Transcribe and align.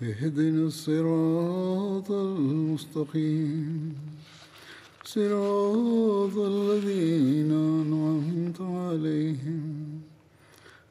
اهدنا 0.00 0.62
الصراط 0.66 2.08
المستقيم 2.10 3.94
صراط 5.06 6.36
الذين 6.54 7.52
أنعمت 7.80 8.58
عليهم 8.78 9.62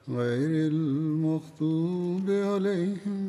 غير 0.10 0.52
المغضوب 0.68 2.28
عليهم 2.52 3.24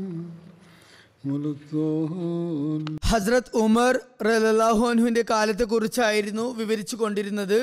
ولا 1.25 1.51
الضالين 1.51 2.83
ഹസ്രത് 3.11 3.51
ഉമർ 3.63 3.95
റലാഹുവിന്റെ 4.27 5.23
കാലത്തെ 5.31 5.65
കുറിച്ചായിരുന്നു 5.67 6.47
വിവരിച്ചു 6.61 6.97
കൊണ്ടിരുന്നത് 6.97 7.59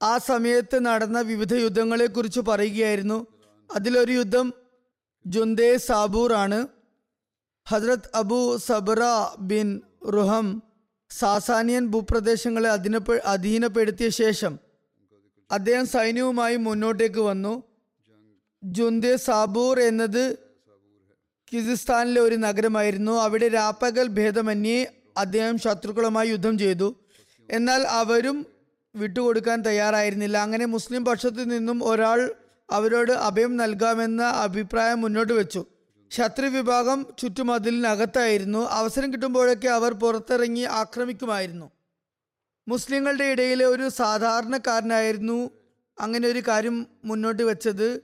ആ 0.00 0.14
സമയത്ത് 0.28 0.78
നടന്ന 0.86 1.18
വിവിധ 1.30 1.52
യുദ്ധങ്ങളെ 1.64 2.06
കുറിച്ച് 2.16 2.40
പറയുകയായിരുന്നു 2.50 3.18
അതിലൊരു 3.70 4.12
യുദ്ധം 4.12 4.46
ജുന്ദേ 5.24 5.70
സാബൂർ 5.88 6.32
ആണ് 6.44 6.58
ഹസ്രത് 7.71 8.09
അബു 8.15 8.57
സബ്ര 8.57 9.27
ബിൻ 9.39 9.81
റുഹം 10.11 10.63
സാസാനിയൻ 11.09 11.87
ഭൂപ്രദേശങ്ങളെ 11.87 12.69
അധീനപ്പെ 12.69 13.21
അധീനപ്പെടുത്തിയ 13.25 14.09
ശേഷം 14.09 14.59
അദ്ദേഹം 15.51 15.87
സൈന്യവുമായി 15.87 16.55
മുന്നോട്ടേക്ക് 16.55 17.19
വന്നു. 17.19 17.63
ജുന്ദെ 18.63 19.15
സാബൂർ 19.15 19.79
എന്നത് 19.79 20.37
കിസിസ്ഥാനിലെ 21.53 22.21
ഒരു 22.21 22.35
നഗരമായിരുന്നു. 22.35 23.11
അവിടെ 23.11 23.47
രാപ്പകൽ 23.47 24.07
ഭേദമന്യേ 24.07 24.87
അദ്ദേഹം 25.17 25.57
ശത്രുക്കളുമായി 25.57 26.29
യുദ്ധം 26.29 26.57
ചെയ്തു. 26.57 26.95
എന്നാൽ 27.49 27.81
അവരും 27.81 28.45
വിട്ടുകൊടുക്കാൻ 28.95 29.61
തയ്യാറായിരുന്നില്ല. 29.61 30.37
അങ്ങനെ 30.37 30.65
മുസ്ലിം 30.65 31.05
പക്ഷത്തു 31.05 31.43
നിന്നും 31.43 31.83
ഒരാൾ 31.83 32.31
അവരോട് 32.71 33.11
അഭയം 33.11 33.57
നൽകാമെന്ന 33.57 34.23
അഭിപ്രായം 34.23 35.01
മുന്നോട്ട് 35.01 35.33
വെച്ചു. 35.33 35.65
ശത്രു 36.11 36.47
വിഭാഗം 36.47 37.05
ചുറ്റുമതിലിനകത്തായിരുന്നു. 37.19 38.67
അവസരം 38.69 39.13
കിട്ടുമ്പോഴൊക്കെ 39.13 39.67
അവർ 39.67 39.93
പുറത്തിറങ്ങി 39.93 40.61
ആക്രമിക്കുമായിരുന്നു. 40.61 41.71
മുസ്ലിങ്ങളുടെ 42.67 43.23
ഇടയിലെ 43.23 43.65
ഒരു 43.65 43.89
സാധാരണക്കാരനായിരുന്നു 43.89 45.51
അങ്ങനെ 45.99 46.27
ഒരു 46.27 46.43
കാര്യം 46.47 46.87
മുന്നോട്ട് 47.05 47.43
വെച്ചത്. 47.43 48.01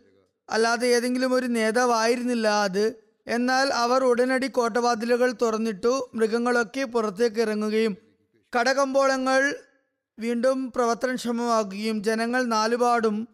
അല്ലാതെ 0.49 0.87
ഏതെങ്കിലും 0.87 1.33
ഒരു 1.33 1.45
നേതാവായിരുന്നില്ല 1.45 2.47
അത്. 2.47 2.95
എന്നാൽ 3.27 3.67
അവർ 3.73 4.03
ഉടനടി 4.03 4.47
കോട്ടവാതിലുകൾ 4.47 5.31
തുറന്നിട്ടു 5.41 6.09
മൃഗങ്ങളൊക്കെ 6.15 6.83
പുറത്തേക്ക് 6.83 7.41
ഇറങ്ങുകയും 7.41 7.97
കടകമ്പോളങ്ങൾ 8.59 9.55
വീണ്ടും 10.19 10.71
പ്രവർത്തനക്ഷമമാകുകയും 10.71 12.03
ജനങ്ങൾ 12.03 12.43
നാലുപാടും 12.43 13.27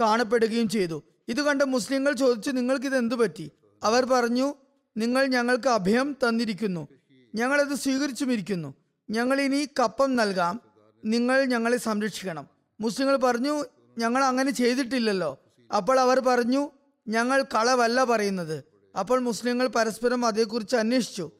കാണപ്പെടുകയും 0.00 0.68
ചെയ്തു. 0.68 1.02
ഇത് 1.28 1.42
കണ്ട 1.42 1.62
മുസ്ലിങ്ങൾ 1.62 2.12
ചോദിച്ചു 2.12 2.50
നിങ്ങൾക്ക് 2.50 2.86
ഇത് 2.86 2.96
എന്തു 2.96 3.14
പറ്റി? 3.14 3.50
അവർ 3.84 4.04
പറഞ്ഞു 4.04 4.54
നിങ്ങൾ 4.96 5.26
ഞങ്ങൾക്ക് 5.26 5.68
അഭയം 5.68 6.16
തന്നിരിക്കുന്നു. 6.28 6.88
ഞങ്ങളത് 7.34 7.74
സ്വീകരിച്ചുമിരിക്കുന്നു. 7.74 8.74
ഞങ്ങൾ 9.10 9.40
ഇനി 9.40 9.68
കപ്പം 9.80 10.16
നൽകാം. 10.16 10.60
നിങ്ങൾ 11.04 11.44
ഞങ്ങളെ 11.44 11.76
സംരക്ഷിക്കണം. 11.76 12.46
മുസ്ലിങ്ങൾ 12.80 13.16
പറഞ്ഞു 13.16 13.64
ഞങ്ങൾ 13.98 14.24
അങ്ങനെ 14.24 14.50
ചെയ്തിട്ടില്ലല്ലോ. 14.50 15.38
അപ്പോൾ 15.76 16.00
അവർ 16.00 16.20
പറഞ്ഞു 16.20 16.70
ഞങ്ങൾ 17.08 17.42
കളവല്ല 17.42 18.04
പറയുന്നത്. 18.04 18.64
അപ്പോൾ 18.98 19.20
മുസ്ലിങ്ങൾ 19.20 19.66
പരസ്പരം 19.66 20.26
അതേക്കുറിച്ച് 20.26 20.76
അന്വേഷിച്ചു. 20.76 21.30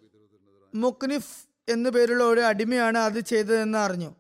മുക്നിഫ് 0.75 1.37
എന്നു 1.69 1.91
പേരുള്ള 1.91 2.25
ഒരു 2.25 2.41
അടിമയാണ് 2.41 2.99
അത് 2.99 3.21
ചെയ്തതെന്ന് 3.21 3.78
അറിഞ്ഞു. 3.78 4.15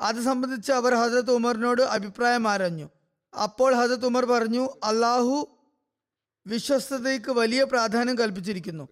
അത് 0.00 0.22
സംബന്ധിച്ച് 0.22 0.72
അവർ 0.72 0.94
ഹസരത് 0.94 1.30
ഉമറിനോട് 1.30 1.82
അഭിപ്രായം 1.82 2.48
ആരഞ്ഞു. 2.48 2.90
അപ്പോൾ 3.42 3.74
ഹസരത് 3.74 4.06
ഉമർ 4.06 4.24
പറഞ്ഞു 4.24 4.68
അള്ളാഹു 4.84 5.55
വിശ്വസ്തതയ്ക്ക് 6.46 7.30
വലിയ 7.30 7.64
പ്രാധാന്യം 7.64 8.18
കൽപ്പിച്ചിരിക്കുന്നു. 8.18 8.88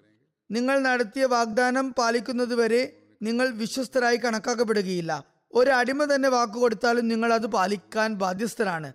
നിങ്ങൾ 0.51 0.79
നടത്തിയ 0.79 1.25
വാഗ്ദാനം 1.25 1.95
പാലിക്കുന്നതുവരെ 1.99 2.97
നിങ്ങൾ 3.23 3.51
വിശ്വസ്തരായി 3.51 4.17
കണക്കാക്കപ്പെടുകയില്ല. 4.17 5.25
ഒരു 5.53 5.71
അടിമ 5.71 6.15
തന്നെ 6.15 6.29
വാക്കു 6.29 6.59
കൊടുത്താലും 6.59 7.09
നിങ്ങൾ 7.09 7.33
അത് 7.33 7.47
പാലിക്കാൻ 7.47 8.15
ബാധ്യസ്ഥരാണ് 8.15 8.93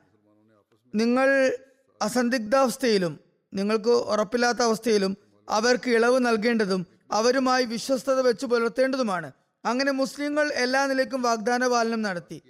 നിങ്ങൾ 0.96 1.58
അസന്ദിഗ്ധാവസ്ഥയിലും 2.02 3.20
നിങ്ങൾക്ക് 3.54 3.90
ഉറപ്പില്ലാത്ത 3.90 4.62
അവസ്ഥയിലും 4.62 5.18
അവർക്ക് 5.50 5.90
ഇളവ് 5.90 6.20
നൽകേണ്ടതും 6.20 6.88
അവരുമായി 7.12 7.66
വിശ്വസ്തത 7.66 8.20
വെച്ച് 8.20 8.46
പുലർത്തേണ്ടതുമാണ്. 8.46 9.32
അങ്ങനെ 9.66 9.92
മുസ്ലിങ്ങൾ 9.92 10.52
എല്ലാ 10.54 10.88
നിലയ്ക്കും 10.88 11.22
വാഗ്ദാന 11.22 11.68
പാലനം 11.68 12.02
നടത്തി. 12.02 12.42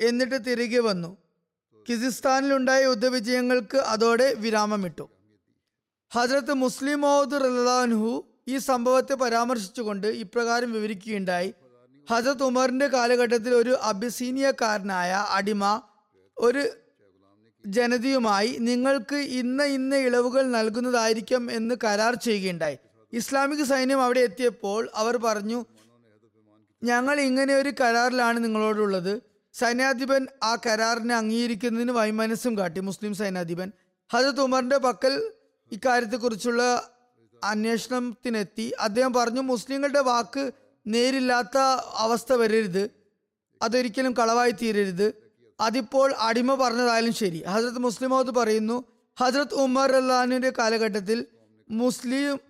എന്നിട്ട് 0.00 0.46
തിരികെ 0.46 0.78
വന്നു. 0.78 1.16
കിസിസ്ഥാനിലുണ്ടായ 1.88 2.84
യുദ്ധവിജയങ്ങൾക്ക് 2.84 3.78
അതോടെ 3.78 4.34
വിരാമമിട്ടു. 4.34 5.08
ഹജ്രത്ത് 6.14 6.52
മുസ്ലിം 6.52 7.00
മൗദ് 7.00 7.32
റഹ്ലാൻഹു 7.32 8.24
ഈ 8.48 8.58
സംഭവത്തെ 8.58 9.14
പരാമർശിച്ചുകൊണ്ട് 9.14 10.06
ഇപ്രകാരം 10.06 10.72
വിവരിക്കുകയുണ്ടായി. 10.72 11.54
ഹജ്രത് 12.10 12.42
ഉമറിന്റെ 12.42 12.86
കാലഘട്ടത്തിൽ 12.86 13.54
ഒരു 13.54 13.70
അബിസീനിയക്കാരനായ 13.82 15.26
അടിമ 15.30 15.82
ഒരു 16.38 16.68
ജനതയുമായി 17.66 18.56
നിങ്ങൾക്ക് 18.60 19.16
ഇന്ന 19.16 19.62
ഇന്ന 19.62 19.96
ഇളവുകൾ 19.96 20.42
നൽകുന്നതായിരിക്കും 20.42 21.50
എന്ന് 21.50 21.74
കരാർ 21.84 22.14
ചെയ്യുകയുണ്ടായി. 22.14 22.78
ഇസ്ലാമിക 23.12 23.62
സൈന്യം 23.62 24.02
അവിടെ 24.02 24.20
എത്തിയപ്പോൾ 24.20 24.88
അവർ 24.94 25.16
പറഞ്ഞു 25.16 25.64
ഞങ്ങൾ 26.82 27.20
ഇങ്ങനെ 27.20 27.54
ഒരു 27.54 27.72
കരാറിലാണ് 27.80 28.44
നിങ്ങളോടുള്ളത്. 28.44 29.22
സൈന്യാധിപൻ 29.52 30.26
ആ 30.42 30.56
കരാറിനെ 30.66 31.14
അംഗീകരിക്കുന്നതിന് 31.14 31.92
വൈമനസ്സും 31.92 32.58
കാട്ടി. 32.58 32.80
മുസ്ലിം 32.80 33.14
സൈന്യാധിപൻ. 33.14 33.72
ഹജത് 34.12 34.40
ഉമറിന്റെ 34.40 34.78
പക്കൽ 34.78 35.32
ഇക്കാര്യത്തെക്കുറിച്ചുള്ള 35.72 36.90
അന്വേഷണത്തിനെത്തി. 37.44 38.74
അദ്ദേഹം 38.80 39.12
പറഞ്ഞു 39.12 39.40
മുസ്ലിങ്ങളുടെ 39.40 40.00
വാക്ക് 40.00 40.50
നേരില്ലാത്ത 40.86 41.58
അവസ്ഥ 41.94 42.32
വരരുത്. 42.32 42.90
അതൊരിക്കലും 43.62 44.12
കളവായി 44.12 44.50
തീരരുത്. 44.50 45.12
അതിപ്പോൾ 45.60 46.14
അടിമ 46.18 46.54
പറഞ്ഞതായാലും 46.54 47.14
ശരി. 47.14 47.44
ഹജ്രത് 47.44 47.78
മുസ്ലിമോത് 47.78 48.30
പറയുന്നു 48.30 48.84
ഹജ്രത് 49.20 49.54
ഉമർ 49.54 49.92
അള്ളഹാനിന്റെ 49.92 50.52
കാലഘട്ടത്തിൽ 50.58 51.26
മുസ്ലിം 51.70 52.40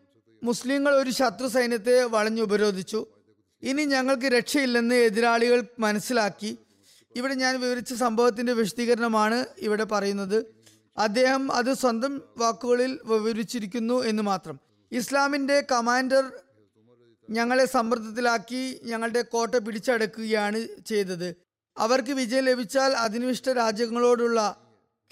മുസ്ലിങ്ങൾ 0.43 0.95
ഒരു 0.95 1.11
ശത്രു 1.11 1.49
സൈന്യത്തെ 1.49 2.05
വളഞ്ഞു 2.05 2.43
ഉപരോധിച്ചു. 2.43 3.07
ഇനി 3.63 3.85
ഞങ്ങൾക്ക് 3.85 4.27
രക്ഷയില്ലെന്ന് 4.27 4.95
എതിരാളികൾ 4.95 5.67
മനസ്സിലാക്കി. 5.79 6.59
ഇവിടെ 7.17 7.35
ഞാൻ 7.35 7.61
വിവരിച്ച 7.61 7.95
സംഭവത്തിന്റെ 7.95 8.53
വിശദീകരണമാണ് 8.53 9.45
ഇവിടെ 9.59 9.85
പറയുന്നത്. 9.85 10.56
അദ്ദേഹം 10.99 11.53
അത് 11.53 11.73
സ്വന്തം 11.75 12.23
വാക്കുകളിൽ 12.37 13.01
വിവരിച്ചിരിക്കുന്നു 13.05 14.05
എന്ന് 14.05 14.23
മാത്രം. 14.23 14.61
ഇസ്ലാമിന്റെ 14.93 15.67
കമാൻഡർ 15.73 16.33
ഞങ്ങളെ 17.31 17.65
സമ്മർദ്ദത്തിലാക്കി 17.65 18.81
ഞങ്ങളുടെ 18.85 19.23
കോട്ട 19.23 19.55
പിടിച്ചടക്കുകയാണ് 19.55 20.67
ചെയ്തത്. 20.87 21.35
അവർക്ക് 21.79 22.11
വിജയം 22.11 22.45
ലഭിച്ചാൽ 22.45 22.93
അധിനിവിഷ്ട 22.93 23.49
രാജ്യങ്ങളോടുള്ള 23.49 24.57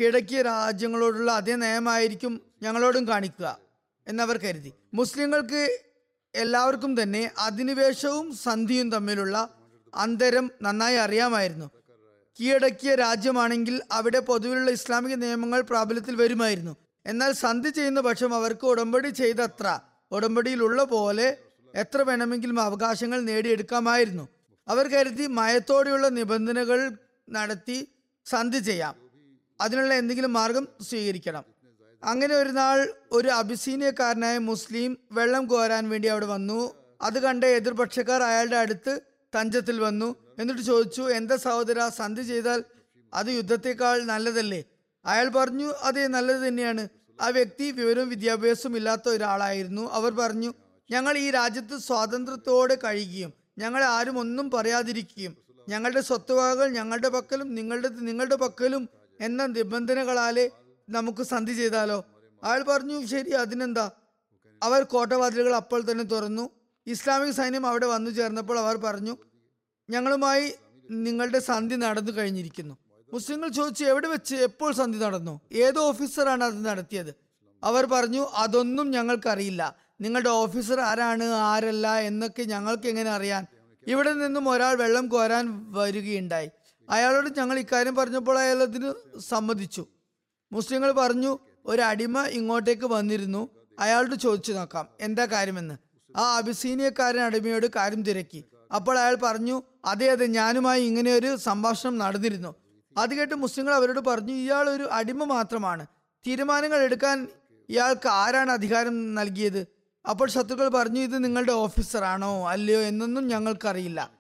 കിഴക്കിയ 0.01 0.43
രാജ്യങ്ങളോടുള്ള 0.43 1.31
അതേ 1.33 1.55
നയമായിരിക്കും 1.55 2.41
ഞങ്ങളോടും 2.63 3.09
കാണിക്കുക 3.09 3.59
എന്നവർ 4.09 4.37
കരുതി. 4.39 4.73
മുസ്ലിങ്ങൾക്ക് 4.95 5.79
എല്ലാവർക്കും 6.35 7.03
തന്നെ 7.03 7.31
അധിനിവേശവും 7.39 8.37
സന്ധിയും 8.37 8.91
തമ്മിലുള്ള 8.91 9.49
അന്തരം 9.95 10.51
നന്നായി 10.63 10.97
അറിയാമായിരുന്നു. 10.97 11.71
കീഴടക്കിയ 12.41 12.95
രാജ്യമാണെങ്കിൽ 12.95 13.83
അവിടെ 13.93 14.19
പൊതുവിലുള്ള 14.19 14.71
ഇസ്ലാമിക 14.71 15.15
നിയമങ്ങൾ 15.15 15.61
പ്രാബല്യത്തിൽ 15.61 16.17
വരുമായിരുന്നു. 16.17 16.77
എന്നാൽ 17.07 17.33
സന്ധി 17.33 17.69
ചെയ്യുന്ന 17.69 18.01
പക്ഷം 18.01 18.35
അവർക്ക് 18.35 18.67
ഉടമ്പടി 18.67 19.09
ചെയ്തത്ര 19.09 19.79
ഉടമ്പടിയിലുള്ള 20.13 20.85
പോലെ 20.85 21.39
എത്ര 21.75 22.03
വേണമെങ്കിലും 22.03 22.61
അവകാശങ്ങൾ 22.61 23.21
നേടിയെടുക്കാമായിരുന്നു. 23.21 24.29
അവർ 24.69 24.89
കരുതി 24.89 25.27
മയത്തോടെയുള്ള 25.27 26.09
നിബന്ധനകൾ 26.09 26.93
നടത്തി 27.31 27.89
സന്ധി 28.27 28.59
ചെയ്യാം. 28.59 28.95
അതിനുള്ള 29.61 29.95
എന്തെങ്കിലും 29.95 30.33
മാർഗം 30.33 30.69
സ്വീകരിക്കണം. 30.89 31.45
അങ്ങനെ 32.05 32.35
ഒരു 32.35 32.49
നാൾ 32.49 32.89
ഒരു 33.13 33.29
അബിസീനിയക്കാരനായ 33.29 34.39
മുസ്ലിം 34.39 34.99
വെള്ളം 35.13 35.47
കോരാൻ 35.47 35.89
വേണ്ടി 35.89 36.09
അവിടെ 36.09 36.27
വന്നു. 36.27 36.75
അത് 37.03 37.19
കണ്ട 37.19 37.45
എതിർപക്ഷക്കാർ 37.45 38.23
അയാളുടെ 38.23 38.57
അടുത്ത് 38.57 39.01
തഞ്ചത്തിൽ 39.41 39.81
വന്നു. 39.81 40.24
എന്നിട്ട് 40.39 40.63
ചോദിച്ചു 40.63 41.03
എന്റെ 41.03 41.37
സഹോദര 41.37 41.89
സന്ധി 41.89 42.23
ചെയ്താൽ 42.23 42.65
അത് 43.15 43.27
യുദ്ധത്തെക്കാൾ 43.27 44.03
നല്ലതല്ലേ? 44.03 44.65
അയാൾ 45.07 45.29
പറഞ്ഞു 45.29 45.65
അതെ 45.65 46.07
നല്ലത് 46.07 46.49
തന്നെയാണ്. 46.49 46.89
ആ 47.21 47.29
വ്യക്തി 47.29 47.71
വിവരവും 47.71 48.09
വിദ്യാഭ്യാസവും 48.09 48.77
ഇല്ലാത്ത 48.77 49.09
ഒരാളായിരുന്നു. 49.09 49.91
അവർ 49.91 50.13
പറഞ്ഞു 50.13 50.55
ഞങ്ങൾ 50.91 51.19
ഈ 51.19 51.31
രാജ്യത്ത് 51.31 51.79
സ്വാതന്ത്ര്യത്തോടെ 51.79 52.79
കഴിയുകയും 52.85 53.33
ഞങ്ങളെ 53.59 53.87
ആരും 53.87 54.19
ഒന്നും 54.19 54.51
പറയാതിരിക്കുകയും 54.51 55.37
ഞങ്ങളുടെ 55.69 56.01
സ്വത്തുവകകൾ 56.01 56.69
ഞങ്ങളുടെ 56.69 57.09
പക്കലും 57.09 57.55
നിങ്ങളുടെ 57.55 57.89
നിങ്ങളുടെ 57.89 58.35
പക്കലും 58.35 58.89
എന്ന 59.21 59.47
നിബന്ധനകളാലെ 59.47 60.51
നമുക്ക് 60.89 61.23
സന്ധി 61.23 61.53
ചെയ്താലോ? 61.53 62.05
അയാൾ 62.45 62.63
പറഞ്ഞു 62.63 63.07
ശരി 63.07 63.31
അതിനെന്താ? 63.31 63.91
അവർ 64.63 64.83
കോട്ടവാതിലുകൾ 64.83 65.55
അപ്പോൾ 65.57 65.91
തന്നെ 65.91 66.05
തുറന്നു. 66.05 66.51
ഇസ്ലാമിക് 66.87 67.33
സൈന്യം 67.33 67.67
അവിടെ 67.67 67.87
വന്നു 67.87 68.11
ചേർന്നപ്പോൾ 68.11 68.59
അവർ 68.59 68.77
പറഞ്ഞു 68.77 69.17
ഞങ്ങളുമായി 69.91 70.55
നിങ്ങളുടെ 70.91 71.39
സന്ധി 71.39 71.77
നടന്നു 71.77 72.13
കഴിഞ്ഞിരിക്കുന്നു. 72.13 72.79
മുസ്ലിങ്ങൾ 73.13 73.49
ചോദിച്ചു 73.49 73.85
എവിടെ 73.85 74.09
വെച്ച്? 74.09 74.35
എപ്പോൾ 74.35 74.75
സന്ധി 74.75 74.99
നടന്നു? 74.99 75.41
ഏത് 75.53 75.79
ഓഫീസറാണ് 75.79 76.45
അത് 76.45 76.65
നടത്തിയത്? 76.65 77.15
അവർ 77.65 77.87
പറഞ്ഞു 77.87 78.27
അതൊന്നും 78.35 78.91
ഞങ്ങൾക്കറിയില്ല. 78.91 79.77
നിങ്ങളുടെ 80.01 80.29
ഓഫീസർ 80.29 80.81
ആരാണ് 80.81 81.25
ആരല്ല 81.25 81.99
എന്നൊക്കെ 81.99 82.43
ഞങ്ങൾക്ക് 82.43 82.87
എങ്ങനെ 82.87 83.11
അറിയാൻ? 83.11 83.47
ഇവിടെ 83.87 84.13
നിന്നും 84.13 84.49
ഒരാൾ 84.49 84.75
വെള്ളം 84.75 85.09
കോരാൻ 85.09 85.73
വരികയുണ്ടായി. 85.73 86.51
അയാളോട് 86.91 87.39
ഞങ്ങൾ 87.39 87.59
ഇക്കാര്യം 87.59 87.95
പറഞ്ഞപ്പോൾ 87.95 88.39
അയാൾ 88.39 88.63
അതിന് 88.63 89.21
സമ്മതിച്ചു. 89.21 89.87
മുസ്ലിങ്ങൾ 90.53 90.93
പറഞ്ഞു 90.93 91.39
ഒരു 91.67 91.83
അടിമ 91.83 92.23
ഇങ്ങോട്ടേക്ക് 92.23 92.87
വന്നിരുന്നു. 92.87 93.49
അയാളോട് 93.79 94.15
ചോദിച്ചു 94.15 94.53
നോക്കാം 94.53 94.89
എന്താ 95.01 95.25
കാര്യമെന്ന്. 95.27 95.75
ആ 96.17 96.37
അബിസീനിയക്കാരൻ 96.37 97.21
അടിമയോട് 97.21 97.67
കാര്യം 97.77 98.03
തിരക്കി. 98.03 98.45
അപ്പോൾ 98.75 98.99
അയാൾ 98.99 99.15
പറഞ്ഞു 99.23 99.63
അതെ 99.85 100.11
അതെ 100.11 100.27
ഞാനുമായി 100.27 100.83
ഇങ്ങനെ 100.83 101.13
ഒരു 101.15 101.37
സംഭാഷണം 101.37 101.99
നടന്നിരുന്നു. 101.99 102.55
അത് 102.97 103.15
കേട്ട് 103.15 103.35
മുസ്ലിങ്ങൾ 103.35 103.75
അവരോട് 103.75 104.01
പറഞ്ഞു 104.01 104.33
ഇയാൾ 104.33 104.71
ഒരു 104.71 104.89
അടിമ 104.93 105.25
മാത്രമാണ്. 105.25 105.87
തീരുമാനങ്ങൾ 106.27 106.83
എടുക്കാൻ 106.83 107.29
ഇയാൾക്ക് 107.69 108.09
ആരാണ് 108.09 108.51
അധികാരം 108.51 109.15
നൽകിയത്? 109.15 109.67
അപ്പോൾ 110.11 110.31
ശത്രുക്കൾ 110.31 110.69
പറഞ്ഞു 110.69 111.01
ഇത് 111.01 111.25
നിങ്ങളുടെ 111.25 111.53
ഓഫീസറാണോ? 111.53 112.49
അല്ലയോ? 112.49 112.81
എന്നൊന്നും 112.81 113.29
ഞങ്ങൾക്കറിയില്ല. 113.29 114.11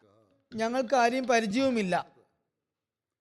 ഞങ്ങൾക്ക് 0.54 0.96
ആരെയും 0.96 1.26
പരിചയവുമില്ല. 1.26 2.06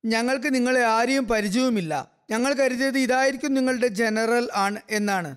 ഞങ്ങൾക്ക് 0.05 0.55
നിങ്ങളെ 0.55 0.83
ആരെയും 0.83 1.27
പരിചയവുമില്ല. 1.27 2.11
ഞങ്ങൾ 2.29 2.53
കരുതിയത് 2.53 2.97
ഇതായിരിക്കും 2.97 3.53
നിങ്ങളുടെ 3.53 3.87
ജനറൽ 3.87 4.49
ആണ് 4.55 4.79
എന്നാണ്. 4.89 5.35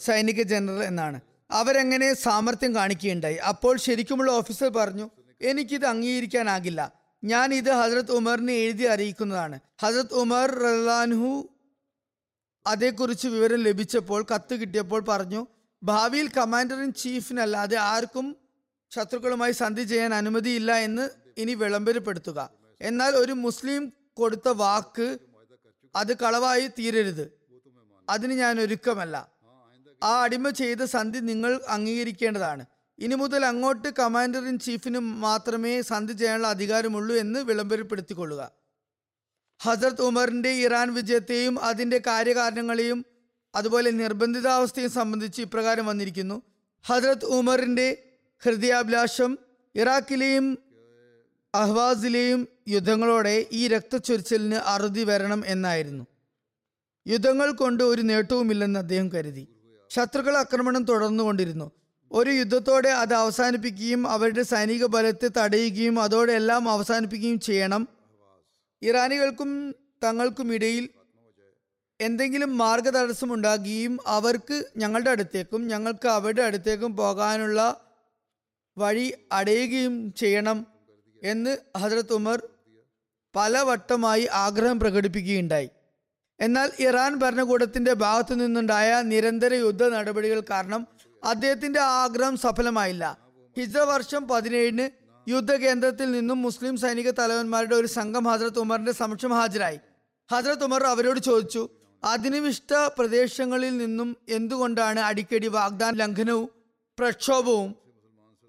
സൈനിക 0.00 0.42
ജനറൽ 0.42 0.84
എന്നാണ്. 0.84 1.20
അവരെങ്ങനെ 1.50 2.14
സാമർത്ഥ്യം 2.14 2.74
കാണിക്കുകയുണ്ടായി? 2.74 3.36
അപ്പോൾ 3.36 3.76
ശരിക്കുമുള്ള 3.76 4.32
ഓഫീസർ 4.32 4.68
പറഞ്ഞു 4.68 5.10
എനിക്കിത് 5.44 5.86
അംഗീകരിക്കാനാകില്ല. 5.86 6.92
ഞാൻ 7.24 7.54
ഇത് 7.54 7.70
ഹസരത് 7.70 8.12
ഉമറിനെ 8.12 8.52
എഴുതി 8.52 8.84
അറിയിക്കുന്നതാണ്. 8.84 9.60
ഹസരത് 9.82 10.14
ഉമർ 10.14 10.50
റഹ്ലാൻഹു 10.50 11.48
അതേക്കുറിച്ച് 12.66 13.28
വിവരം 13.28 13.62
ലഭിച്ചപ്പോൾ 13.62 14.26
കത്ത് 14.34 14.54
കിട്ടിയപ്പോൾ 14.54 15.00
പറഞ്ഞു 15.08 15.46
ഭാവിയിൽ 15.82 16.28
കമാൻഡർ 16.28 16.82
ഇൻ 16.82 16.92
ചീഫിനല്ലാതെ 16.92 17.76
ആർക്കും 17.76 18.36
ശത്രുക്കളുമായി 18.90 19.52
സന്ധി 19.52 19.82
ചെയ്യാൻ 19.82 20.14
അനുമതിയില്ല 20.14 20.76
എന്ന് 20.76 21.08
ഇനി 21.38 21.54
വിളംബരപ്പെടുത്തുക. 21.54 22.50
എന്നാൽ 22.80 23.12
ഒരു 23.16 23.32
മുസ്ലിം 23.32 23.92
കൊടുത്ത 24.14 24.48
വാക്ക് 24.48 25.18
അത് 25.96 26.16
കളവായി 26.16 26.66
തീരരുത്. 26.66 27.32
അതിന് 28.08 28.32
ഞാൻ 28.32 28.60
ഒരുക്കമല്ല. 28.60 29.28
ആ 30.02 30.22
അടിമ 30.22 30.50
ചെയ്ത 30.50 30.84
സന്ധി 30.84 31.18
നിങ്ങൾ 31.18 31.60
അംഗീകരിക്കേണ്ടതാണ്. 31.68 32.66
ഇനി 32.98 33.14
മുതൽ 33.14 33.44
അങ്ങോട്ട് 33.44 33.88
കമാൻഡർ 33.98 34.48
ഇൻ 34.48 34.58
ചീഫിന് 34.58 34.98
മാത്രമേ 34.98 35.82
സന്ധി 35.82 36.12
ചെയ്യാനുള്ള 36.12 36.48
അധികാരമുള്ളൂ 36.48 37.16
എന്ന് 37.16 37.40
വിളംബരപ്പെടുത്തിക്കൊള്ളുക. 37.40 38.50
ഹസരത് 39.62 40.02
ഉമറിന്റെ 40.02 40.48
ഇറാൻ 40.48 40.94
വിജയത്തെയും 40.94 41.58
അതിന്റെ 41.58 41.98
കാര്യകാരണങ്ങളെയും 42.06 43.04
അതുപോലെ 43.54 43.90
നിർബന്ധിതാവസ്ഥയും 43.90 44.90
സംബന്ധിച്ച് 44.90 45.42
ഇപ്രകാരം 45.42 45.86
വന്നിരിക്കുന്നു. 45.86 46.42
ഹസരത് 46.86 47.24
ഉമറിന്റെ 47.24 48.02
ഹൃദയാഭിലാഷം 48.44 49.38
ഇറാഖിലെയും 49.74 50.58
അഹ്വാസിലെയും 51.54 52.48
യുദ്ധങ്ങളോടെ 52.68 53.46
ഈ 53.52 53.68
രക്തച്ചൊരിച്ചിലിന് 53.68 54.54
അറുതി 54.54 55.04
വരണം 55.04 55.46
എന്നായിരുന്നു. 55.46 56.06
യുദ്ധങ്ങൾ 57.08 57.52
കൊണ്ട് 57.52 57.84
ഒരു 57.84 58.02
നേട്ടവുമില്ലെന്ന് 58.02 58.78
അദ്ദേഹം 58.78 59.12
കരുതി. 59.12 59.48
ശത്രുക്കൾ 59.90 60.36
ആക്രമണം 60.36 60.84
തുടർന്നുകൊണ്ടിരുന്നു. 60.84 61.83
ഒരു 62.14 62.30
യുദ്ധത്തോടെ 62.30 62.88
അത് 62.88 63.14
അവസാനിപ്പിക്കുകയും 63.14 64.08
അവരുടെ 64.08 64.42
സൈനിക 64.42 64.84
ബലത്തെ 64.86 65.30
തടയുകയും 65.38 66.00
അതോടെ 66.00 66.32
എല്ലാം 66.32 66.68
അവസാനിപ്പിക്കുകയും 66.68 67.40
ചെയ്യണം. 67.40 67.88
ഇറാനികൾക്കും 68.82 69.74
തങ്ങൾക്കുമിടയിൽ 70.04 70.88
എന്തെങ്കിലും 72.00 72.58
മാർഗതടസ്സം 72.58 73.34
ഉണ്ടാകുകയും 73.34 73.98
അവർക്ക് 74.06 74.64
ഞങ്ങളുടെ 74.76 75.10
അടുത്തേക്കും 75.10 75.68
ഞങ്ങൾക്ക് 75.68 76.08
അവരുടെ 76.08 76.42
അടുത്തേക്കും 76.42 76.96
പോകാനുള്ള 76.96 77.80
വഴി 78.78 79.14
അടയുകയും 79.32 80.14
ചെയ്യണം 80.14 80.66
എന്ന് 81.22 81.58
ഹജ്രത് 81.78 82.12
ഉമർ 82.12 82.48
പലവട്ടമായി 83.36 84.28
ആഗ്രഹം 84.32 84.80
പ്രകടിപ്പിക്കുകയുണ്ടായി. 84.80 85.68
എന്നാൽ 86.40 86.70
ഇറാൻ 86.78 87.14
ഭരണകൂടത്തിന്റെ 87.14 87.92
ഭാഗത്തു 87.92 88.34
നിന്നുണ്ടായ 88.34 89.02
നിരന്തര 89.02 89.54
യുദ്ധ 89.54 89.88
നടപടികൾ 89.88 90.40
കാരണം 90.40 90.86
അദ്ദേഹത്തിന്റെ 91.24 91.80
ആഗ്രഹം 91.80 92.36
സഫലമായില്ല. 92.36 93.18
ഹിജ്ര 93.58 93.78
വർഷം 93.78 94.28
പതിനേഴിന് 94.28 94.90
യുദ്ധകേന്ദ്രത്തിൽ 95.30 96.10
നിന്നും 96.10 96.42
മുസ്ലിം 96.42 96.76
സൈനിക 96.76 97.10
തലവന്മാരുടെ 97.10 97.74
ഒരു 97.74 97.86
സംഘം 97.86 98.24
ഹജ്രത് 98.24 98.58
ഉമറിന്റെ 98.58 98.92
സമക്ഷം 98.92 99.30
ഹാജരായി. 99.30 99.80
ഹജ്രത് 100.32 100.64
ഉമർ 100.64 100.84
അവരോട് 100.84 101.20
ചോദിച്ചു 101.20 101.68
അധിനിവിഷ്ട 102.04 102.72
പ്രദേശങ്ങളിൽ 102.98 103.76
നിന്നും 103.76 104.16
എന്തുകൊണ്ടാണ് 104.28 105.00
അടിക്കടി 105.00 105.48
വാഗ്ദാന 105.48 105.94
ലംഘനവും 105.94 106.48
പ്രക്ഷോഭവും 106.98 107.74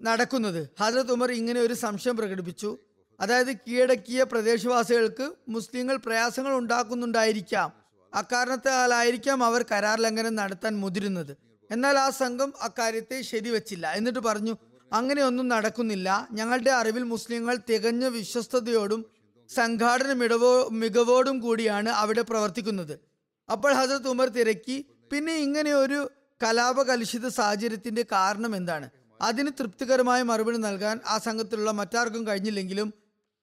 നടക്കുന്നത്? 0.02 0.68
ഹജ്രത് 0.80 1.12
ഉമർ 1.12 1.32
ഇങ്ങനെ 1.32 1.60
ഒരു 1.60 1.74
സംശയം 1.74 2.16
പ്രകടിപ്പിച്ചു. 2.16 2.78
അതായത് 3.20 3.56
കീഴടക്കിയ 3.56 4.22
പ്രദേശവാസികൾക്ക് 4.22 5.32
മുസ്ലിങ്ങൾ 5.48 5.96
പ്രയാസങ്ങൾ 5.96 6.54
ഉണ്ടാക്കുന്നുണ്ടായിരിക്കാം. 6.54 7.72
അക്കാരണത്താലായിരിക്കാം 8.14 9.44
അവർ 9.44 9.64
കരാർ 9.72 10.00
ലംഘനം 10.00 10.34
നടത്താൻ 10.34 10.76
മുതിരുന്നത്. 10.76 11.46
എന്നാൽ 11.70 11.98
ആ 11.98 12.10
സംഘം 12.10 12.52
അക്കാര്യത്തെ 12.62 13.22
ശരിവച്ചില്ല. 13.22 13.92
എന്നിട്ട് 13.92 14.18
പറഞ്ഞു 14.18 14.56
അങ്ങനെയൊന്നും 14.92 15.48
നടക്കുന്നില്ല. 15.48 16.28
ഞങ്ങളുടെ 16.32 16.70
അറിവിൽ 16.70 17.02
മുസ്ലിങ്ങൾ 17.02 17.58
തികഞ്ഞ 17.70 18.06
വിശ്വസ്തയോടും 18.06 19.06
സംഘാടന 19.54 20.12
മിടവോ 20.12 20.68
മികവോടും 20.68 21.40
കൂടിയാണ് 21.40 21.88
അവിടെ 21.88 22.20
പ്രവർത്തിക്കുന്നത്. 22.20 23.00
അപ്പോൾ 23.52 23.72
ഹസരത് 23.72 24.08
ഉമർ 24.08 24.28
തിരക്കി 24.28 24.86
പിന്നെ 25.12 25.36
ഇങ്ങനെ 25.36 25.72
ഒരു 25.72 26.10
കലാപകലുഷിത 26.42 27.28
സാഹചര്യത്തിന്റെ 27.28 28.02
കാരണം 28.12 28.56
എന്താണ്? 28.56 28.90
അതിന് 29.22 29.50
തൃപ്തികരമായ 29.60 30.22
മറുപടി 30.22 30.56
നൽകാൻ 30.56 31.00
ആ 31.06 31.18
സംഘത്തിലുള്ള 31.18 31.70
മറ്റാർക്കും 31.70 32.26
കഴിഞ്ഞില്ലെങ്കിലും 32.26 32.94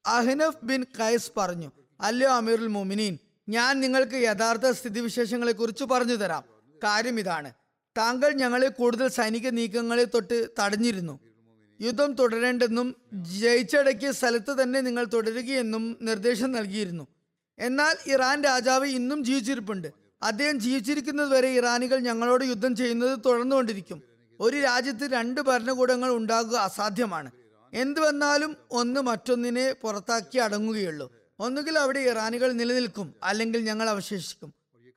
അഹ്നഫ് 0.08 0.66
ബിൻ 0.66 0.84
കൈസ് 1.00 1.32
പറഞ്ഞു 1.38 1.72
അല്ലയോ 2.02 2.32
അമീറുൽ 2.32 2.68
മോമിനീൻ 2.68 3.18
ഞാൻ 3.50 3.80
നിങ്ങൾക്ക് 3.80 4.14
യഥാർത്ഥ 4.14 4.72
സ്ഥിതിവിശേഷങ്ങളെ 4.72 5.52
കുറിച്ച് 5.52 5.84
പറഞ്ഞു 5.84 6.16
തരാം. 6.16 6.44
കാര്യം 6.84 7.20
ഇതാണ്. 7.20 7.63
താങ്കൾ 7.98 8.32
ഞങ്ങളെ 8.32 8.68
കൂടുതൽ 8.68 9.08
സൈനിക 9.08 9.50
നീക്കങ്ങളെ 9.50 10.04
തൊട്ട് 10.04 10.48
തടഞ്ഞിരുന്നു. 10.60 11.20
യുദ്ധം 11.82 12.14
തുടരേണ്ടെന്നും 12.14 12.96
ജയിച്ചടക്കിയ 13.14 14.12
സ്ഥലത്ത് 14.12 14.62
തന്നെ 14.62 14.82
നിങ്ങൾ 14.82 15.04
തുടരുകയെന്നും 15.04 15.98
നിർദ്ദേശം 16.02 16.52
നൽകിയിരുന്നു. 16.52 17.08
എന്നാൽ 17.60 17.96
ഇറാൻ 18.08 18.44
രാജാവ് 18.44 18.86
ഇന്നും 18.86 19.24
ജീവിച്ചിരിപ്പുണ്ട്. 19.24 19.88
അദ്ദേഹം 20.22 20.60
ജീവിച്ചിരിക്കുന്നത് 20.60 21.30
വരെ 21.30 21.50
ഇറാനികൾ 21.50 22.00
ഞങ്ങളോട് 22.00 22.46
യുദ്ധം 22.46 22.76
ചെയ്യുന്നത് 22.76 23.20
തുടർന്നുകൊണ്ടിരിക്കും. 23.26 24.04
ഒരു 24.40 24.58
രാജ്യത്ത് 24.58 25.14
രണ്ട് 25.14 25.42
ഭരണകൂടങ്ങൾ 25.42 26.10
ഉണ്ടാകുക 26.10 26.56
അസാധ്യമാണ്. 26.56 27.32
എന്തു 27.74 28.00
വന്നാലും 28.02 28.58
ഒന്ന് 28.72 29.02
മറ്റൊന്നിനെ 29.02 29.72
പുറത്താക്കി 29.72 30.38
അടങ്ങുകയുള്ളൂ. 30.38 31.12
ഒന്നുകിൽ 31.40 31.80
അവിടെ 31.80 32.00
ഇറാനികൾ 32.00 32.52
നിലനിൽക്കും 32.52 33.14
അല്ലെങ്കിൽ 33.24 33.62
ഞങ്ങൾ 33.64 33.90
അവശേഷിക്കും. 33.90 34.54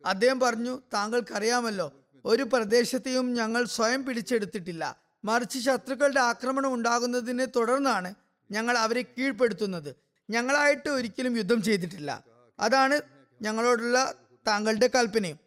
അദ്ദേഹം 0.07 0.41
പറഞ്ഞു 0.41 0.79
താങ്കൾക്കറിയാമല്ലോ 0.95 1.93
ഒരു 2.26 2.42
പ്രദേശത്തെയും 2.42 3.35
ഞങ്ങൾ 3.35 3.64
സ്വയം 3.64 4.04
പിടിച്ചെടുത്തിട്ടില്ല. 4.04 4.97
മറിച്ച് 5.25 5.59
ശത്രുക്കളുടെ 5.59 6.21
ആക്രമണം 6.21 6.75
ഉണ്ടാകുന്നതിനെ 6.75 7.45
തുടർന്നാണ് 7.45 8.14
ഞങ്ങൾ 8.50 8.78
അവരെ 8.78 9.02
കീഴ്പ്പെടുത്തുന്നത്. 9.02 9.97
ഞങ്ങളായിട്ട് 10.30 10.88
ഒരിക്കലും 10.88 11.37
യുദ്ധം 11.37 11.62
ചെയ്തിട്ടില്ല. 11.62 12.25
അതാണ് 12.61 13.00
ഞങ്ങളോടുള്ള 13.42 14.14
താങ്കളുടെ 14.47 14.90
കൽപ്പനയും. 14.95 15.38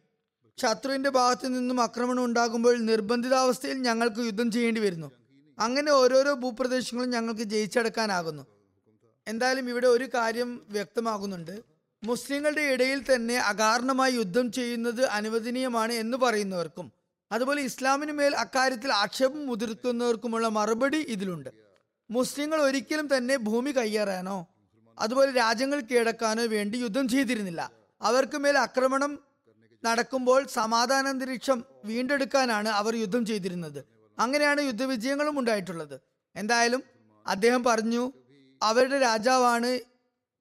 ശത്രുവിന്റെ 0.57 1.09
ഭാഗത്തു 1.09 1.47
നിന്നും 1.47 1.81
ആക്രമണം 1.81 2.23
ഉണ്ടാകുമ്പോൾ 2.25 2.77
നിർബന്ധിതാവസ്ഥയിൽ 2.77 3.77
ഞങ്ങൾക്ക് 3.81 4.19
യുദ്ധം 4.19 4.51
ചെയ്യേണ്ടി 4.51 4.81
വരുന്നു. 4.81 5.11
അങ്ങനെ 5.59 5.91
ഓരോരോ 5.91 6.33
ഭൂപ്രദേശങ്ങളും 6.33 7.09
ഞങ്ങൾക്ക് 7.09 7.41
ജയിച്ചടക്കാനാകുന്നു. 7.41 8.45
എന്തായാലും 9.27 9.69
ഇവിടെ 9.69 9.87
ഒരു 9.87 10.09
കാര്യം 10.13 10.61
വ്യക്തമാകുന്നുണ്ട്. 10.69 11.78
മുസ്ലിങ്ങളുടെ 12.03 12.61
ഇടയിൽ 12.61 12.99
തന്നെ 13.03 13.37
അകാരണമായി 13.37 14.13
യുദ്ധം 14.13 14.51
ചെയ്യുന്നത് 14.51 15.01
അനുവദനീയമാണ് 15.17 15.93
എന്ന് 15.93 16.17
പറയുന്നവർക്കും 16.17 16.91
അതുപോലെ 17.31 17.61
ഇസ്ലാമിന് 17.61 18.11
മേൽ 18.11 18.35
അക്കാര്യത്തിൽ 18.35 18.91
ആക്ഷേപം 18.91 19.41
മുതിർക്കുന്നവർക്കുമുള്ള 19.47 20.47
മറുപടി 20.47 20.97
ഇതിലുണ്ട്. 20.97 21.49
മുസ്ലിങ്ങൾ 22.09 22.61
ഒരിക്കലും 22.61 23.17
തന്നെ 23.17 23.37
ഭൂമി 23.37 23.71
കയ്യേറാനോ 23.71 24.37
അതുപോലെ 24.97 25.31
രാജ്യങ്ങൾ 25.31 25.79
കീഴടക്കാനോ 25.79 26.45
വേണ്ടി 26.45 26.77
യുദ്ധം 26.77 27.09
ചെയ്തിരുന്നില്ല. 27.09 27.71
അവർക്ക് 28.01 28.37
മേൽ 28.37 28.57
ആക്രമണം 28.57 29.19
നടക്കുമ്പോൾ 29.83 30.41
സമാധാനാന്തരീക്ഷം 30.47 31.63
വീണ്ടെടുക്കാനാണ് 31.85 32.69
അവർ 32.69 32.95
യുദ്ധം 32.95 33.25
ചെയ്തിരുന്നത്. 33.25 33.79
അങ്ങനെയാണ് 34.17 34.61
യുദ്ധവിജയങ്ങളും 34.61 35.39
ഉണ്ടായിട്ടുള്ളത്. 35.39 35.99
എന്തായാലും 36.35 36.81
അദ്ദേഹം 37.25 37.63
പറഞ്ഞു 37.63 38.03
അവരുടെ 38.61 38.99
രാജാവാണ് 38.99 39.79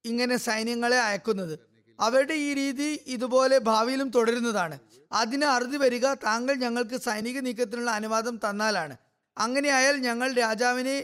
ഇങ്ങനെ 0.08 0.36
സൈന്യങ്ങളെ 0.36 0.98
അയക്കുന്നത്. 1.00 1.54
അവരുടെ 2.00 2.34
ഈ 2.34 2.54
രീതി 2.54 2.88
ഇതുപോലെ 3.06 3.58
ഭാവിയിലും 3.58 4.08
തുടരുന്നതാണ്. 4.10 4.76
അതിന് 5.12 5.44
അറുതി 5.44 5.76
വരിക 5.76 6.06
താങ്കൾ 6.14 6.54
ഞങ്ങൾക്ക് 6.54 6.96
സൈനിക 6.96 7.38
നീക്കത്തിനുള്ള 7.40 7.90
അനുവാദം 7.90 8.40
തന്നാലാണ്. 8.44 8.96
അങ്ങനെയായാൽ 9.36 9.96
ഞങ്ങൾ 9.96 10.28
രാജാവിനെ 10.32 10.96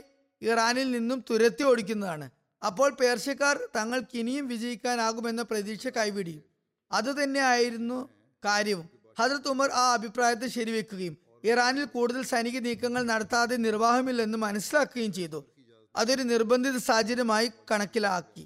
ഇറാനിൽ 0.42 0.88
നിന്നും 0.90 1.25
തുരത്തി 1.30 1.62
ഓടിക്കുന്നതാണ്. 1.62 2.26
അപ്പോൾ 2.62 2.90
പേർഷ്യക്കാർ 3.00 3.56
തങ്ങൾക്ക് 3.76 4.16
ഇനിയും 4.18 4.49
വിജയിക്കാനാകുമെന്ന 4.49 5.42
പ്രതീക്ഷ 5.42 5.88
കൈവിടിയും. 5.88 6.42
അതുതന്നെയായിരുന്നു 6.92 7.99
കാര്യവും. 8.44 8.87
ഹജറത് 9.20 9.49
ഉമർ 9.49 9.70
ആ 9.70 9.84
അഭിപ്രായത്തെ 9.92 10.46
ശരിവെക്കുകയും 10.46 11.14
ഇറാനിൽ 11.44 11.84
കൂടുതൽ 11.84 12.23
സൈനിക 12.23 12.58
നീക്കങ്ങൾ 12.58 13.02
നടത്താതെ 13.02 13.56
നിർവാഹമില്ലെന്ന് 13.56 14.38
മനസ്സിലാക്കുകയും 14.38 15.12
ചെയ്തു. 15.12 15.40
അതൊരു 15.96 16.23
നിർബന്ധിത 16.23 16.76
സാഹചര്യമായി 16.76 17.49
കണക്കിലാക്കി. 17.70 18.44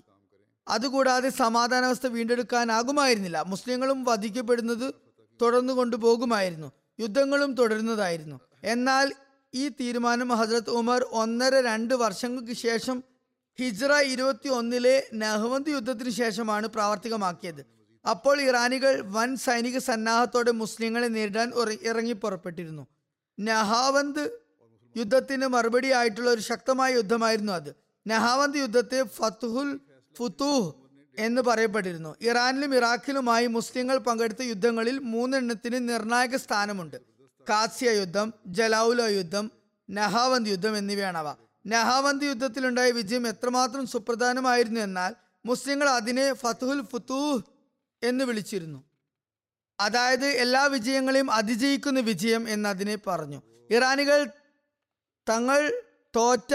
അതുകൂടാതെ 0.69 1.29
സമാധാനാവസ്ഥ 1.29 2.07
വീണ്ടെടുക്കാനാകുമായിരുന്നില്ല. 2.07 3.41
മുസ്ലിങ്ങളും 3.47 4.05
വധിക്കപ്പെടുന്നത് 4.05 4.95
തുടർന്നു 5.43 5.73
കൊണ്ടുപോകുമായിരുന്നു. 5.73 6.73
യുദ്ധങ്ങളും 7.01 7.55
തുടരുന്നതായിരുന്നു. 7.55 8.41
എന്നാൽ 8.65 9.13
ഈ 9.55 9.69
തീരുമാനം 9.69 10.29
ഹസ്രത് 10.29 10.71
ഉമർ 10.71 11.03
ഒന്നര 11.11 11.55
രണ്ട് 11.55 11.95
വർഷങ്ങൾക്ക് 11.95 12.53
ശേഷം 12.53 13.03
ഹിജ്റ 13.61 13.85
ഇരുപത്തി 13.85 14.49
ഒന്നിലെ 14.49 15.07
നെഹ്വന്ത് 15.15 15.71
യുദ്ധത്തിന് 15.71 16.11
ശേഷമാണ് 16.11 16.67
പ്രാവർത്തികമാക്കിയത്. 16.67 17.67
അപ്പോൾ 18.11 18.41
ഇറാനികൾ 18.41 19.01
വൻ 19.01 19.37
സൈനിക 19.37 19.79
സന്നാഹത്തോടെ 19.79 20.51
മുസ്ലിങ്ങളെ 20.51 21.07
നേരിടാൻ 21.07 21.53
ഇറങ്ങി 21.83 22.13
പുറപ്പെട്ടിരുന്നു. 22.13 22.87
നഹാവന്ത് 23.41 24.41
യുദ്ധത്തിന് 24.97 25.47
മറുപടിയായിട്ടുള്ള 25.47 26.31
ഒരു 26.31 26.41
ശക്തമായ 26.41 26.95
യുദ്ധമായിരുന്നു 26.95 27.53
അത്. 27.53 27.75
നഹാവന്ത് 28.07 28.57
യുദ്ധത്തെ 28.57 29.03
ഫത്തുഹുൽ 29.03 29.81
ഫുത്തൂഹ് 30.19 30.75
എന്ന് 31.19 31.43
പറയപ്പെട്ടിരുന്നു. 31.43 32.17
ഇറാനിലും 32.21 32.75
ഇറാഖിലുമായി 32.75 33.47
മുസ്ലിങ്ങൾ 33.47 33.99
പങ്കെടുത്ത 33.99 34.43
യുദ്ധങ്ങളിൽ 34.43 34.99
മൂന്നെണ്ണത്തിന് 34.99 35.89
നിർണായക 35.89 36.37
സ്ഥാനമുണ്ട്. 36.37 36.97
കാസിയ 37.51 37.91
യുദ്ധം 37.91 38.35
ജലൌല 38.47 39.03
യുദ്ധം 39.03 39.51
നഹാവന്ത് 39.91 40.49
യുദ്ധം 40.49 40.79
എന്നിവയാണവ. 40.79 41.35
നഹാവന്ത് 41.67 42.25
യുദ്ധത്തിലുണ്ടായ 42.25 42.91
വിജയം 42.91 43.29
എത്രമാത്രം 43.29 43.87
സുപ്രധാനമായിരുന്നു 43.87 44.81
എന്നാൽ 44.81 45.15
മുസ്ലിങ്ങൾ 45.47 45.89
അതിനെ 45.89 46.33
ഫത്തുഹുൽ 46.33 46.83
ഫുത്തൂഹ് 46.83 47.43
എന്ന് 48.03 48.25
വിളിച്ചിരുന്നു. 48.25 48.85
അതായത് 49.81 50.27
എല്ലാ 50.27 50.65
വിജയങ്ങളെയും 50.65 51.31
അതിജയിക്കുന്ന 51.31 52.01
വിജയം 52.01 52.49
എന്നതിനെ 52.49 52.99
പറഞ്ഞു. 53.07 53.43
ഇറാനികൾ 53.71 54.27
തങ്ങൾ 55.29 55.73
തോറ്റ 56.17 56.55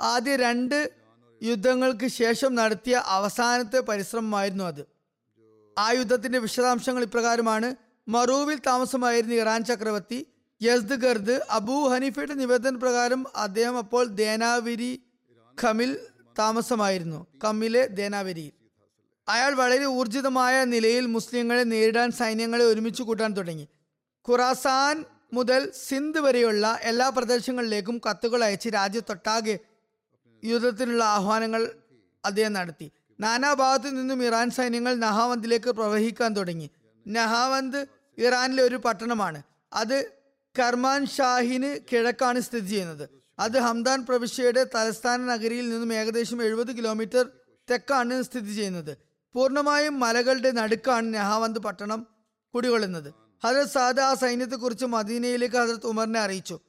ആദ്യ 0.00 0.36
രണ്ട് 0.36 1.05
യുദ്ധങ്ങൾക്ക് 1.42 2.06
ശേഷം 2.06 2.54
നടത്തിയ 2.54 3.02
അവസാനത്തെ 3.06 3.80
പരിശ്രമമായിരുന്നു 3.80 4.64
അത്. 4.64 4.86
ആ 5.78 5.92
യുദ്ധത്തിന്റെ 5.92 6.38
വിശദാംശങ്ങൾ 6.38 7.02
ഇപ്രകാരമാണ്. 7.02 7.74
മറൂവിൽ 8.08 8.58
താമസമായിരുന്ന 8.66 9.34
ഇറാൻ 9.34 9.64
ചക്രവർത്തി 9.64 10.26
യസ്ദ് 10.62 10.94
ഗർദ് 10.94 11.40
അബൂ 11.50 11.88
ഹനീഫയുടെ 11.88 12.34
നിവേദന 12.34 12.76
പ്രകാരം 12.76 13.26
അദ്ദേഹം 13.36 13.78
അപ്പോൾ 13.78 14.06
ദേനാവിരി 14.06 15.02
ഖമിൽ 15.64 15.98
താമസമായിരുന്നു. 16.38 17.26
കമ്മിലെ 17.44 17.86
ദേനാവിരിയിൽ 17.86 18.52
അയാൾ 19.28 19.54
വളരെ 19.54 19.84
ഊർജിതമായ 19.84 20.64
നിലയിൽ 20.64 21.06
മുസ്ലിങ്ങളെ 21.06 21.62
നേരിടാൻ 21.62 22.10
സൈന്യങ്ങളെ 22.10 22.64
ഒരുമിച്ച് 22.64 23.02
കൂട്ടാൻ 23.02 23.36
തുടങ്ങി. 23.36 23.68
ഖുറാസാൻ 24.28 25.04
മുതൽ 25.32 25.72
സിന്ധ് 25.88 26.20
വരെയുള്ള 26.20 26.78
എല്ലാ 26.82 27.08
പ്രദേശങ്ങളിലേക്കും 27.08 28.00
കത്തുകൾ 28.10 28.44
അയച്ച് 28.44 28.68
രാജ്യത്തൊട്ടാകെ 28.68 29.58
യുദ്ധത്തിനുള്ള 30.44 31.04
ആഹ്വാനങ്ങൾ 31.04 31.72
അദ്ദേഹം 32.24 32.52
നടത്തി. 32.52 32.92
നാനാഭാഗത്തു 33.20 33.88
നിന്നും 33.88 34.24
ഇറാൻ 34.24 34.50
സൈന്യങ്ങൾ 34.50 34.94
നഹാവന്തിലേക്ക് 34.94 35.70
പ്രവഹിക്കാൻ 35.70 36.36
തുടങ്ങി. 36.36 36.70
നഹാവന്ത് 37.08 37.86
ഇറാനിലെ 38.18 38.62
ഒരു 38.62 38.76
പട്ടണമാണ്. 38.76 39.42
അത് 39.72 40.12
കർമാൻ 40.58 41.06
ഷാഹിന് 41.06 41.80
കിഴക്കാണ് 41.92 42.40
സ്ഥിതി 42.40 42.66
ചെയ്യുന്നത്. 42.66 43.08
അത് 43.38 43.58
ഹംദാൻ 43.58 44.06
പ്രവിശ്യയുടെ 44.06 44.64
തലസ്ഥാന 44.64 45.20
നഗരിയിൽ 45.20 45.68
നിന്നും 45.68 45.92
ഏകദേശം 45.92 46.42
എഴുപത് 46.42 46.76
കിലോമീറ്റർ 46.76 47.28
തെക്കാണ് 47.70 48.22
സ്ഥിതി 48.22 48.52
ചെയ്യുന്നത്. 48.52 48.98
പൂർണമായും 49.34 50.00
മലകളുടെ 50.00 50.50
നടുക്കാണ് 50.50 51.14
നഹാവന്ത് 51.14 51.58
പട്ടണം 51.58 52.06
കുടികൊള്ളുന്നത്. 52.54 53.14
ഹജരത് 53.44 53.68
സാദ് 53.68 54.00
ആ 54.00 54.14
സൈന്യത്തെക്കുറിച്ച് 54.14 54.84
മദീനയിലേക്ക് 54.84 55.56
ഹജരത് 55.56 55.86
ഉമറിനെ 55.86 56.20
അറിയിച്ചു. 56.20 56.60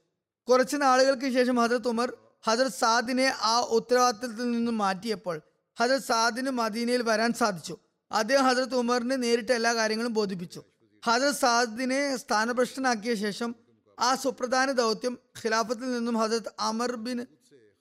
കുറച്ച് 0.50 0.78
നാളുകൾക്ക് 0.80 1.34
ശേഷം 1.34 1.56
ഹജരത് 1.56 1.88
ഉമർ 1.88 2.14
ഹജരത് 2.48 2.80
സാദിനെ 2.82 3.28
ആ 3.52 3.54
ഉത്തരവാദിത്തത്തിൽ 3.78 4.48
നിന്നും 4.56 4.76
മാറ്റിയപ്പോൾ 4.84 5.38
ഹജരത് 5.78 6.08
സാദിന് 6.12 6.52
മദീനയിൽ 6.60 7.02
വരാൻ 7.10 7.32
സാധിച്ചു. 7.42 7.76
അദ്ദേഹം 8.12 8.46
ഹജരത് 8.50 8.76
ഉമറിനെ 8.82 9.16
നേരിട്ട് 9.24 9.54
എല്ലാ 9.60 9.72
കാര്യങ്ങളും 9.80 10.14
ബോധിപ്പിച്ചു. 10.20 10.62
ഹജരത് 11.04 11.40
സാദിനെ 11.46 12.02
സ്ഥാനഭ്രഷ്ടനാക്കിയ 12.24 13.14
ശേഷം 13.26 13.50
ആ 13.98 14.10
സുപ്രധാന 14.24 14.72
ദൗത്യം 14.80 15.14
ഖിലാഫത്തിൽ 15.42 15.88
നിന്നും 15.98 16.16
ഹജരത് 16.22 16.50
അമർ 16.70 16.92
ബിൻ 17.06 17.20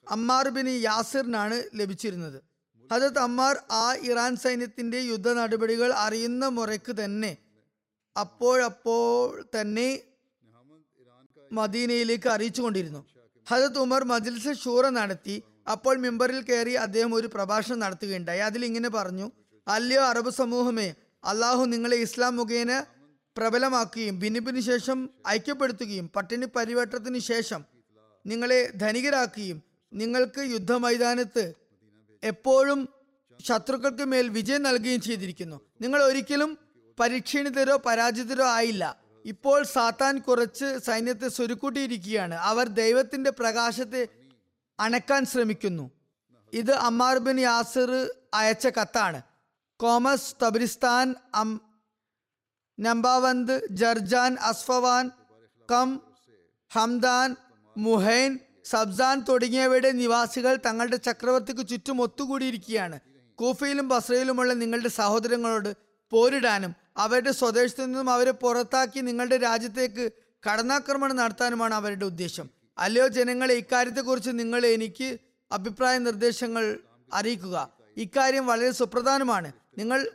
അമ്മാർ 0.06 0.46
ബിൻ 0.56 0.66
യാസിറിനാണ് 0.88 1.56
ലഭിച്ചിരുന്നത്. 1.80 2.38
ഹജരത് 2.90 3.18
അമ്മാർ 3.18 3.54
ആ 3.82 3.84
ഇറാൻ 4.10 4.32
സൈന്യത്തിന്റെ 4.44 4.98
യുദ്ധ 5.12 5.28
നടപടികൾ 5.38 5.90
അറിയുന്ന 6.04 6.44
മുറയ്ക്ക് 6.58 6.92
തന്നെ 7.04 7.32
അപ്പോഴപ്പോൾ 8.16 9.48
തന്നെ 9.56 9.88
മദീനയിലേക്ക് 11.50 12.28
അറിയിച്ചുകൊണ്ടിരുന്നു. 12.34 13.02
ഹജത് 13.46 13.78
ഉമർ 13.78 14.04
മജിൽസ് 14.04 14.52
ഷൂറ 14.64 14.88
നടത്തി. 14.88 15.42
അപ്പോൾ 15.70 15.96
മിമ്പറിൽ 15.96 16.40
കയറി 16.40 16.72
അദ്ദേഹം 16.72 17.14
ഒരു 17.14 17.26
പ്രഭാഷണം 17.26 17.78
നടത്തുകയുണ്ടായി. 17.78 18.38
അതിൽ 18.38 18.64
ഇങ്ങനെ 18.64 18.88
പറഞ്ഞു 18.88 19.30
അല്ലയോ 19.68 20.02
അറബ് 20.02 20.30
സമൂഹമേ 20.30 20.94
അള്ളാഹു 21.24 21.64
നിങ്ങളെ 21.64 21.96
ഇസ്ലാം 21.96 22.36
മുഖേന 22.36 22.84
പ്രബലമാക്കുകയും 23.36 24.18
ഭിന്നിപ്പിന് 24.18 24.60
ശേഷം 24.60 24.98
ഐക്യപ്പെടുത്തുകയും 25.28 26.10
പട്ടിണി 26.16 26.46
പരിവട്ടത്തിന് 26.56 27.18
ശേഷം 27.18 27.64
നിങ്ങളെ 28.26 28.60
ധനികരാക്കുകയും 28.76 29.62
നിങ്ങൾക്ക് 29.92 30.40
യുദ്ധമൈതാനത്ത് 30.40 31.44
എപ്പോഴും 32.22 32.88
ശത്രുക്കൾക്ക് 33.44 34.04
മേൽ 34.04 34.28
വിജയം 34.28 34.62
നൽകുകയും 34.62 35.00
ചെയ്തിരിക്കുന്നു. 35.00 35.60
നിങ്ങൾ 35.80 36.02
ഒരിക്കലും 36.02 36.58
പരീക്ഷണിതരോ 37.00 37.76
പരാജിതരോ 37.86 38.46
ആയില്ല. 38.48 38.84
ഇപ്പോൾ 39.26 39.64
സാത്താൻ 39.64 40.18
കുറച്ച് 40.18 40.78
സൈന്യത്തെ 40.78 41.28
സ്വരുക്കൂട്ടിയിരിക്കുകയാണ്. 41.28 42.34
അവർ 42.34 42.68
ദൈവത്തിന്റെ 42.68 43.30
പ്രകാശത്തെ 43.30 44.08
അണക്കാൻ 44.80 45.24
ശ്രമിക്കുന്നു. 45.24 45.90
ഇത് 46.52 46.72
അമ്മാർ 46.72 47.18
ബിൻ 47.18 47.40
യാസിർ 47.40 48.14
അയച്ച 48.34 48.66
കത്താണ്. 48.66 49.22
കോമസ് 49.76 50.34
തബരിസ്ഥാൻ 50.42 51.14
അം 51.34 51.60
നമ്പാവന്ത് 52.80 53.66
ജർജാൻ 53.70 54.36
അസ്ഫവാൻ 54.40 55.10
കം 55.70 56.00
ഹംദാൻ 56.72 57.36
മുഹൈൻ 57.76 58.38
സബ്സാൻ 58.64 59.20
തുടങ്ങിയവയുടെ 59.20 59.92
നിവാസികൾ 59.92 60.58
തങ്ങളുടെ 60.66 60.96
ചക്രവർത്തിക്ക് 60.96 61.68
ചുറ്റും 61.68 62.02
ഒത്തുകൂടിയിരിക്കുകയാണ്. 62.02 63.00
കൂഫയിലും 63.34 63.88
ബസ്രയിലുമുള്ള 63.88 64.52
നിങ്ങളുടെ 64.52 64.88
സഹോദരങ്ങളോട് 64.88 65.76
പോരിടാനും 66.10 66.85
അവരുടെ 66.96 67.32
സ്വദേശത്തു 67.32 67.82
നിന്നും 67.82 68.10
അവരെ 68.10 68.30
പുറത്താക്കി 68.30 69.00
നിങ്ങളുടെ 69.00 69.36
രാജ്യത്തേക്ക് 69.36 70.10
കടന്നാക്രമണം 70.50 71.16
നടത്താനുമാണ് 71.16 71.74
അവരുടെ 71.74 72.04
ഉദ്ദേശം. 72.04 72.50
അല്ലയോ 72.78 73.06
ജനങ്ങളെ 73.08 73.54
ഇക്കാര്യത്തെക്കുറിച്ച് 73.54 74.30
നിങ്ങൾ 74.30 74.66
എനിക്ക് 74.66 75.18
അഭിപ്രായ 75.52 75.98
നിർദ്ദേശങ്ങൾ 75.98 76.78
അറിയിക്കുക. 77.12 77.70
ഇക്കാര്യം 77.96 78.46
വളരെ 78.46 78.70
സുപ്രധാനമാണ്. 78.70 79.52
നിങ്ങൾ 79.78 80.10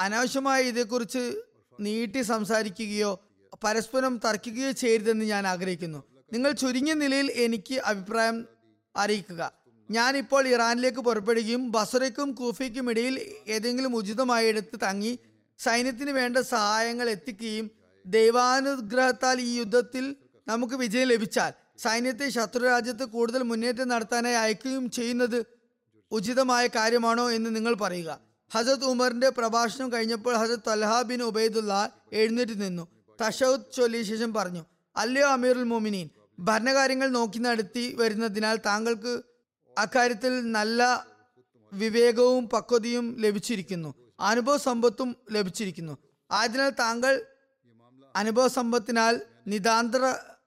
അനാവശ്യമായി 0.00 0.64
ഇതേക്കുറിച്ച് 0.64 1.32
നീട്ടി 1.80 2.22
സംസാരിക്കുകയോ 2.22 3.20
പരസ്പരം 3.64 4.20
തർക്കിക്കുകയോ 4.24 4.70
ചെയ്യരുതെന്ന് 4.70 5.24
ഞാൻ 5.24 5.46
ആഗ്രഹിക്കുന്നു. 5.46 6.04
നിങ്ങൾ 6.32 6.52
ചുരുങ്ങിയ 6.52 6.94
നിലയിൽ 6.94 7.32
എനിക്ക് 7.32 7.74
അഭിപ്രായം 7.74 8.48
അറിയിക്കുക. 8.96 9.52
ഞാൻ 9.90 10.16
ഇപ്പോൾ 10.16 10.48
ഇറാനിലേക്ക് 10.48 10.98
പുറപ്പെടുകയും 10.98 11.70
ബസറയ്ക്കും 11.70 12.32
കൂഫയ്ക്കും 12.32 12.90
ഇടയിൽ 12.90 13.34
ഏതെങ്കിലും 13.48 13.96
ഉചിതമായ 13.96 14.46
ഇടത്ത് 14.46 14.80
തങ്ങി 14.82 15.18
സൈന്യത്തിന് 15.62 16.10
വേണ്ട 16.10 16.38
സഹായങ്ങൾ 16.38 17.10
എത്തിക്കുകയും 17.10 17.70
ദൈവാനുഗ്രഹത്താൽ 18.06 19.40
ഈ 19.40 19.58
യുദ്ധത്തിൽ 19.58 20.16
നമുക്ക് 20.48 20.74
വിജയം 20.74 21.08
ലഭിച്ചാൽ 21.08 21.52
സൈന്യത്തെ 21.78 22.28
ശത്രു 22.28 22.64
രാജ്യത്ത് 22.64 23.04
കൂടുതൽ 23.04 23.42
മുന്നേറ്റം 23.42 23.88
നടത്താനായി 23.88 24.34
അയക്കുകയും 24.34 24.90
ചെയ്യുന്നത് 24.90 25.46
ഉചിതമായ 26.12 26.66
കാര്യമാണോ 26.66 27.30
എന്ന് 27.30 27.56
നിങ്ങൾ 27.56 27.74
പറയുക. 27.74 28.20
ഹസത് 28.54 28.84
ഉമറിന്റെ 28.84 29.28
പ്രഭാഷണം 29.28 29.92
കഴിഞ്ഞപ്പോൾ 29.92 30.34
ഹസത് 30.36 30.58
തൽഹ 30.68 31.02
ബിൻ 31.02 31.22
ഉബൈദുല്ല 31.22 31.92
എഴുന്നേറ്റ് 32.12 32.62
നിന്നു. 32.62 32.88
തഷൌദ് 33.20 33.76
ചൊല്ലിയ 33.76 34.02
ശേഷം 34.02 34.34
പറഞ്ഞു 34.34 34.64
അല്ലയോ 34.96 35.26
അമീറുൽ 35.26 35.62
മോമിനീൻ 35.62 36.08
ഭരണകാര്യങ്ങൾ 36.38 37.08
നോക്കി 37.08 37.38
നടത്തി 37.38 37.94
വരുന്നതിനാൽ 37.94 38.56
താങ്കൾക്ക് 38.56 39.22
അക്കാര്യത്തിൽ 39.78 40.52
നല്ല 40.52 41.06
വിവേകവും 41.72 42.48
പക്വതയും 42.48 43.16
ലഭിച്ചിരിക്കുന്നു. 43.18 43.94
അനുഭവ 44.20 44.56
സമ്പത്തും 44.56 45.16
ലഭിച്ചിരിക്കുന്നു. 45.32 45.98
ആയതിനാൽ 46.30 46.70
താങ്കൾ 46.70 47.26
അനുഭവ 48.16 48.48
സമ്പത്തിനാൽ 48.48 49.20
നിതാന്ത 49.46 49.92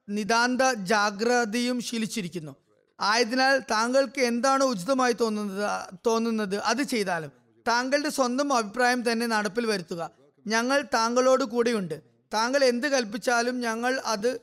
നിതാന്ത 0.09 0.61
ജാഗ്രതയും 0.61 1.81
ശീലിച്ചിരിക്കുന്നു. 1.81 2.55
ആയതിനാൽ 2.99 3.59
താങ്കൾക്ക് 3.59 4.21
എന്താണ് 4.21 4.63
ഉചിതമായി 4.63 5.13
തോന്നുന്നത് 5.13 5.93
തോന്നുന്നത്? 6.05 6.55
അത് 6.55 6.83
ചെയ്താലും. 6.83 7.31
താങ്കളുടെ 7.67 8.09
സ്വന്തം 8.09 8.53
അഭിപ്രായം 8.53 9.11
തന്നെ 9.11 9.27
നടപ്പിൽ 9.27 9.65
വരുത്തുക. 9.65 10.11
ഞങ്ങൾ 10.47 10.85
താങ്കളോട് 10.93 11.43
കൂടെയുണ്ട്. 11.43 12.01
താങ്കൾ 12.33 12.63
എന്ത് 12.63 12.87
കൽപ്പിച്ചാലും 12.87 13.59
ഞങ്ങൾ 13.59 14.01
അത് 14.05 14.41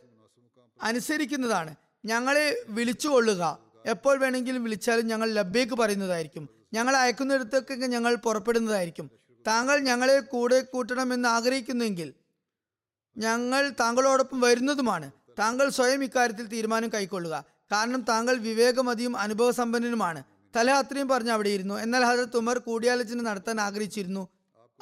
അനുസരിക്കുന്നതാണ്. 0.83 1.75
ഞങ്ങളെ 2.05 2.65
വിളിച്ചുകൊള്ളുക. 2.69 3.59
എപ്പോൾ 3.87 4.19
വേണമെങ്കിലും 4.19 4.65
വിളിച്ചാലും 4.65 5.07
ഞങ്ങൾ 5.07 5.31
ലബ്ബേക്ക് 5.31 5.75
പറയുന്നതായിരിക്കും. 5.75 6.49
ഞങ്ങൾ 6.73 6.97
അയക്കുന്നിടത്തൊക്കെ 6.97 7.75
ഞങ്ങൾ 7.75 8.15
പുറപ്പെടുന്നതായിരിക്കും. 8.15 9.20
താങ്കൾ 9.47 9.79
ഞങ്ങളെ 9.79 10.21
കൂടെ 10.21 10.61
കൂട്ടണമെന്ന് 10.61 11.29
ആഗ്രഹിക്കുന്നുവെങ്കിൽ 11.29 12.15
ഞങ്ങൾ 13.17 13.69
താങ്കളോടൊപ്പം 13.69 14.41
വരുന്നതുമാണ്. 14.41 15.13
താങ്കൾ 15.39 15.69
സ്വയം 15.69 16.05
ഇക്കാര്യത്തിൽ 16.05 16.47
തീരുമാനം 16.47 16.89
കൈക്കൊള്ളുക. 16.89 17.45
കാരണം 17.73 18.01
താങ്കൾ 18.01 18.37
വിവേകമതിയും 18.37 19.17
അനുഭവസമ്പന്നനുമാണ്. 19.17 20.25
തല 20.57 20.71
അത്രയും 20.71 21.09
പറഞ്ഞ് 21.09 21.31
അവിടെ 21.31 21.49
ഇരുന്നു. 21.49 21.75
എന്നാൽ 21.75 22.05
ഹജറത്ത് 22.05 22.37
ഉമർ 22.37 22.59
കൂടിയാലോചന 22.59 23.23
നടത്താൻ 23.23 23.61
ആഗ്രഹിച്ചിരുന്നു. 23.61 24.29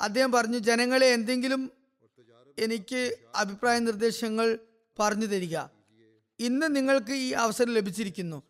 അദ്ദേഹം 0.01 0.33
പറഞ്ഞു 0.33 0.59
ജനങ്ങളെ 0.59 1.07
എന്തെങ്കിലും 1.07 1.71
എനിക്ക് 2.59 3.17
അഭിപ്രായ 3.35 3.79
നിർദ്ദേശങ്ങൾ 3.79 4.59
പറഞ്ഞു 4.99 5.27
തരിക. 5.27 5.59
ഇന്ന് 6.41 6.77
നിങ്ങൾക്ക് 6.77 7.13
ഈ 7.13 7.33
അവസരം 7.33 7.73
ലഭിച്ചിരിക്കുന്നു. 7.75 8.43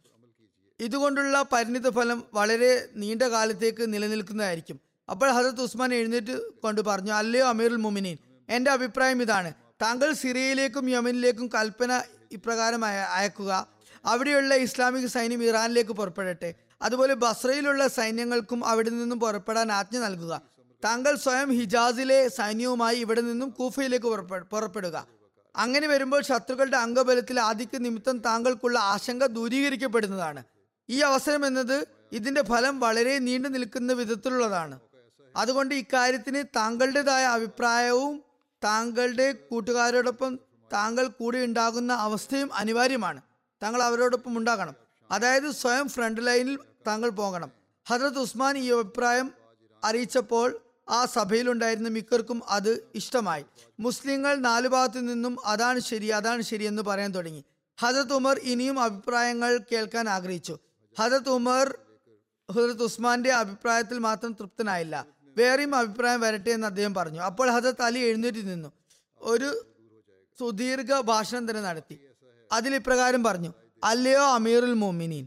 ഇതുകൊണ്ടുള്ള 0.81 1.45
പരിണിത 1.53 1.91
ഫലം 1.91 2.25
വളരെ 2.35 2.89
നീണ്ട 2.97 3.23
കാലത്തേക്ക് 3.23 3.93
നിലനിൽക്കുന്നതായിരിക്കും. 3.93 4.88
അപ്പോൾ 5.11 5.31
ഹസരത്ത് 5.31 5.61
ഉസ്മാൻ 5.61 5.95
എഴുന്നേറ്റ് 5.95 6.53
കൊണ്ട് 6.63 6.81
പറഞ്ഞു 6.81 7.13
അല്ലയോ 7.13 7.47
അമീറുൽ 7.47 7.77
മുമിനീൻ 7.77 8.17
എന്റെ 8.49 8.71
അഭിപ്രായം 8.71 9.23
ഇതാണ്. 9.23 9.53
താങ്കൾ 9.83 10.13
സിറിയയിലേക്കും 10.13 10.91
യമനിലേക്കും 10.91 11.51
കൽപ്പന 11.55 12.03
ഇപ്രകാരം 12.33 12.85
അയക്കുക. 12.85 13.69
അവിടെയുള്ള 14.05 14.55
ഇസ്ലാമിക 14.55 15.07
സൈന്യം 15.07 15.45
ഇറാനിലേക്ക് 15.45 15.91
പുറപ്പെടട്ടെ. 15.91 16.55
അതുപോലെ 16.83 17.15
ബസ്രയിലുള്ള 17.15 17.87
സൈന്യങ്ങൾക്കും 17.87 18.65
അവിടെ 18.65 18.91
നിന്നും 18.91 19.21
പുറപ്പെടാൻ 19.21 19.73
ആജ്ഞ 19.73 19.99
നൽകുക. 19.99 20.43
താങ്കൾ 20.85 21.17
സ്വയം 21.17 21.51
ഹിജാസിലെ 21.51 22.29
സൈന്യവുമായി 22.29 22.97
ഇവിടെ 22.97 23.21
നിന്നും 23.21 23.51
കൂഫയിലേക്ക് 23.51 24.07
പുറപ്പെടുക. 24.51 25.07
അങ്ങനെ 25.57 25.87
വരുമ്പോൾ 25.87 26.23
ശത്രുക്കളുടെ 26.23 26.77
അംഗബലത്തിൽ 26.77 27.41
ആദിക്ക് 27.41 27.85
നിമിത്തം 27.85 28.19
താങ്കൾക്കുള്ള 28.19 28.79
ആശങ്ക 28.79 29.27
ദൂരീകരിക്കപ്പെടുന്നതാണ്. 29.27 30.45
ഈ 30.91 31.01
അവസരം 31.01 31.47
എന്നത് 31.47 31.89
ഇതിന്റെ 32.13 32.43
ഫലം 32.43 32.81
വളരെ 32.81 33.19
നീണ്ടു 33.19 33.49
നിൽക്കുന്ന 33.49 33.93
വിധത്തിലുള്ളതാണ്. 33.93 34.81
അതുകൊണ്ട് 35.37 35.75
ഇക്കാര്യത്തിന് 35.75 36.45
താങ്കളുടേതായ 36.57 37.25
അഭിപ്രായവും 37.25 38.23
താങ്കളുടെ 38.65 39.33
കൂട്ടുകാരോടൊപ്പം 39.33 40.39
താങ്കൾ 40.73 41.07
കൂടെ 41.07 41.39
ഉണ്ടാകുന്ന 41.39 41.93
അവസ്ഥയും 41.93 42.55
അനിവാര്യമാണ്. 42.55 43.23
താങ്കൾ 43.63 43.83
അവരോടൊപ്പം 43.83 44.39
ഉണ്ടാകണം. 44.39 44.75
അതായത് 45.11 45.51
സ്വയം 45.51 45.89
ഫ്രണ്ട് 45.89 46.27
ലൈനിൽ 46.27 46.59
താങ്കൾ 46.87 47.09
പോകണം. 47.09 47.53
ഹജ്രത് 47.89 48.19
ഉസ്മാൻ 48.19 48.59
ഈ 48.59 48.73
അഭിപ്രായം 48.73 49.35
അറിയിച്ചപ്പോൾ 49.85 50.59
ആ 50.89 51.05
സഭയിലുണ്ടായിരുന്ന 51.05 51.89
മിക്കർക്കും 51.89 52.43
അത് 52.49 52.89
ഇഷ്ടമായി. 52.95 53.45
മുസ്ലിങ്ങൾ 53.81 54.37
നാലു 54.37 54.69
ഭാഗത്തു 54.69 54.99
നിന്നും 54.99 55.47
അതാണ് 55.47 55.81
ശരി 55.81 56.07
അതാണ് 56.07 56.43
ശരി 56.43 56.65
എന്ന് 56.65 56.83
പറയാൻ 56.83 57.11
തുടങ്ങി. 57.11 57.45
ഹജത് 57.81 58.13
ഉമർ 58.13 58.41
ഇനിയും 58.43 58.81
അഭിപ്രായങ്ങൾ 58.81 59.61
കേൾക്കാൻ 59.73 60.09
ആഗ്രഹിച്ചു. 60.09 60.59
ഹജത് 60.99 61.29
ഉമർ 61.29 61.79
ഹജറത് 62.51 62.83
ഉസ്മാന്റെ 62.83 63.33
അഭിപ്രായത്തിൽ 63.33 63.99
മാത്രം 63.99 64.33
തൃപ്തനായില്ല. 64.33 65.18
വേറെയും 65.41 65.73
അഭിപ്രായം 65.81 66.21
വരട്ടെ 66.21 66.51
എന്ന് 66.51 66.67
അദ്ദേഹം 66.67 66.95
പറഞ്ഞു. 66.95 67.21
അപ്പോൾ 67.29 67.49
ഹജറത് 67.55 67.83
അലി 67.83 68.01
എഴുന്നേറ്റ് 68.09 68.43
നിന്നു. 68.51 68.71
ഒരു 69.21 69.49
സുദീർഘ 70.39 71.01
ഭാഷണം 71.11 71.45
തന്നെ 71.51 71.63
നടത്തി. 71.63 71.97
അതിൽ 72.51 72.73
ഇപ്രകാരം 72.75 73.23
പറഞ്ഞു. 73.29 73.51
അല്ലയോ 73.85 74.25
അമീറുൽ 74.37 74.77
മോമിനീൻ 74.85 75.27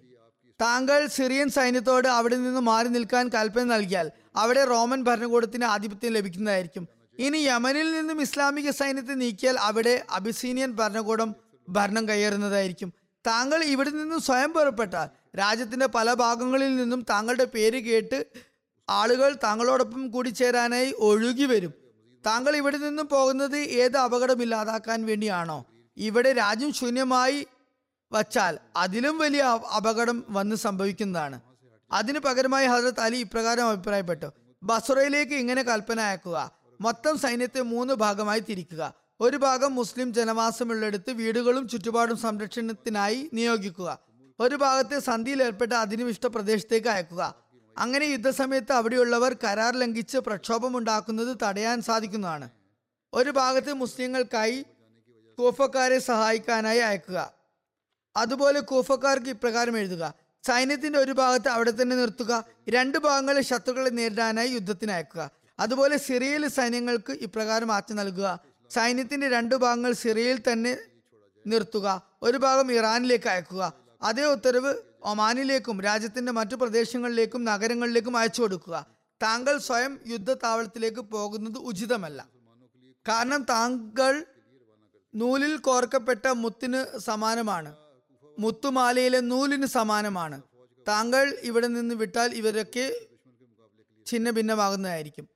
താങ്കൾ 0.62 1.02
സിറിയൻ 1.18 1.50
സൈന്യത്തോട് 1.50 2.08
അവിടെ 2.08 2.36
നിന്ന് 2.36 2.62
മാറി 2.62 2.90
നിൽക്കാൻ 2.96 3.26
കൽപ്പന 3.36 3.64
നൽകിയാൽ 3.64 4.08
അവിടെ 4.36 4.64
റോമൻ 4.66 5.00
ഭരണകൂടത്തിന് 5.04 5.66
ആധിപത്യം 5.76 6.12
ലഭിക്കുന്നതായിരിക്കും. 6.18 6.84
ഇനി 7.20 7.38
യമനിൽ 7.38 7.88
നിന്നും 7.92 8.18
ഇസ്ലാമിക 8.22 8.70
സൈന്യത്തെ 8.72 9.16
നീക്കിയാൽ 9.24 9.56
അവിടെ 9.60 9.94
അബിസീനിയൻ 10.10 10.72
ഭരണകൂടം 10.72 11.30
ഭരണം 11.70 12.04
കയ്യേറുന്നതായിരിക്കും 12.08 12.90
താങ്കൾ 13.26 13.60
ഇവിടെ 13.64 13.90
നിന്നും 13.90 14.20
സ്വയം 14.22 14.52
പുറപ്പെട്ടാൽ 14.54 15.10
രാജ്യത്തിന്റെ 15.38 15.88
പല 15.88 16.14
ഭാഗങ്ങളിൽ 16.14 16.72
നിന്നും 16.76 17.02
താങ്കളുടെ 17.10 17.46
പേര് 17.56 17.80
കേട്ട് 17.84 18.20
ആളുകൾ 18.92 19.38
താങ്കളോടൊപ്പം 19.44 20.12
കൂടി 20.12 20.30
ചേരാനായി 20.30 20.94
ഒഴുകി 20.98 21.44
വരും. 21.44 21.74
താങ്കൾ 22.26 22.56
ഇവിടെ 22.56 22.78
നിന്നും 22.78 23.08
പോകുന്നത് 23.08 23.58
ഏത് 23.58 23.98
അപകടമില്ലാതാക്കാൻ 23.98 25.06
വേണ്ടിയാണോ? 25.06 25.66
ഇവിടെ 25.98 26.34
രാജ്യം 26.34 26.74
ശൂന്യമായി 26.74 27.48
വച്ചാൽ 28.12 28.58
അതിലും 28.78 29.18
വലിയ 29.18 29.42
അപകടം 29.78 30.26
വന്ന് 30.30 30.56
സംഭവിക്കുന്നതാണ്. 30.56 31.42
അതിനു 31.92 32.20
പകരമായി 32.20 32.68
ഹസരത് 32.68 33.00
അലി 33.00 33.18
ഇപ്രകാരം 33.18 33.68
അഭിപ്രായപ്പെട്ടു. 33.68 34.26
ബസുറയിലേക്ക് 34.64 35.34
ഇങ്ങനെ 35.34 35.64
കൽപ്പന 35.64 36.00
അയക്കുക. 36.00 36.52
മൊത്തം 36.82 37.18
സൈന്യത്തെ 37.18 37.62
മൂന്ന് 37.62 37.94
ഭാഗമായി 37.94 38.40
തിരിക്കുക. 38.40 38.94
ഒരു 39.20 39.38
ഭാഗം 39.38 39.76
മുസ്ലിം 39.76 40.14
ജനവാസമുള്ളിടത്ത് 40.14 41.12
വീടുകളും 41.12 41.68
ചുറ്റുപാടും 41.68 42.18
സംരക്ഷണത്തിനായി 42.18 43.30
നിയോഗിക്കുക. 43.34 44.00
ഒരു 44.40 44.56
ഭാഗത്തെ 44.56 45.00
സന്ധിയിൽ 45.00 45.44
ഏർപ്പെട്ട 45.44 45.74
അധിനിവിഷ്ട 45.74 46.26
പ്രദേശത്തേക്ക് 46.26 46.88
അയക്കുക. 46.88 47.51
അങ്ങനെ 47.78 48.06
യുദ്ധസമയത്ത് 48.06 48.72
അവിടെയുള്ളവർ 48.72 49.36
കരാർ 49.44 49.78
ലംഘിച്ച് 49.78 50.18
പ്രക്ഷോഭമുണ്ടാക്കുന്നത് 50.18 51.38
തടയാൻ 51.44 51.82
സാധിക്കുന്നതാണ്. 51.82 52.50
ഒരു 53.14 53.30
ഭാഗത്ത് 53.30 53.74
മുസ്ലിങ്ങൾക്കായി 53.74 54.66
കൂഫക്കാരെ 55.38 56.00
സഹായിക്കാനായി 56.00 56.80
അയക്കുക. 56.80 57.34
അതുപോലെ 58.18 58.60
കൂഫക്കാർക്ക് 58.60 59.30
ഇപ്രകാരം 59.30 59.78
എഴുതുക. 59.78 60.14
സൈന്യത്തിന്റെ 60.44 61.00
ഒരു 61.00 61.12
ഭാഗത്ത് 61.12 61.48
അവിടെ 61.48 61.74
തന്നെ 61.82 61.96
നിർത്തുക. 61.96 62.44
രണ്ട് 62.70 62.98
ഭാഗങ്ങളെ 62.98 63.42
ശത്രുക്കളെ 63.42 63.90
നേരിടാനായി 63.90 64.50
യുദ്ധത്തിന് 64.50 64.92
അയക്കുക. 64.92 65.30
അതുപോലെ 65.60 65.98
സിറിയയിലെ 65.98 66.48
സൈന്യങ്ങൾക്ക് 66.48 67.12
ഇപ്രകാരം 67.12 67.68
മാറ്റി 67.68 67.94
നൽകുക. 67.94 68.40
സൈന്യത്തിന്റെ 68.70 69.30
രണ്ട് 69.30 69.56
ഭാഗങ്ങൾ 69.56 69.94
സിറിയയിൽ 69.94 70.40
തന്നെ 70.52 70.78
നിർത്തുക. 71.48 72.02
ഒരു 72.22 72.38
ഭാഗം 72.38 72.72
ഇറാനിലേക്ക് 72.72 73.28
അയക്കുക. 73.28 73.74
അതേ 74.02 74.24
ഉത്തരവ് 74.24 74.76
ഒമാനിലേക്കും 75.04 75.82
രാജ്യത്തിന്റെ 75.82 76.32
മറ്റു 76.32 76.56
പ്രദേശങ്ങളിലേക്കും 76.56 77.46
നഗരങ്ങളിലേക്കും 77.46 78.18
അയച്ചു 78.18 78.42
കൊടുക്കുക. 78.42 78.86
താങ്കൾ 79.24 79.58
സ്വയം 79.58 80.00
യുദ്ധത്താവളത്തിലേക്ക് 80.08 81.00
പോകുന്നത് 81.00 81.58
ഉചിതമല്ല. 81.58 82.30
കാരണം 83.08 83.44
താങ്കൾ 83.44 84.26
നൂലിൽ 85.16 85.58
കോർക്കപ്പെട്ട 85.58 86.28
മുത്തിന് 86.28 86.98
സമാനമാണ്. 86.98 87.76
മുത്തുമാലയിലെ 88.40 89.20
നൂലിന് 89.20 89.66
സമാനമാണ്. 89.66 90.42
താങ്കൾ 90.88 91.38
ഇവിടെ 91.44 91.68
നിന്ന് 91.68 91.96
വിട്ടാൽ 91.96 92.34
ഇവരൊക്കെ 92.34 92.94
ഛിന്ന 94.08 94.30
ഭിന്നമാകുന്നതായിരിക്കും 94.30 95.28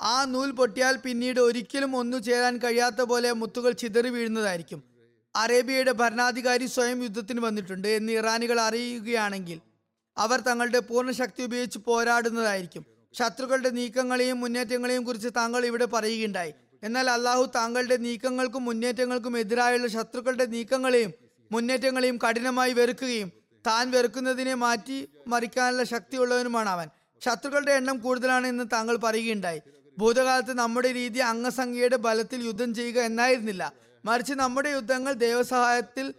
ആ 0.00 0.24
നൂൽ 0.24 0.50
പൊട്ടിയാൽ 0.50 0.96
പിന്നീട് 0.96 1.40
ഒരിക്കലും 1.40 1.96
ഒന്നു 1.96 2.18
ചേരാൻ 2.18 2.58
കഴിയാത്ത 2.58 3.02
പോലെ 3.02 3.32
മുത്തുകൾ 3.32 3.72
ചിതറി 3.72 4.08
വീഴുന്നതായിരിക്കും. 4.08 4.91
അറേബ്യയുടെ 5.36 5.92
ഭരണാധികാരി 5.92 6.66
സ്വയം 6.66 7.02
യുദ്ധത്തിന് 7.02 7.40
വന്നിട്ടുണ്ട് 7.40 7.88
എന്ന് 7.88 8.12
ഇറാനികൾ 8.12 8.60
അറിയുകയാണെങ്കിൽ 8.60 9.60
അവർ 10.16 10.40
തങ്ങളുടെ 10.40 10.78
പൂർണ 10.78 11.10
ശക്തി 11.10 11.42
ഉപയോഗിച്ച് 11.42 11.78
പോരാടുന്നതായിരിക്കും. 11.78 12.86
ശത്രുക്കളുടെ 13.14 13.70
നീക്കങ്ങളെയും 13.70 14.40
മുന്നേറ്റങ്ങളെയും 14.40 15.04
കുറിച്ച് 15.04 15.28
താങ്കൾ 15.36 15.66
ഇവിടെ 15.66 15.84
പറയുകയുണ്ടായി. 15.84 16.54
എന്നാൽ 16.82 17.10
അള്ളാഹു 17.10 17.50
താങ്കളുടെ 17.54 17.96
നീക്കങ്ങൾക്കും 17.96 18.64
മുന്നേറ്റങ്ങൾക്കും 18.64 19.38
എതിരായുള്ള 19.38 19.86
ശത്രുക്കളുടെ 19.86 20.46
നീക്കങ്ങളെയും 20.46 21.12
മുന്നേറ്റങ്ങളെയും 21.52 22.18
കഠിനമായി 22.18 22.72
വെറുക്കുകയും 22.72 23.32
താൻ 23.66 23.90
വെറുക്കുന്നതിനെ 23.90 24.54
മാറ്റി 24.54 25.08
മറിക്കാനുള്ള 25.26 25.82
ശക്തിയുള്ളവനുമാണ് 25.82 26.68
അവൻ. 26.68 26.88
ശത്രുക്കളുടെ 27.22 27.72
എണ്ണം 27.72 27.98
കൂടുതലാണ് 27.98 28.46
എന്ന് 28.46 28.64
താങ്കൾ 28.72 28.96
പറയുകയുണ്ടായി. 28.96 29.60
ഭൂതകാലത്ത് 29.98 30.54
നമ്മുടെ 30.58 30.92
രീതി 30.92 31.18
അംഗസംഖ്യയുടെ 31.18 31.96
ബലത്തിൽ 31.96 32.46
യുദ്ധം 32.46 32.74
ചെയ്യുക 32.74 33.00
എന്നായിരുന്നില്ല. 33.00 33.72
മറിച്ച് 34.04 34.32
നമ്മുടെ 34.32 34.68
യുദ്ധങ്ങൾ 34.68 35.12
ദൈവസഹായത്തിൽ 35.12 36.14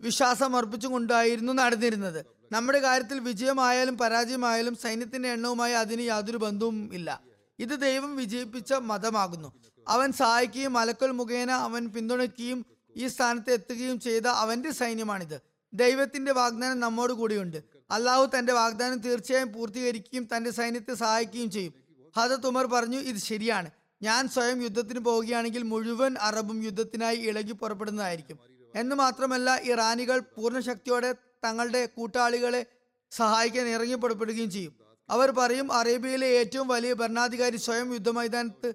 വിശ്വാസം 0.00 0.56
അർപ്പിച്ചുകൊണ്ടായിരുന്നു 0.56 1.52
നടന്നിരുന്നത്. 1.52 2.26
നമ്മുടെ 2.52 2.78
കാര്യത്തിൽ 2.78 3.18
വിജയമായാലും 3.18 3.98
പരാജയമായാലും 3.98 4.76
സൈന്യത്തിന്റെ 4.76 5.28
എണ്ണവുമായി 5.28 5.72
അതിന് 5.72 6.00
യാതൊരു 6.00 6.36
ബന്ധവും 6.36 6.90
ഇല്ല. 6.92 7.20
ഇത് 7.58 7.80
ദൈവം 7.80 8.16
വിജയിപ്പിച്ച 8.16 8.72
മതമാകുന്നു. 8.72 9.52
അവൻ 9.88 10.12
സഹായിക്കുകയും 10.12 10.72
മലക്കൽ 10.72 11.10
മുഖേന 11.10 11.50
അവൻ 11.50 11.88
പിന്തുണയ്ക്കുകയും 11.88 12.66
ഈ 12.96 13.06
സ്ഥാനത്ത് 13.06 13.50
എത്തുകയും 13.50 14.00
ചെയ്ത 14.00 14.26
അവന്റെ 14.26 14.70
സൈന്യമാണിത്. 14.70 15.40
ദൈവത്തിന്റെ 15.72 16.32
വാഗ്ദാനം 16.32 16.80
നമ്മോട് 16.80 17.12
കൂടിയുണ്ട്. 17.12 17.62
അള്ളാഹു 17.90 18.30
തന്റെ 18.38 18.52
വാഗ്ദാനം 18.52 18.98
തീർച്ചയായും 18.98 19.52
പൂർത്തീകരിക്കുകയും 19.52 20.28
തന്റെ 20.36 20.50
സൈന്യത്തെ 20.50 20.94
സഹായിക്കുകയും 20.94 21.50
ചെയ്യും. 21.50 21.74
ഹജത് 22.16 22.46
ഉമർ 22.46 22.66
പറഞ്ഞു 22.66 22.98
ഇത് 22.98 23.16
ശരിയാണ്. 23.16 23.70
ഞാൻ 24.02 24.28
സ്വയം 24.28 24.62
യുദ്ധത്തിന് 24.62 24.98
പോവുകയാണെങ്കിൽ 24.98 25.62
മുഴുവൻ 25.62 26.16
അറബും 26.18 26.62
യുദ്ധത്തിനായി 26.62 27.16
ഇളകി 27.16 27.52
പുറപ്പെടുന്നതായിരിക്കും. 27.52 28.38
എന്ന് 28.74 28.96
മാത്രമല്ല 28.96 29.60
ഇറാനികൾ 29.62 30.18
പൂർണ 30.18 30.60
ശക്തിയോടെ 30.60 31.12
തങ്ങളുടെ 31.44 31.86
കൂട്ടാളികളെ 31.86 32.66
സഹായിക്കാൻ 33.10 33.68
ഇറങ്ങി 33.68 33.94
പുറപ്പെടുകയും 33.94 34.50
ചെയ്യും. 34.50 34.74
അവർ 35.10 35.30
പറയും 35.30 35.72
അറേബ്യയിലെ 35.72 36.26
ഏറ്റവും 36.26 36.68
വലിയ 36.68 36.92
ഭരണാധികാരി 36.92 37.56
സ്വയം 37.56 37.92
യുദ്ധമൈതാനത്ത് 37.92 38.74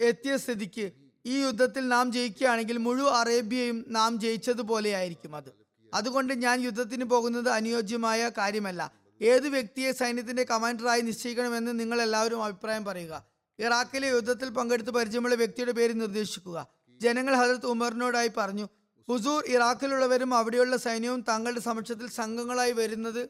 എത്തിയ 0.00 0.36
സ്ഥിതിക്ക് 0.36 0.92
ഈ 1.26 1.38
യുദ്ധത്തിൽ 1.38 1.88
നാം 1.88 2.12
ജയിക്കുകയാണെങ്കിൽ 2.12 2.76
മുഴുവൻ 2.76 3.12
അറേബ്യയും 3.12 3.84
നാം 3.88 4.20
ജയിച്ചതുപോലെയായിരിക്കും 4.20 5.36
അത്. 5.36 5.52
അതുകൊണ്ട് 5.94 6.32
ഞാൻ 6.32 6.60
യുദ്ധത്തിന് 6.60 7.04
പോകുന്നത് 7.04 7.48
അനുയോജ്യമായ 7.48 8.30
കാര്യമല്ല. 8.38 8.92
ഏത് 9.22 9.48
വ്യക്തിയെ 9.48 9.92
സൈന്യത്തിന്റെ 9.92 10.42
കമാൻഡറായി 10.42 11.00
നിശ്ചയിക്കണമെന്ന് 11.00 11.80
നിങ്ങൾ 11.80 12.02
എല്ലാവരും 12.02 12.44
അഭിപ്രായം 12.44 12.84
പറയുക. 12.84 13.29
ഇറാഖിലെ 13.64 14.08
യുദ്ധത്തിൽ 14.08 14.48
പങ്കെടുത്ത് 14.48 14.90
പരിചയമുള്ള 14.90 15.34
വ്യക്തിയുടെ 15.34 15.72
പേര് 15.78 15.94
നിർദ്ദേശിക്കുക. 16.00 16.58
ജനങ്ങൾ 17.00 17.34
ഹജരത് 17.40 17.66
ഉമറിനോടായി 17.66 18.30
പറഞ്ഞു 18.36 18.66
ഹുസൂർ 19.08 19.42
ഇറാഖിലുള്ളവരും 19.54 20.34
അവിടെയുള്ള 20.34 20.76
സൈന്യവും 20.76 21.20
താങ്കളുടെ 21.28 21.60
സമക്ഷത്തിൽ 21.60 22.06
സംഘങ്ങളായി 22.10 22.72
വരുന്നത് 22.72 23.22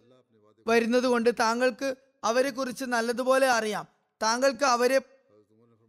വരുന്നത് 0.66 1.06
കൊണ്ട് 1.12 1.30
താങ്കൾക്ക് 1.40 1.88
അവരെ 2.24 2.50
കുറിച്ച് 2.50 2.84
നല്ലതുപോലെ 2.84 3.48
അറിയാം. 3.50 3.84
താങ്കൾക്ക് 4.22 4.64
അവരെ 4.64 4.98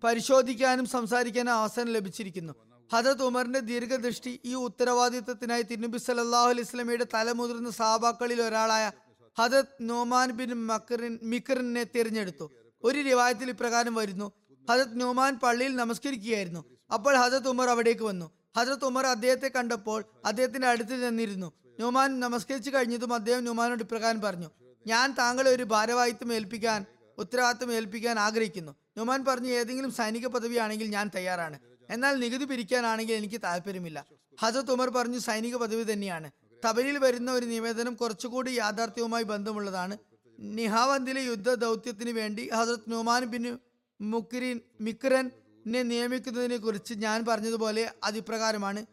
പരിശോധിക്കാനും 0.04 0.86
സംസാരിക്കാനും 0.86 1.54
അവസരം 1.54 1.90
ലഭിച്ചിരിക്കുന്നു. 1.96 2.54
ഹജത് 2.94 3.24
ഉമറിന്റെ 3.24 3.60
ദീർഘദൃഷ്ടി 3.60 4.40
ഈ 4.46 4.54
ഉത്തരവാദിത്വത്തിനായി 4.68 5.62
തിരുനബി 5.62 5.98
സല്ലല്ലാഹു 5.98 6.50
അലൈഹി 6.54 6.68
സ്വലമിയുടെ 6.68 7.06
തലമുതിർന്ന 7.14 7.70
സാബാക്കളിൽ 7.70 8.42
ഒരാളായ 8.42 8.92
ഹജത് 9.38 9.76
നോമാൻ 9.82 10.32
ബിൻ 10.40 10.54
മക്കറിൻ 10.72 11.14
മിക്കറിനെ 11.24 11.84
തിരഞ്ഞെടുത്തു. 11.96 12.48
ഒരു 12.84 13.02
റിവായത്തിൽ 13.02 13.50
ഇപ്രകാരം 13.50 13.96
വരുന്നു. 13.96 14.32
ഹജത് 14.70 14.96
ന്യൂമാൻ 14.96 15.36
പള്ളിയിൽ 15.36 15.76
നമസ്കരിക്കുകയായിരുന്നു. 15.76 16.66
അപ്പോൾ 16.94 17.16
ഹജത് 17.16 17.48
ഉമർ 17.48 17.70
അവിടേക്ക് 17.70 18.02
വന്നു. 18.02 18.32
ഹജത് 18.58 18.86
ഉമർ 18.86 19.06
അദ്ദേഹത്തെ 19.06 19.52
കണ്ടപ്പോൾ 19.56 20.04
അദ്ദേഹത്തിന്റെ 20.26 20.68
അടുത്ത് 20.68 21.02
ചെന്നിരുന്നു. 21.02 21.52
നുമാൻ 21.80 22.20
നമസ്കരിച്ചു 22.20 22.70
കഴിഞ്ഞതും 22.70 23.14
അദ്ദേഹം 23.14 23.44
നുമാനോട് 23.44 23.84
ഇപ്രകാരം 23.84 24.22
പറഞ്ഞു 24.22 24.50
ഞാൻ 24.88 25.16
താങ്കളെ 25.20 25.52
ഒരു 25.52 25.64
ഭാരവാഹിത്വം 25.64 26.34
ഏൽപ്പിക്കാൻ 26.34 26.86
ഉത്തരവാദിത്വം 27.18 27.74
ഏൽപ്പിക്കാൻ 27.74 28.20
ആഗ്രഹിക്കുന്നു. 28.20 28.76
നുമാൻ 28.98 29.26
പറഞ്ഞു 29.26 29.50
ഏതെങ്കിലും 29.50 29.92
സൈനിക 29.92 30.28
പദവി 30.28 30.56
ആണെങ്കിൽ 30.56 30.88
ഞാൻ 30.88 31.12
തയ്യാറാണ്. 31.16 31.60
എന്നാൽ 31.90 32.20
നികുതി 32.20 32.46
പിരിക്കാനാണെങ്കിൽ 32.46 33.14
എനിക്ക് 33.14 33.42
താല്പര്യമില്ല 33.44 34.06
ഹജത് 34.42 34.72
ഉമർ 34.72 34.90
പറഞ്ഞു 34.90 35.20
സൈനിക 35.20 35.56
പദവി 35.56 35.94
തന്നെയാണ്. 35.94 36.32
തബലിൽ 36.70 36.98
വരുന്ന 36.98 37.32
ഒരു 37.32 37.46
നിവേദനം 37.46 37.94
കുറച്ചുകൂടി 37.94 38.52
യാഥാർത്ഥ്യവുമായി 38.52 39.24
ബന്ധമുള്ളതാണ്. 39.24 39.98
നിഹാവന്തിലെ 40.42 41.22
യുദ്ധ 41.22 41.54
ദൗത്യത്തിന് 41.54 42.10
വേണ്ടി 42.10 42.50
ഹസരത് 42.50 42.92
നുമാൻ 42.92 43.26
ബിൻ 43.26 43.60
മുക്രിൻ 44.02 44.62
മിക്രനെ 44.82 45.84
നിയമിക്കുന്നതിനെ 45.84 46.58
കുറിച്ച് 46.58 46.94
ഞാൻ 46.94 47.26
പറഞ്ഞതുപോലെ 47.26 47.94
അതിപ്രകാരമാണ്. 48.04 48.86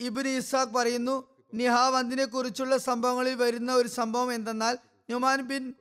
ഇബിൻ 0.00 0.28
ഇസാഖ് 0.28 0.74
പറയുന്നു 0.74 1.28
നിഹാവന്തിനെ 1.54 2.24
കുറിച്ചുള്ള 2.24 2.76
സംഭവങ്ങളിൽ 2.76 3.34
വരുന്ന 3.34 3.74
ഒരു 3.74 3.88
സംഭവം 3.88 4.32
എന്തെന്നാൽ 4.32 4.78
നുമാൻ 5.10 5.40
ബിൻ 5.40 5.74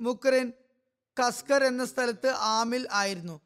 മുക്രൻ 0.00 0.52
കസ്കർ 1.20 1.64
എന്ന 1.64 1.84
സ്ഥലത്ത് 1.84 2.26
ആമിൽ 2.28 2.88
ആയിരുന്നു. 2.90 3.40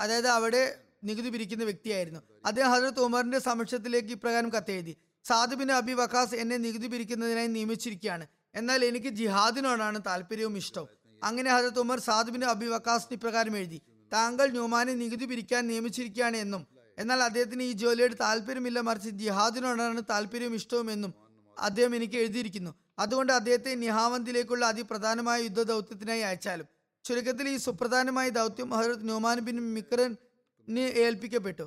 അതായത് 0.00 0.26
അവിടെ 0.26 0.78
നികുതി 1.04 1.28
പിരിക്കുന്ന 1.28 1.64
വ്യക്തിയായിരുന്നു. 1.64 2.20
അദ്ദേഹം 2.46 2.70
ഹജറത്ത് 2.70 3.00
ഉമറിന്റെ 3.00 3.38
സമക്ഷത്തിലേക്ക് 3.38 4.08
ഇപ്രകാരം 4.08 4.48
കത്തെഴുതി 4.48 4.96
സാദുബിൻ 5.24 5.72
അബി 5.72 5.92
വഖാസ് 5.92 6.34
എന്നെ 6.34 6.56
നികുതി 6.56 6.86
പിരിക്കുന്നതിനായി 6.86 7.46
നിയമിച്ചിരിക്കുകയാണ്. 7.46 8.26
എന്നാൽ 8.54 8.80
എനിക്ക് 8.84 9.10
ജിഹാദിനോടാണ് 9.20 9.98
താല്പര്യവും 10.06 10.56
ഇഷ്ടവും. 10.62 10.88
അങ്ങനെ 11.22 11.50
ഹജത് 11.54 11.80
ഉമർ 11.84 11.98
സാദ് 12.08 12.44
അഭിവകാസിന് 12.54 13.16
ഇപ്രകാരം 13.18 13.56
എഴുതി 13.56 13.78
താങ്കൾ 14.12 14.46
ന്യൂമാനെ 14.50 14.92
നികുതി 15.02 15.24
പിരിക്കാൻ 15.24 15.62
നിയമിച്ചിരിക്കുകയാണ് 15.66 16.36
എന്നും 16.36 16.62
എന്നാൽ 16.98 17.20
അദ്ദേഹത്തിന് 17.22 17.62
ഈ 17.62 17.72
ജോലിയോട് 17.72 18.14
താല്പര്യമില്ല 18.20 18.78
മറിച്ച് 18.88 19.10
ജിഹാദിനോടാണ് 19.20 20.02
താല്പര്യവും 20.10 20.54
ഇഷ്ടവും 20.54 20.88
എന്നും 20.90 21.12
അദ്ദേഹം 21.56 21.92
എനിക്ക് 21.96 22.16
എഴുതിയിരിക്കുന്നു. 22.22 22.72
അതുകൊണ്ട് 22.98 23.32
അദ്ദേഹത്തെ 23.32 23.74
നിഹാവന്തിലേക്കുള്ള 23.74 24.64
അതിപ്രധാനമായ 24.72 25.38
യുദ്ധ 25.42 25.62
ദൗത്യത്തിനായി 25.62 26.20
അയച്ചാലും. 26.20 26.66
ചുരുക്കത്തിൽ 27.04 27.48
ഈ 27.48 27.56
സുപ്രധാനമായ 27.56 28.28
ദൗത്യം 28.28 28.70
ഹജറത് 28.70 29.04
ന്യൂമാൻ 29.04 29.38
ബിൻ 29.46 29.74
മിക്രന് 29.74 30.84
ഏൽപ്പിക്കപ്പെട്ടു. 31.04 31.66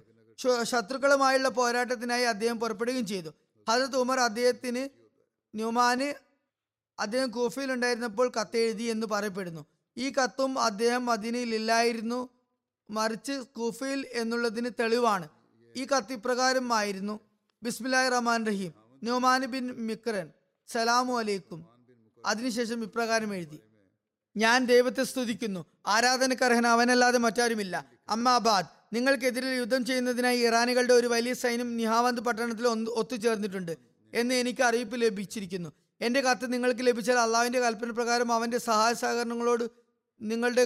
ശത്രുക്കളുമായുള്ള 0.63 1.50
പോരാട്ടത്തിനായി 1.50 2.24
അദ്ദേഹം 2.34 2.60
പുറപ്പെടുകയും 2.60 3.08
ചെയ്തു. 3.13 3.32
ഹജറത് 3.67 3.98
ഉമർ 4.04 4.19
അദ്ദേഹത്തിന് 4.19 4.84
ന്യൂമാന് 5.54 6.08
അദ്ദേഹം 6.99 7.31
കൂഫയിൽ 7.31 7.71
ഉണ്ടായിരുന്നപ്പോൾ 7.71 8.31
കത്തെഴുതി 8.41 8.84
എന്ന് 8.84 9.08
പറയപ്പെടുന്നു. 9.08 9.65
ഈ 9.97 10.10
കത്തും 10.10 10.60
അദ്ദേഹം 10.60 11.05
മദീനയിലില്ലായിരുന്നു 11.05 12.29
മറിച്ച് 12.89 13.31
കൂഫയിൽ 13.31 14.08
എന്നുള്ളതിന് 14.12 14.69
തെളിവാണ്. 14.79 15.29
ഈ 15.75 15.86
കത്ത് 15.86 16.13
ഇപ്രകാരം 16.13 16.73
ആയിരുന്നു. 16.73 17.19
റഹ്മാൻ 18.13 18.45
റഹീം. 18.45 18.73
ന്യൂമാൻ 19.03 19.45
ബിൻ 19.45 19.71
മിക്രൻ 19.71 20.31
സലാമു 20.67 21.19
അലൈക്കും. 21.19 21.65
അതിനുശേഷം 22.25 22.84
ഇപ്രകാരം 22.84 23.36
എഴുതി. 23.36 23.60
ഞാൻ 24.38 24.65
ദൈവത്തെ 24.65 25.03
സ്തുതിക്കുന്നു. 25.03 25.65
ആരാധനക്കർഹൻ 25.88 26.67
അവനല്ലാതെ 26.67 27.17
മറ്റാരുമില്ല. 27.17 27.86
അമ്മാബാദ് 28.10 28.65
നിങ്ങൾക്കെതിരെ 28.95 29.47
യുദ്ധം 29.47 29.86
ചെയ്യുന്നതിനായി 29.86 30.39
ഇറാനികളുടെ 30.39 30.93
ഒരു 30.93 31.08
വലിയ 31.08 31.34
സൈന്യം 31.34 31.77
നിഹാവന്ത് 31.77 32.21
പട്ടണത്തിൽ 32.21 32.67
ഒത്തുചേർന്നിട്ടുണ്ട് 32.89 33.77
എന്ന് 34.13 34.36
എനിക്ക് 34.36 34.63
അറിയിപ്പ് 34.63 35.01
ലഭിച്ചിരിക്കുന്നു. 35.01 35.69
എന്റെ 36.01 36.21
കത്ത് 36.21 36.53
നിങ്ങൾക്ക് 36.53 36.88
ലഭിച്ചാൽ 36.88 37.19
അള്ളാവിന്റെ 37.19 37.60
കൽപ്പന 37.60 37.91
പ്രകാരം 37.91 38.31
അവന്റെ 38.31 38.58
സഹായ 38.58 38.93
സഹകരണങ്ങളോട് 38.93 39.71
നിങ്ങളുടെ 40.21 40.65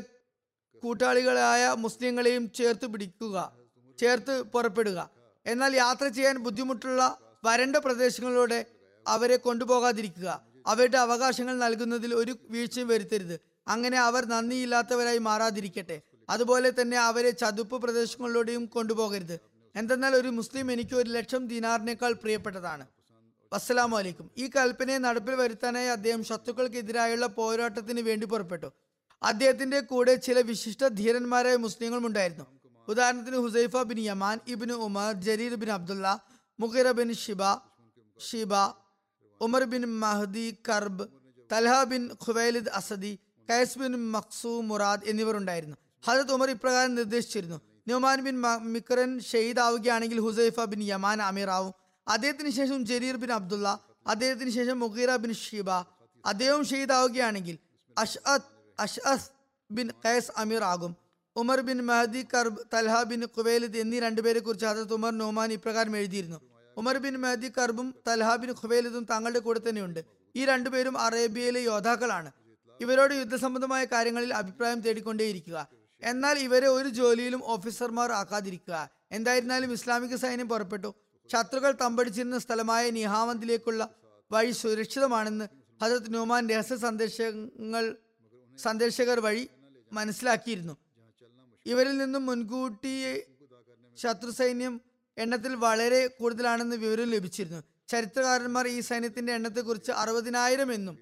കൂട്ടാളികളായ 0.83 1.73
മുസ്ലിങ്ങളെയും 1.77 2.51
ചേർത്ത് 2.51 2.87
പിടിക്കുക 2.87 3.51
ചേർത്ത് 3.99 4.41
പുറപ്പെടുക. 4.41 5.09
എന്നാൽ 5.45 5.75
യാത്ര 5.75 6.07
ചെയ്യാൻ 6.07 6.37
ബുദ്ധിമുട്ടുള്ള 6.37 7.17
വരണ്ട 7.45 7.75
പ്രദേശങ്ങളിലൂടെ 7.75 8.65
അവരെ 9.07 9.35
കൊണ്ടുപോകാതിരിക്കുക. 9.35 10.41
അവരുടെ 10.67 10.97
അവകാശങ്ങൾ 10.97 11.57
നൽകുന്നതിൽ 11.57 12.13
ഒരു 12.13 12.35
വീഴ്ചയും 12.49 12.87
വരുത്തരുത്. 12.87 13.39
അങ്ങനെ 13.67 13.97
അവർ 13.99 14.25
നന്ദിയില്ലാത്തവരായി 14.25 15.17
മാറാതിരിക്കട്ടെ. 15.17 16.01
അതുപോലെ 16.29 16.73
തന്നെ 16.81 16.97
അവരെ 16.99 17.31
ചതുപ്പ് 17.31 17.81
പ്രദേശങ്ങളിലൂടെയും 17.81 18.65
കൊണ്ടുപോകരുത്. 18.65 19.39
എന്തെന്നാൽ 19.75 20.15
ഒരു 20.15 20.27
മുസ്ലിം 20.27 20.71
എനിക്ക് 20.71 20.95
ഒരു 20.95 21.09
ലക്ഷം 21.09 21.47
ദിനാറിനേക്കാൾ 21.47 22.13
പ്രിയപ്പെട്ടതാണ്. 22.13 22.87
വസ്സലാമു 23.53 23.97
അലൈക്കും. 23.97 24.31
ഈ 24.37 24.49
കൽപ്പനയെ 24.55 24.97
നടപ്പിൽ 24.97 25.35
വരുത്താനായി 25.35 25.87
അദ്ദേഹം 25.87 26.23
ശത്രുക്കൾക്കെതിരായുള്ള 26.23 27.25
പോരാട്ടത്തിന് 27.25 28.01
വേണ്ടി 28.01 28.25
പുറപ്പെട്ടു. 28.25 28.71
അദ്ദേഹത്തിന്റെ 29.23 29.79
കൂടെ 29.79 30.15
ചില 30.15 30.39
വിശിഷ്ട 30.41 30.87
ധീരന്മാരായ 30.87 31.55
മുസ്ലിങ്ങളും 31.55 32.05
ഉണ്ടായിരുന്നു. 32.07 32.45
ഉദാഹരണത്തിന് 32.87 33.37
ഹുസൈഫ 33.37 33.77
ബിൻ 33.77 33.99
യമാൻ 33.99 34.39
ഇബിൻ 34.47 34.71
ഉമർ 34.71 35.13
Jarir 35.13 35.55
bin 35.55 35.71
Abdulla 35.71 36.19
മുഖിറ 36.59 36.91
bin 36.91 37.13
Shiba 37.13 37.43
Shiba 38.19 38.53
Umar 39.41 39.63
bin 39.63 39.83
Mahdi 39.99 40.57
കർബ് 40.69 41.07
Talha 41.51 41.83
bin 41.83 42.09
Khuwailid 42.27 42.69
അസദി 42.69 43.19
കൈസ് 43.49 43.79
ബിൻ 43.79 44.11
മക്സു 44.11 44.61
മുറാദ് 44.61 45.05
എന്നിവർ 45.05 45.37
ഉണ്ടായിരുന്നു. 45.37 45.77
ഹജത് 46.05 46.31
ഉമർ 46.31 46.49
ഇപ്രകാരം 46.49 46.95
നിർദ്ദേശിച്ചിരുന്നു 46.95 47.61
നുമാൻ 47.87 48.19
ബിൻ 48.21 48.41
മിക്രൻ 48.73 49.19
ഷെയ്ദ് 49.19 49.59
ആവുകയാണെങ്കിൽ 49.59 50.19
ഹുസൈഫ 50.19 50.59
ബിൻ 50.59 50.83
യമാൻ 50.83 51.21
അമീർ 51.21 51.49
ആവും 51.49 51.73
അദ്ദേഹത്തിന് 52.09 52.49
ശേഷം 52.49 52.79
ജരീർ 52.85 53.15
ബിൻ 53.23 53.31
അബ്ദുള്ള 53.33 53.67
അദ്ദേഹത്തിന് 54.07 54.49
ശേഷം 54.49 54.77
മുഖീറ 54.79 55.15
ബിൻ 55.23 55.33
ഷീബ. 55.33 55.69
അദ്ദേഹം 56.23 56.61
ഷെയ്ദ് 56.71 56.91
ആവുകയാണെങ്കിൽ 56.91 57.55
അഷ്അത്ത് 57.97 58.49
അഷ്അസ് 58.79 59.29
ബിൻ 59.71 59.87
ഖൈസ് 60.05 60.31
അമീർ 60.37 60.63
ആകും. 60.63 60.93
Umar 61.35 61.59
bin 61.67 61.79
Mahdi 61.89 62.21
Karb 62.33 62.61
Talha 62.73 62.95
bin 63.03 63.21
Khuwailid 63.35 63.77
എന്നീ 63.77 63.97
രണ്ടുപേരെ 63.99 64.39
കുറിച്ച് 64.39 64.65
ഹജരത് 64.65 64.93
ഉമർ 64.93 65.13
നോമാൻ 65.17 65.49
ഇപ്രകാരം 65.57 65.97
എഴുതിയിരുന്നു. 65.97 66.39
ഉമർ 66.77 66.97
ബിൻ 67.03 67.15
മഹദി 67.23 67.49
കർബും 67.57 67.87
തൽഹ 68.07 68.29
ബിൻ 68.35 68.51
ഖുവൈലിദും 68.61 69.03
തങ്ങളുടെ 69.11 69.39
കൂടെ 69.39 69.59
തന്നെയുണ്ട്. 69.67 70.01
ഈ 70.35 70.45
രണ്ടുപേരും 70.45 70.95
അറേബ്യയിലെ 71.05 71.59
യോദ്ധാക്കളാണ്. 71.59 72.31
ഇവരോട് 72.79 73.13
യുദ്ധസംബന്ധമായ 73.13 73.83
കാര്യങ്ങളിൽ 73.93 74.33
അഭിപ്രായം 74.33 74.79
തേടിക്കൊണ്ടേയിരിക്കുക. 74.79 75.57
എന്നാൽ 76.01 76.35
ഇവരെ 76.39 76.67
ഒരു 76.67 76.89
ജോലിയിലും 76.89 77.41
ഓഫീസർമാർ 77.53 78.11
ആക്കാതിരിക്കുക. 78.11 78.77
എന്തായിരുന്നാലും 79.11 79.71
ഇസ്ലാമിക 79.77 80.15
സൈന്യം 80.15 80.49
പുറപ്പെട്ടു. 80.49 80.89
ശത്രുക്കൾ 81.31 81.71
തമ്പടിച്ചിരുന്ന 81.71 82.37
സ്ഥലമായ 82.37 82.89
നിഹാമന്തിലേക്കുള്ള 82.89 83.89
വഴി 84.31 84.51
സുരക്ഷിതമാണെന്ന് 84.51 85.47
ഹജത് 85.83 86.13
നുമാൻ 86.13 86.49
രഹസ്യ 86.49 86.75
സന്ദേശങ്ങൾ 86.75 87.95
സന്ദേശകർ 88.57 89.19
വഴി 89.19 89.49
മനസ്സിലാക്കിയിരുന്നു. 89.93 90.77
ഇവരിൽ 91.65 91.97
നിന്നും 91.97 92.25
മുൻകൂട്ടി 92.25 93.23
ശത്രു 93.97 94.31
സൈന്യം 94.31 94.81
എണ്ണത്തിൽ 95.17 95.55
വളരെ 95.55 96.07
കൂടുതലാണെന്ന് 96.07 96.75
വിവരം 96.75 97.09
ലഭിച്ചിരുന്നു. 97.09 97.63
ചരിത്രകാരന്മാർ 97.87 98.67
ഈ 98.67 98.79
സൈന്യത്തിന്റെ 98.79 99.33
എണ്ണത്തെക്കുറിച്ച് 99.33 99.91
അറുപതിനായിരം 99.91 100.73
എന്നും 100.73 100.97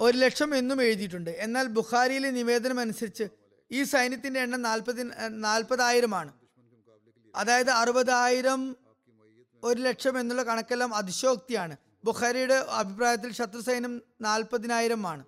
ഒരു 0.00 0.16
ലക്ഷം 0.16 0.54
എന്നും 0.56 0.82
എഴുതിയിട്ടുണ്ട്. 0.82 1.30
എന്നാൽ 1.30 1.66
ബുഖാരിയിലെ 1.66 2.30
നിവേദനം 2.30 2.80
അനുസരിച്ച് 2.80 3.28
ഈ 3.72 3.82
സൈന്യത്തിന്റെ 3.82 4.40
എണ്ണം 4.40 4.62
നാൽപ്പതി 4.62 5.02
നാൽപ്പതായിരമാണ്. 5.28 6.32
അതായത് 7.36 7.70
അറുപതായിരം 7.70 8.76
ഒരു 9.62 9.82
ലക്ഷം 9.82 10.20
എന്നുള്ള 10.20 10.42
കണക്കെല്ലാം 10.42 10.94
അതിശോക്തിയാണ് 10.94 11.76
ബുഖാരിയുടെ 12.04 12.54
അഭിപ്രായത്തിൽ 12.54 13.32
ശത്രുസൈന്യം 13.32 14.02
നാൽപ്പതിനായിരമാണ്. 14.20 15.24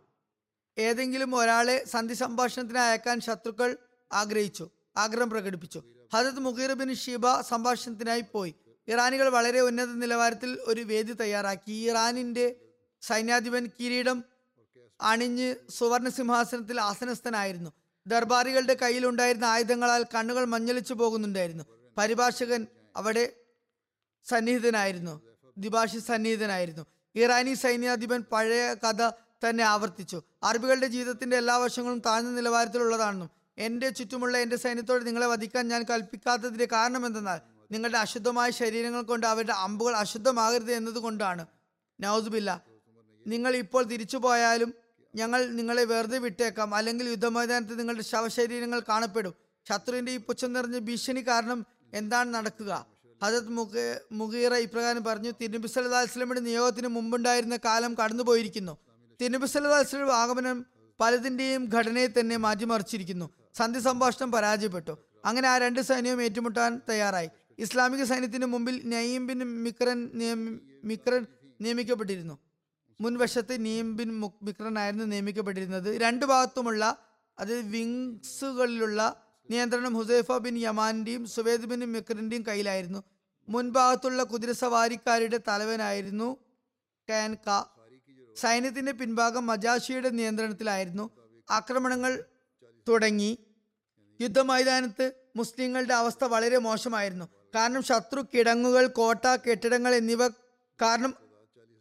ഏതെങ്കിലും 0.79 1.35
ഒരാളെ 1.35 1.85
സന്ധി 1.85 2.15
സംഭാഷണത്തിന് 2.15 2.79
അയക്കാൻ 2.79 3.21
ശത്രുക്കൾ 3.21 3.77
ആഗ്രഹിച്ചു 4.13 4.71
ആഗ്രഹം 4.97 5.31
പ്രകടിപ്പിച്ചു. 5.31 5.83
ഹജത് 6.15 6.41
മുഖീർ 6.41 6.73
ബിൻ 6.73 6.95
ഷീബ 6.95 7.41
സംഭാഷണത്തിനായി 7.41 8.25
പോയി. 8.33 8.55
ഇറാനികൾ 8.89 9.29
വളരെ 9.29 9.61
ഉന്നത 9.61 9.87
നിലവാരത്തിൽ 9.87 10.59
ഒരു 10.65 10.81
വേദി 10.81 11.13
തയ്യാറാക്കി. 11.13 11.73
ഇറാനിന്റെ 11.73 12.57
സൈന്യാധിപൻ 13.03 13.71
കിരീടം 13.81 14.25
അണിഞ്ഞ് 15.01 15.55
സുവർണ 15.71 16.09
സിംഹാസനത്തിൽ 16.09 16.81
ആസനസ്ഥനായിരുന്നു. 16.81 17.71
ദർബാറികളുടെ 18.07 18.75
കയ്യിലുണ്ടായിരുന്ന 18.75 19.45
ആയുധങ്ങളാൽ 19.45 20.05
കണ്ണുകൾ 20.15 20.45
മഞ്ഞളിച്ചു 20.45 20.95
പോകുന്നുണ്ടായിരുന്നു. 20.95 21.65
പരിഭാഷകൻ 21.99 22.67
അവിടെ 22.97 23.33
സന്നിഹിതനായിരുന്നു. 24.29 25.21
ദിഭാഷി 25.59 25.99
സന്നിഹിതനായിരുന്നു. 25.99 26.87
ഇറാനി 27.15 27.55
സൈന്യാധിപൻ 27.55 28.25
പഴയ 28.33 28.75
കഥ 28.75 29.11
തന്നെ 29.49 29.65
ആവർത്തിച്ചു. 29.65 30.23
അറബികളുടെ 30.43 30.87
ജീവിതത്തിന്റെ 30.87 31.37
എല്ലാ 31.37 31.57
വശങ്ങളും 31.57 31.99
താഴ്ന്ന 31.99 32.31
നിലവാരത്തിലുള്ളതാണെന്നും 32.31 33.31
എന്റെ 33.59 33.91
ചുറ്റുമുള്ള 33.91 34.39
എന്റെ 34.39 34.57
സൈന്യത്തോട് 34.57 35.07
നിങ്ങളെ 35.07 35.27
വധിക്കാൻ 35.27 35.69
ഞാൻ 35.69 35.85
കൽപ്പിക്കാത്തതിന്റെ 35.91 36.69
കാരണം 36.73 37.07
എന്തെന്നാൽ 37.07 37.41
നിങ്ങളുടെ 37.71 37.99
അശുദ്ധമായ 37.99 38.51
ശരീരങ്ങൾ 38.51 39.03
കൊണ്ട് 39.03 39.27
അവരുടെ 39.27 39.53
അമ്പുകൾ 39.53 39.97
അശുദ്ധമാകരുത് 39.97 40.73
എന്നതുകൊണ്ടാണ്. 40.73 41.47
നൗസുബില്ല 42.01 42.63
നിങ്ങൾ 43.27 43.57
ഇപ്പോൾ 43.57 43.85
തിരിച്ചു 43.85 44.17
പോയാലും 44.17 44.75
ഞങ്ങൾ 45.15 45.47
നിങ്ങളെ 45.47 45.85
വെറുതെ 45.85 46.19
വിട്ടേക്കാം. 46.19 46.75
അല്ലെങ്കിൽ 46.75 47.09
യുദ്ധമൈതാനത്ത് 47.09 47.79
നിങ്ങളുടെ 47.79 48.03
ശവശരീരങ്ങൾ 48.03 48.81
കാണപ്പെടും. 48.81 49.35
ശത്രുവിന്റെ 49.69 50.13
ഈ 50.13 50.17
പുച്ഛം 50.17 50.53
നിറഞ്ഞ 50.53 50.79
ഭീഷണി 50.79 51.21
കാരണം 51.21 51.67
എന്താണ് 51.95 52.35
നടക്കുക? 52.35 52.94
ഹജത് 53.25 54.01
മുഗീറ 54.13 54.55
ഇപ്രകാരം 54.55 55.05
പറഞ്ഞു 55.05 55.31
തിരുനബി 55.31 55.67
സല്ലാ 55.67 56.01
വസ്ലമിന്റെ 56.01 56.41
നിയോഗത്തിന് 56.41 56.89
മുമ്പുണ്ടായിരുന്ന 56.89 57.57
കാലം 57.57 57.97
കടന്നുപോയിരിക്കുന്നു. 58.05 58.79
തിരുനബി 59.21 59.47
സല്ലാ 59.47 59.71
വസല്ലം 59.71 60.17
ആഗമനം 60.17 60.67
പലതിന്റെയും 61.01 61.65
ഘടനയെ 61.65 62.07
തന്നെ 62.07 62.37
മാറ്റിമറിച്ചിരിക്കുന്നു. 62.37 63.31
സന്ധി 63.55 63.81
സംഭാഷണം 63.81 64.33
പരാജയപ്പെട്ടു. 64.33 64.99
അങ്ങനെ 65.25 65.49
ആ 65.49 65.59
രണ്ട് 65.59 65.81
സൈന്യവും 65.81 66.23
ഏറ്റുമുട്ടാൻ 66.23 66.81
തയ്യാറായി. 66.89 67.31
ഇസ്ലാമിക 67.59 68.05
സൈന്യത്തിന് 68.05 68.47
മുമ്പിൽ 68.47 68.81
നയീം 68.85 69.27
ബിൻ 69.27 69.39
മിക്രൻ 69.39 70.11
മിക്രൻ 70.85 71.27
നിയമിക്കപ്പെട്ടിരുന്നു. 71.61 72.39
മുൻവശത്ത് 73.01 73.65
നീം 73.65 73.97
ബിൻ 73.97 74.21
മുക്- 74.21 74.39
മിക്രൻ 74.43 74.79
ആയിരുന്നു 74.79 75.05
നിയമിക്കപ്പെട്ടിരുന്നത്. 75.05 76.01
രണ്ടു 76.01 76.27
ഭാഗത്തുമുള്ള 76.27 76.97
അതായത് 77.39 77.67
വിങ്സുകളിലുള്ള 77.67 79.23
നിയന്ത്രണം 79.51 79.95
ഹുസൈഫ 79.95 80.33
ബിൻ 80.33 80.59
യമാന്റെയും 80.59 81.27
സുവേദ് 81.27 81.67
ബിൻ 81.67 81.79
മിക്രന്റെയും 81.79 82.45
കയ്യിലായിരുന്നു. 82.49 83.03
മുൻഭാഗത്തുള്ള 83.49 84.23
കുതിരസവാരിക്കാരുടെ 84.23 85.41
തലവനായിരുന്നു 85.49 86.37
കാൻക 87.11 87.65
സൈന്യത്തിന്റെ 88.37 88.93
പിൻഭാഗം 88.93 89.47
മജാഷിയുടെ 89.47 90.09
നിയന്ത്രണത്തിലായിരുന്നു 90.09 91.11
ആക്രമണങ്ങൾ 91.51 92.25
തുടങ്ങി. 92.89 93.39
യുദ്ധമൈതാനത്ത് 94.21 95.13
മുസ്ലിങ്ങളുടെ 95.37 95.95
അവസ്ഥ 95.95 96.25
വളരെ 96.25 96.59
മോശമായിരുന്നു. 96.59 97.29
കാരണം 97.55 97.83
ശത്രു 97.83 98.25
കിടങ്ങുകൾ 98.35 98.87
കോട്ട 98.87 99.27
കെട്ടിടങ്ങൾ 99.27 99.95
എന്നിവ 99.95 100.29
കാരണം 100.83 101.15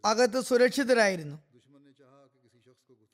അകത്ത് 0.05 0.39
സുരക്ഷിതരായിരുന്നു. 0.41 1.37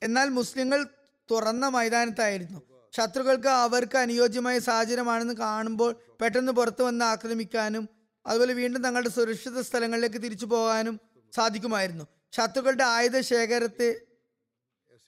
എന്നാൽ 0.02 0.28
മുസ്ലിങ്ങൾ 0.28 0.86
തുറന്ന 1.30 1.68
മൈതാനത്തായിരുന്നു. 1.68 2.60
ശത്രുക്കൾക്ക് 2.96 3.48
അവർക്ക് 3.48 3.96
അനുയോജ്യമായ 3.96 4.58
സാഹചര്യമാണെന്ന് 4.58 5.34
കാണുമ്പോൾ 5.34 5.96
പെട്ടെന്ന് 6.20 6.52
പുറത്തു 6.52 6.82
വന്ന് 6.82 7.04
ആക്രമിക്കാനും 7.04 7.88
അതുപോലെ 8.26 8.52
വീണ്ടും 8.52 8.82
തങ്ങളുടെ 8.82 9.08
സുരക്ഷിത 9.08 9.60
സ്ഥലങ്ങളിലേക്ക് 9.60 10.22
തിരിച്ചു 10.22 10.46
പോകാനും 10.46 11.00
സാധിക്കുമായിരുന്നു. 11.34 12.04
ശത്രുക്കളുടെ 12.32 12.84
ആയുധ 12.84 13.20
ശേഖരത്തെ 13.20 14.00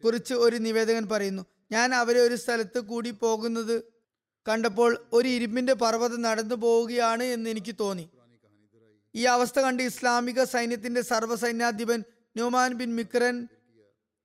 കുറിച്ച് 0.04 0.34
ഒരു 0.34 0.56
നിവേദകൻ 0.56 1.08
പറയുന്നു 1.08 1.46
ഞാൻ 1.72 1.94
അവരെ 1.94 2.20
ഒരു 2.20 2.34
സ്ഥലത്ത് 2.34 2.80
കൂടി 2.80 3.10
പോകുന്നത് 3.10 3.82
കണ്ടപ്പോൾ 4.48 5.06
ഒരു 5.12 5.28
ഇരുമ്പിന്റെ 5.28 5.72
പർവതം 5.72 6.22
നടന്നു 6.22 6.54
പോവുകയാണ് 6.54 7.22
എന്ന് 7.22 7.50
എനിക്ക് 7.50 7.74
തോന്നി. 7.80 8.10
ഈ 9.14 9.24
അവസ്ഥ 9.24 9.60
കണ്ട് 9.60 9.82
ഇസ്ലാമിക 9.82 10.44
സൈന്യത്തിന്റെ 10.44 11.00
സർവസൈന്യാധിപൻ 11.00 12.00
ന്യൂമാൻ 12.36 12.72
ബിൻ 12.72 12.96
മിക്രൻ 12.96 13.48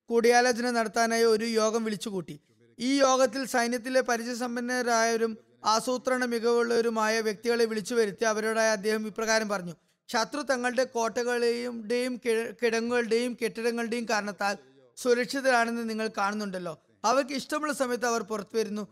കൂടിയാലോചന 0.09 0.71
നടത്താനായി 0.71 1.23
ഒരു 1.23 1.45
യോഗം 1.45 1.83
വിളിച്ചുകൂട്ടി. 1.83 2.39
ഈ 2.79 2.99
യോഗത്തിൽ 2.99 3.45
സൈന്യത്തിലെ 3.45 4.01
പരിചയസമ്പന്നരായവരും 4.01 5.46
ആസൂത്രണ 5.65 6.25
മികവുള്ളവരുമായ 6.25 7.21
വ്യക്തികളെ 7.21 7.65
വിളിച്ചു 7.65 7.95
വരുത്തി 7.95 8.25
അവരോടായി 8.25 8.71
അദ്ദേഹം 8.71 9.07
ഇപ്രകാരം 9.07 9.49
പറഞ്ഞു 9.49 9.75
ശത്രു 10.09 10.41
തങ്ങളുടെ 10.41 10.83
കോട്ടകളുടെയും 10.83 12.21
കിടങ്ങുകളുടെയും 12.61 13.37
കെട്ടിടങ്ങളുടെയും 13.43 14.05
കാരണത്താൽ 14.09 14.57
സുരക്ഷിതരാണെന്ന് 14.97 15.89
നിങ്ങൾ 15.89 16.09
കാണുന്നുണ്ടല്ലോ. 16.17 16.83
അവർക്ക് 17.05 17.31
ഇഷ്ടമുള്ള 17.31 17.73
സമയത്ത് 17.73 18.05
അവർ 18.05 18.21
പുറത്തു 18.21 18.57
വരുന്നു. 18.57 18.87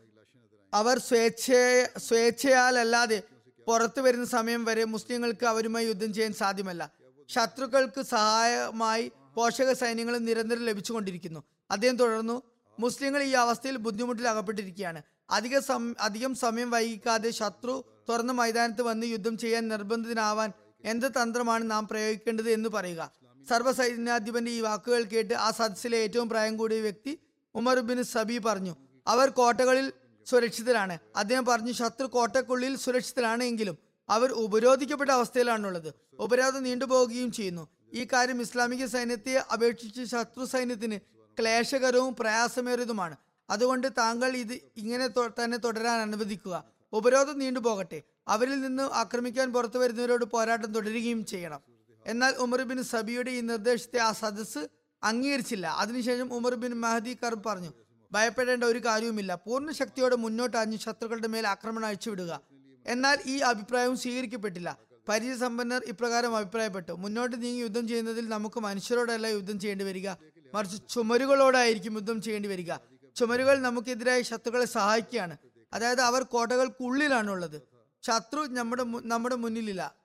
അവർ 0.74 1.00
സ്വേച്ഛ 1.00 1.52
സ്വേച്ഛയാലല്ലാതെ 1.98 3.24
പുറത്തു 3.68 4.02
വരുന്ന 4.02 4.26
സമയം 4.26 4.66
വരെ 4.66 4.84
മുസ്ലിങ്ങൾക്ക് 4.84 5.46
അവരുമായി 5.46 5.86
യുദ്ധം 5.86 6.14
ചെയ്യാൻ 6.14 6.34
സാധ്യമല്ല. 6.34 6.92
ശത്രുക്കൾക്ക് 7.30 8.02
സഹായമായി 8.02 9.12
പോഷക 9.36 9.74
സൈന്യങ്ങൾ 9.74 10.18
നിരന്തരം 10.18 10.66
ലഭിച്ചുകൊണ്ടിരിക്കുന്നു. 10.66 11.44
അദ്ദേഹം 11.72 11.98
തുടർന്നു 11.98 12.42
മുസ്ലിങ്ങൾ 12.80 13.24
ഈ 13.24 13.32
അവസ്ഥയിൽ 13.32 13.78
ബുദ്ധിമുട്ടിൽ 13.78 14.28
അകപ്പെട്ടിരിക്കുകയാണ്. 14.28 15.02
അധിക 15.30 15.60
സം 15.60 15.96
അധികം 16.00 16.36
സമയം 16.36 16.70
വൈകിക്കാതെ 16.70 17.30
ശത്രു 17.30 17.86
തുറന്ന 18.10 18.32
മൈതാനത്ത് 18.32 18.82
വന്ന് 18.82 19.08
യുദ്ധം 19.08 19.38
ചെയ്യാൻ 19.38 19.68
നിർബന്ധിതനാവാൻ 19.68 20.54
എന്ത് 20.86 21.08
തന്ത്രമാണ് 21.08 21.72
നാം 21.72 21.88
പ്രയോഗിക്കേണ്ടത് 21.88 22.50
എന്ന് 22.50 22.70
പറയുക. 22.70 23.12
സർവസൈന്യാധിപന്റെ 23.50 24.52
ഈ 24.52 24.62
വാക്കുകൾ 24.62 25.04
കേട്ട് 25.04 25.34
ആ 25.34 25.52
സദസ്സിലെ 25.52 25.98
ഏറ്റവും 25.98 26.30
പ്രായം 26.30 26.58
കൂടിയ 26.58 26.82
വ്യക്തി 26.82 27.20
ഉമർ 27.56 27.80
ബിൻ 27.80 28.04
സബി 28.04 28.38
പറഞ്ഞു 28.38 28.76
അവർ 29.08 29.30
കോട്ടകളിൽ 29.30 29.94
സുരക്ഷിതരാണ്. 30.28 30.98
അദ്ദേഹം 31.16 31.46
പറഞ്ഞു 31.46 31.72
ശത്രു 31.72 32.08
കോട്ടക്കുള്ളിൽ 32.08 32.76
സുരക്ഷിതരാണ് 32.76 33.44
എങ്കിലും 33.44 33.78
അവർ 34.10 34.32
ഉപരോധിക്കപ്പെട്ട 34.32 35.10
അവസ്ഥയിലാണുള്ളത്. 35.10 35.94
ഉപരോധം 36.20 36.64
നീണ്ടുപോവുകയും 36.64 37.32
ചെയ്യുന്നു. 37.32 37.68
ഈ 37.94 38.08
കാര്യം 38.14 38.42
ഇസ്ലാമിക 38.42 38.86
സൈന്യത്തെ 38.86 39.38
അപേക്ഷിച്ച് 39.38 40.04
ശത്രു 40.04 40.46
സൈന്യത്തിന് 40.46 41.00
ക്ലേശകരവും 41.40 42.16
പ്രയാസമേറിയതുമാണ്. 42.16 43.16
അതുകൊണ്ട് 43.50 43.88
താങ്കൾ 43.98 44.38
ഇത് 44.38 44.54
ഇങ്ങനെ 44.54 45.08
തന്നെ 45.08 45.58
തുടരാൻ 45.58 46.00
അനുവദിക്കുക. 46.00 46.64
ഉപരോധം 46.94 47.40
നീണ്ടുപോകട്ടെ 47.40 48.02
അവരിൽ 48.28 48.60
നിന്ന് 48.62 48.84
ആക്രമിക്കാൻ 48.84 49.54
പുറത്തു 49.54 49.78
വരുന്നവരോട് 49.78 50.26
പോരാട്ടം 50.26 50.74
തുടരുകയും 50.74 51.26
ചെയ്യണം. 51.26 51.62
എന്നാൽ 52.06 52.34
ഉമർ 52.38 52.62
ബിൻ 52.62 52.84
സബിയുടെ 52.84 53.32
ഈ 53.32 53.42
നിർദ്ദേശത്തെ 53.42 54.00
ആ 54.00 54.12
സദസ്സ് 54.12 54.62
അംഗീകരിച്ചില്ല. 55.04 55.68
അതിനുശേഷം 55.68 56.34
ഉമർ 56.34 56.56
ബിൻ 56.56 56.74
മഹദി 56.74 57.18
കർബ് 57.24 57.44
പറഞ്ഞു 57.50 57.72
ഭയപ്പെടേണ്ട 58.12 58.64
ഒരു 58.64 58.80
കാര്യവുമില്ല. 58.80 59.36
പൂർണ 59.36 59.72
ശക്തിയോടെ 59.72 60.16
മുന്നോട്ട് 60.16 60.58
അഞ്ഞ് 60.58 60.78
ശത്രുക്കളുടെ 60.78 61.28
മേൽ 61.28 61.48
ആക്രമണം 61.48 61.86
അഴിച്ചുവിടുക 61.86 62.42
എന്നാൽ 62.88 63.18
ഈ 63.26 63.38
അഭിപ്രായവും 63.38 63.98
സ്വീകരിക്കപ്പെട്ടില്ല. 63.98 64.78
പരിചയസമ്പന്നർ 65.10 65.82
ഇപ്രകാരം 65.88 66.36
അഭിപ്രായപ്പെട്ടു 66.36 66.92
മുന്നോട്ട് 66.92 67.36
നീങ്ങി 67.44 67.62
യുദ്ധം 67.62 67.88
ചെയ്യുന്നതിൽ 67.88 68.30
നമുക്ക് 68.30 68.60
മനുഷ്യരോടല്ല 68.60 69.28
യുദ്ധം 69.28 69.60
ചെയ്യേണ്ടി 69.60 69.86
വരിക. 69.86 70.10
മറിച്ച് 70.54 70.78
ചുമരുകളോടായിരിക്കും 70.90 71.94
യുദ്ധം 71.94 72.22
ചെയ്യേണ്ടി 72.22 72.50
വരിക. 72.50 72.72
ചുമരുകൾ 73.16 73.60
നമുക്കെതിരായി 73.60 74.22
ശത്രുക്കളെ 74.22 74.66
സഹായിക്കുകയാണ്. 74.66 75.38
അതായത് 75.74 76.02
അവർ 76.02 76.24
കോട്ടകൾക്കുള്ളിലാണുള്ളത്. 76.24 77.62
ശത്രു 78.04 78.40
നമ്മുടെ 78.40 78.84
നമ്മുടെ 78.84 79.36
മുന്നിലില്ല. 79.36 79.96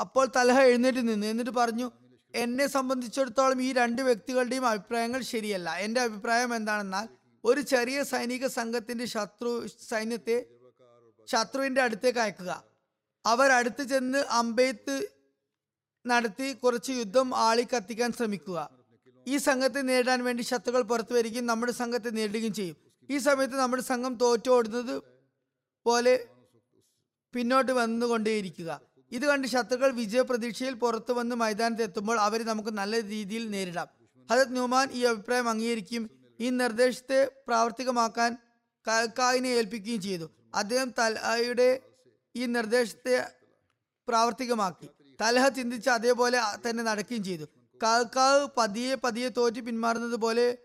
അപ്പോൾ 0.00 0.28
തലഹ 0.36 0.60
എഴുന്നേറ്റ് 0.60 0.98
നിന്ന് 0.98 1.26
എന്നിട്ട് 1.26 1.50
പറഞ്ഞു 1.50 1.90
എന്നെ 2.34 2.66
സംബന്ധിച്ചിടത്തോളം 2.66 3.62
ഈ 3.62 3.72
രണ്ട് 3.72 4.02
വ്യക്തികളുടെയും 4.02 4.66
അഭിപ്രായങ്ങൾ 4.66 5.22
ശരിയല്ല. 5.22 5.70
എന്റെ 5.70 6.00
അഭിപ്രായം 6.00 6.56
എന്താണെന്നാൽ 6.56 7.08
ഒരു 7.44 7.60
ചെറിയ 7.60 8.02
സൈനിക 8.02 8.46
സംഘത്തിന്റെ 8.46 9.04
ശത്രു 9.04 9.66
സൈന്യത്തെ 9.90 10.46
ശത്രുവിന്റെ 11.28 11.82
അടുത്തേക്ക് 11.82 12.18
അയക്കുക. 12.18 12.64
അവർ 13.26 13.52
അടുത്ത് 13.52 13.82
ചെന്ന് 13.82 14.18
അമ്പെയ്ത്ത് 14.18 15.08
നടത്തി 16.06 16.52
കുറച്ച് 16.52 16.92
യുദ്ധം 16.92 17.36
ആളി 17.36 17.66
കത്തിക്കാൻ 17.76 18.12
ശ്രമിക്കുക. 18.12 18.81
ഈ 19.26 19.36
സംഘത്തെ 19.36 19.80
നേരിടാൻ 19.80 20.24
വേണ്ടി 20.24 20.42
ശത്രുക്കൾ 20.42 20.82
പുറത്തു 20.82 21.14
വരികയും 21.14 21.46
നമ്മുടെ 21.46 21.72
സംഘത്തെ 21.72 22.10
നേരിടുകയും 22.10 22.54
ചെയ്യും. 22.54 22.76
ഈ 23.10 23.18
സമയത്ത് 23.18 23.56
നമ്മുടെ 23.56 23.82
സംഘം 23.82 24.14
തോറ്റോടുന്നത് 24.14 25.02
പോലെ 25.86 26.14
പിന്നോട്ട് 27.34 27.72
വന്നുകൊണ്ടേയിരിക്കുക. 27.72 28.80
ഇത് 29.12 29.24
കണ്ട് 29.26 29.46
ശത്രുക്കൾ 29.48 29.90
വിജയപ്രതീക്ഷയിൽ 29.92 30.74
പുറത്തു 30.74 31.12
വന്ന് 31.12 31.36
മൈതാനത്ത് 31.36 31.82
എത്തുമ്പോൾ 31.82 32.18
അവരെ 32.20 32.44
നമുക്ക് 32.44 32.68
നല്ല 32.68 33.02
രീതിയിൽ 33.02 33.50
നേരിടാം. 33.50 33.88
ഹജത് 34.30 34.52
ന്യൂമാൻ 34.52 34.88
ഈ 34.92 35.04
അഭിപ്രായം 35.04 35.48
അംഗീകരിക്കും 35.48 36.10
ഈ 36.40 36.50
നിർദ്ദേശത്തെ 36.50 37.30
പ്രാവർത്തികമാക്കാൻ 37.48 38.36
കായിനെ 39.18 39.48
ഏൽപ്പിക്കുകയും 39.48 40.02
ചെയ്തു. 40.02 40.30
അദ്ദേഹം 40.54 40.88
തലയുടെ 40.98 41.80
ഈ 42.34 42.46
നിർദ്ദേശത്തെ 42.46 43.16
പ്രാവർത്തികമാക്കി. 44.08 44.88
തലഹ 45.20 45.48
ചിന്തിച്ച് 45.48 45.90
അതേപോലെ 45.90 46.38
തന്നെ 46.64 46.82
നടക്കുകയും 46.84 47.24
ചെയ്തു. 47.24 47.46
കാക്കാവ് 47.82 48.48
പതിയെ 48.56 48.94
പതിയെ 48.94 49.28
തോറ്റ് 49.28 49.60
പിന്മാറുന്നത് 49.60 50.16
പോലെ 50.20 50.58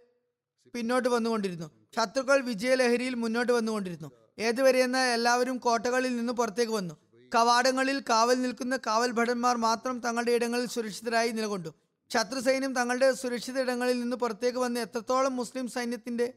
പിന്നോട്ട് 0.73 1.09
വന്നുകൊണ്ടിരുന്നു. 1.09 1.71
ശത്രുക്കൾ 1.95 2.41
വിജയലഹരിയിൽ 2.41 3.15
മുന്നോട്ട് 3.15 3.51
വന്നുകൊണ്ടിരുന്നു. 3.51 4.11
ഏതുവരെയെന്ന് 4.39 4.97
എല്ലാവരും 4.97 5.57
കോട്ടകളിൽ 5.57 6.17
നിന്ന് 6.17 6.33
പുറത്തേക്ക് 6.33 6.71
വന്നു. 6.71 6.97
കവാടങ്ങളിൽ 7.35 8.03
കാവൽ 8.09 8.41
നിൽക്കുന്ന 8.41 8.77
കാവൽ 8.77 9.11
ഭടന്മാർ 9.11 9.57
മാത്രം 9.57 9.99
തങ്ങളുടെ 9.99 10.31
ഇടങ്ങളിൽ 10.31 10.65
സുരക്ഷിതരായി 10.65 11.31
നിലകൊണ്ടു. 11.31 11.73
ശത്രു 12.13 12.39
സൈന്യം 12.39 12.75
തങ്ങളുടെ 12.75 13.13
സുരക്ഷിത 13.13 13.59
ഇടങ്ങളിൽ 13.59 13.99
നിന്ന് 13.99 14.17
പുറത്തേക്ക് 14.17 14.59
വന്ന് 14.59 14.79
എത്രത്തോളം 14.79 15.35
മുസ്ലിം 15.35 15.67
സൈന്യത്തിന്റെ 15.67 16.33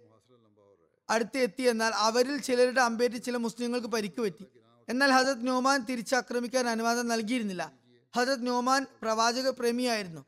അടുത്ത് 1.11 1.39
എത്തി 1.39 1.63
എന്നാൽ 1.63 1.93
അവരിൽ 1.95 2.41
ചിലരുടെ 2.41 2.81
അമ്പേറ്റ് 2.81 3.23
ചില 3.23 3.37
മുസ്ലിങ്ങൾക്ക് 3.37 3.87
പരിക്കുപറ്റി 3.87 4.47
എന്നാൽ 4.89 5.11
ഹജത് 5.11 5.47
നോമാൻ 5.47 5.85
തിരിച്ചാക്രമിക്കാൻ 5.85 6.69
അനുവാദം 6.69 7.09
നൽകിയിരുന്നില്ല. 7.09 7.73
ഹജത് 8.17 8.47
നോമാൻ 8.47 8.87
പ്രവാചക 9.03 9.49
പ്രേമിയായിരുന്നു. 9.49 10.25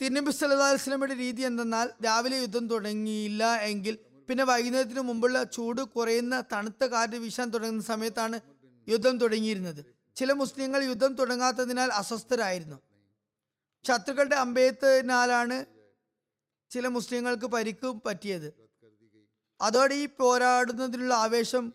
തിരുനബി 0.00 0.32
അലൈഹി 0.44 1.14
രീതി 1.14 1.42
എന്തെന്നാൽ 1.42 1.88
രാവിലെ 2.04 2.36
യുദ്ധം 2.36 2.68
തുടങ്ങിയില്ല 2.68 3.56
എങ്കിൽ 3.70 3.98
പിന്നെ 4.28 4.44
വൈകുന്നേരത്തിന് 4.44 5.00
മുമ്പുള്ള 5.00 5.42
ചൂട് 5.42 5.82
കുറയുന്ന 5.82 6.44
തണുത്ത 6.52 6.84
കാറ്റ് 6.84 7.16
വീശാൻ 7.16 7.48
തുടങ്ങുന്ന 7.50 7.82
സമയത്താണ് 7.82 8.40
യുദ്ധം 8.88 9.18
തുടങ്ങിയിരുന്നത്. 9.18 9.80
ചില 10.16 10.32
മുസ്ലിങ്ങൾ 10.32 10.82
യുദ്ധം 10.82 11.14
തുടങ്ങാത്തതിനാൽ 11.14 11.90
അസ്വസ്ഥരായിരുന്നു. 11.92 12.78
ശത്രുക്കളുടെ 13.84 14.36
അമ്പയത്തിനാലാണ് 14.36 15.66
ചില 16.70 16.86
മുസ്ലിങ്ങൾക്ക് 16.88 17.46
പരിക്കും 17.46 18.02
പറ്റിയത്. 18.06 18.48
അതോടെ 19.60 19.94
ഈ 19.94 20.06
പോരാടുന്നതിനുള്ള 20.06 21.14
ആവേശം 21.14 21.72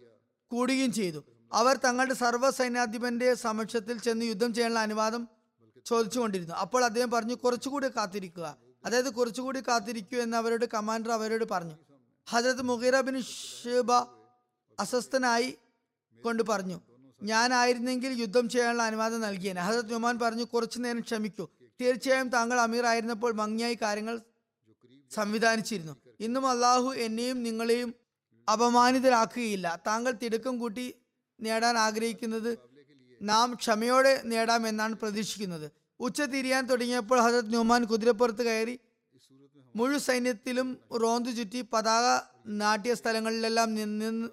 കൂടുകയും 0.51 0.91
ചെയ്തു. 0.93 1.23
അവർ 1.53 1.77
തങ്ങളുടെ 1.77 2.13
സർവ 2.13 2.49
സൈന്യാധിപന്റെ 2.49 3.33
സമക്ഷത്തിൽ 3.33 3.97
ചെന്ന് 3.99 4.25
യുദ്ധം 4.25 4.53
ചെയ്യാനുള്ള 4.53 4.79
അനുവാദം 4.79 5.27
ചോദിച്ചുകൊണ്ടിരുന്നു. 5.85 6.55
അപ്പോൾ 6.55 6.85
അദ്ദേഹം 6.85 7.11
പറഞ്ഞു 7.11 7.35
കുറച്ചുകൂടി 7.35 7.87
കാത്തിരിക്കുക. 7.87 8.57
അതായത് 8.85 9.13
കുറച്ചുകൂടി 9.13 9.61
കാത്തിരിക്കൂ 9.61 10.17
എന്ന് 10.17 10.37
അവരോട് 10.37 10.65
കമാൻഡർ 10.73 11.11
അവരോട് 11.11 11.45
പറഞ്ഞു. 11.51 11.75
ഹജരത് 12.29 12.61
മുഗീറ 12.61 12.99
ബിൻ 12.99 13.21
ഷീബ 13.21 13.91
അസ്വസ്ഥനായി 14.79 15.57
കൊണ്ട് 16.25 16.43
പറഞ്ഞു 16.43 16.81
ഞാനായിരുന്നെങ്കിൽ 17.23 18.11
യുദ്ധം 18.11 18.49
ചെയ്യാനുള്ള 18.49 18.83
അനുവാദം 18.83 19.21
നൽകിയേനെ. 19.21 19.61
ഹജരത് 19.61 19.95
ഉമാൻ 19.95 20.19
പറഞ്ഞു 20.19 20.43
കുറച്ചു 20.43 20.79
നേരം 20.79 20.99
ക്ഷമിക്കൂ. 20.99 21.47
തീർച്ചയായും 21.81 22.29
താങ്കൾ 22.29 22.59
അമീർ 22.59 22.85
ആയിരുന്നപ്പോൾ 22.85 23.31
ഭംഗിയായി 23.31 23.77
കാര്യങ്ങൾ 23.81 24.19
സംവിധാനിച്ചിരുന്നു. 25.11 25.95
ഇന്നും 26.19 26.47
അള്ളാഹു 26.47 26.93
എന്നെയും 26.93 27.43
നിങ്ങളെയും 27.43 27.95
അപമാനിതരാക്കുകയില്ല. 28.53 29.81
താങ്കൾ 29.87 30.11
തിടുക്കം 30.11 30.59
കൂട്ടി 30.59 30.95
നേടാൻ 31.41 31.77
ആഗ്രഹിക്കുന്നത് 31.77 32.68
നാം 33.21 33.53
ക്ഷമയോടെ 33.53 34.21
നേടാമെന്നാണ് 34.25 34.95
പ്രതീക്ഷിക്കുന്നത്. 34.95 35.71
ഉച്ച 35.99 36.21
തിരിയാൻ 36.21 36.65
തുടങ്ങിയപ്പോൾ 36.65 37.19
ഹസരത് 37.19 37.53
നുമാൻ 37.53 37.83
കുതിരപ്പുറത്ത് 37.83 38.43
കയറി 38.43 38.79
മുഴു 39.75 39.97
സൈന്യത്തിലും 39.97 40.77
റോന്തു 41.03 41.29
ചുറ്റി 41.29 41.65
പതാക 41.73 42.21
നാട്ടിയ 42.47 42.93
സ്ഥലങ്ങളിലെല്ലാം 42.93 43.75
നിന്ന് 43.75 44.29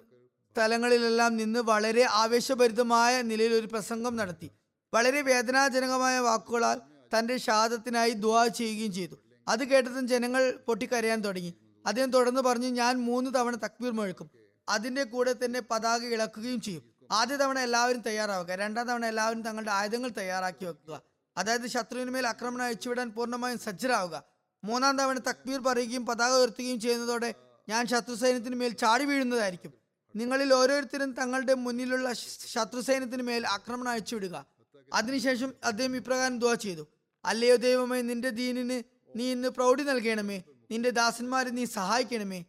സ്ഥലങ്ങളിലെല്ലാം 0.51 1.37
നിന്ന് 1.37 1.59
വളരെ 1.59 2.07
ആവേശഭരിതമായ 2.11 3.21
നിലയിൽ 3.21 3.53
ഒരു 3.53 3.67
പ്രസംഗം 3.67 4.15
നടത്തി. 4.15 4.51
വളരെ 4.93 5.21
വേദനാജനകമായ 5.21 6.19
വാക്കുകളാൽ 6.19 6.81
തന്റെ 7.19 7.37
ഷാദത്തിനായി 7.37 8.11
ദുആ 8.11 8.47
ചെയ്യുകയും 8.47 8.93
ചെയ്തു. 8.93 9.15
അത് 9.47 9.67
കേട്ടതും 9.67 10.07
ജനങ്ങൾ 10.07 10.53
പൊട്ടിക്കരയാൻ 10.67 11.21
തുടങ്ങി. 11.21 11.53
അദ്ദേഹം 11.85 12.11
തുടർന്ന് 12.11 12.41
പറഞ്ഞു 12.41 12.67
ഞാൻ 12.67 12.97
മൂന്ന് 12.97 13.31
തവണ 13.35 13.55
തക്ബീർ 13.55 13.91
മുഴക്കും. 13.91 14.29
അതിന്റെ 14.69 15.03
കൂടെ 15.03 15.35
തന്നെ 15.45 15.61
പതാക 15.71 16.01
ഇളക്കുകയും 16.03 16.61
ചെയ്യും. 16.61 16.96
ആദ്യ 17.11 17.35
തവണ 17.35 17.59
എല്ലാവരും 17.59 18.01
തയ്യാറാവുക 18.01 18.51
രണ്ടാം 18.51 18.87
തവണ 18.87 19.05
എല്ലാവരും 19.05 19.41
തങ്ങളുടെ 19.41 19.71
ആയുധങ്ങൾ 19.71 20.09
തയ്യാറാക്കി 20.09 20.65
വെക്കുക. 20.65 21.01
അതായത് 21.37 21.67
ശത്രുവിന് 21.67 22.11
മേൽ 22.11 22.27
ആക്രമണം 22.27 22.61
അയച്ചുവിടാൻ 22.61 23.09
പൂർണമായും 23.09 23.59
സജ്ജരാവുക. 23.59 24.23
മൂന്നാം 24.63 24.97
തവണ 24.97 25.17
തക്ബീർ 25.17 25.59
പറയുകയും 25.59 26.05
പതാക 26.05 26.31
ഉയർത്തുകയും 26.31 26.79
ചെയ്യുന്നതോടെ 26.79 27.33
ഞാൻ 27.69 27.87
ശത്രു 27.87 28.15
സൈന്യത്തിന് 28.15 28.55
മേൽ 28.55 28.73
ചാടി 28.73 29.05
വീഴുന്നതായിരിക്കും. 29.05 29.73
നിങ്ങളിൽ 30.15 30.53
ഓരോരുത്തരും 30.53 31.11
തങ്ങളുടെ 31.11 31.53
മുന്നിലുള്ള 31.53 32.13
ശ- 32.13 32.37
ശത്രു 32.47 32.81
സൈന്യത്തിന് 32.81 33.23
മേൽ 33.23 33.47
ആക്രമണം 33.47 33.89
അയച്ചുവിടുക 33.89 34.45
അതിനുശേഷം 34.93 35.53
അദ്ദേഹം 35.63 35.95
ഇപ്രകാരം 35.95 36.39
ദുആ 36.39 36.53
ചെയ്തു. 36.53 36.87
അല്ലയോ 37.25 37.55
ദൈവമേ 37.55 38.01
നിന്റെ 38.01 38.29
ദീനിന് 38.29 38.83
നീ 39.15 39.31
ഇന്ന് 39.31 39.49
പ്രൗഢി 39.49 39.83
നൽകണമേ. 39.83 40.43
നിന്റെ 40.71 40.89
ദാസന്മാരെ 40.89 41.49
നീ 41.49 41.65
സഹായിക്കണമേ. 41.65 42.45